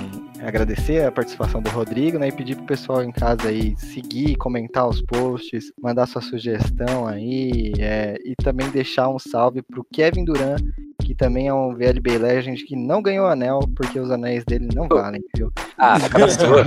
agradecer 0.42 1.04
a 1.04 1.12
participação 1.12 1.62
do 1.62 1.70
Rodrigo, 1.70 2.18
né? 2.18 2.28
E 2.28 2.32
pedir 2.32 2.56
pro 2.56 2.66
pessoal 2.66 3.02
em 3.02 3.12
casa 3.12 3.48
aí 3.48 3.74
seguir, 3.76 4.36
comentar 4.36 4.88
os 4.88 5.02
posts, 5.02 5.72
mandar 5.80 6.06
sua 6.06 6.22
sugestão 6.22 7.06
aí, 7.06 7.72
é, 7.78 8.16
e 8.24 8.34
também 8.36 8.68
deixar 8.70 9.08
um 9.08 9.18
salve 9.18 9.62
pro 9.62 9.84
Kevin 9.92 10.24
Duran, 10.24 10.56
que 11.02 11.14
também 11.14 11.48
é 11.48 11.54
um 11.54 11.74
VLB 11.74 12.18
Legend 12.18 12.64
que 12.64 12.76
não 12.76 13.02
ganhou 13.02 13.26
anel 13.26 13.60
porque 13.76 13.98
os 13.98 14.10
anéis 14.10 14.44
dele 14.44 14.68
não 14.74 14.88
valem, 14.88 15.22
viu? 15.36 15.52
Ah, 15.76 15.98
na 15.98 16.28
sua. 16.28 16.64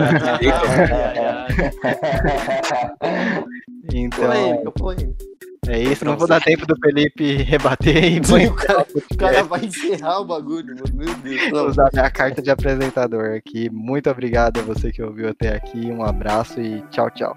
Então, 3.93 4.25
Polêmica, 4.25 4.71
polêmica. 4.71 5.32
É 5.67 5.79
isso. 5.79 6.05
Não 6.05 6.17
vou 6.17 6.27
dar 6.27 6.41
tempo 6.41 6.65
do 6.65 6.75
Felipe 6.77 7.37
rebater 7.37 8.03
e 8.03 8.23
Sim, 8.25 8.47
o, 8.47 8.55
cara, 8.55 8.85
o 8.93 9.17
cara 9.17 9.43
vai 9.43 9.65
encerrar 9.65 10.19
o 10.19 10.25
bagulho. 10.25 10.75
Meu 10.93 11.13
Deus. 11.15 11.49
Vou 11.51 11.67
usar 11.67 11.89
minha 11.93 12.09
carta 12.09 12.41
de 12.41 12.49
apresentador 12.49 13.35
aqui. 13.35 13.69
Muito 13.69 14.09
obrigado 14.09 14.59
a 14.59 14.63
você 14.63 14.91
que 14.91 15.01
ouviu 15.01 15.29
até 15.29 15.55
aqui. 15.55 15.87
Um 15.91 16.03
abraço 16.03 16.59
e 16.59 16.81
tchau, 16.89 17.09
tchau. 17.11 17.35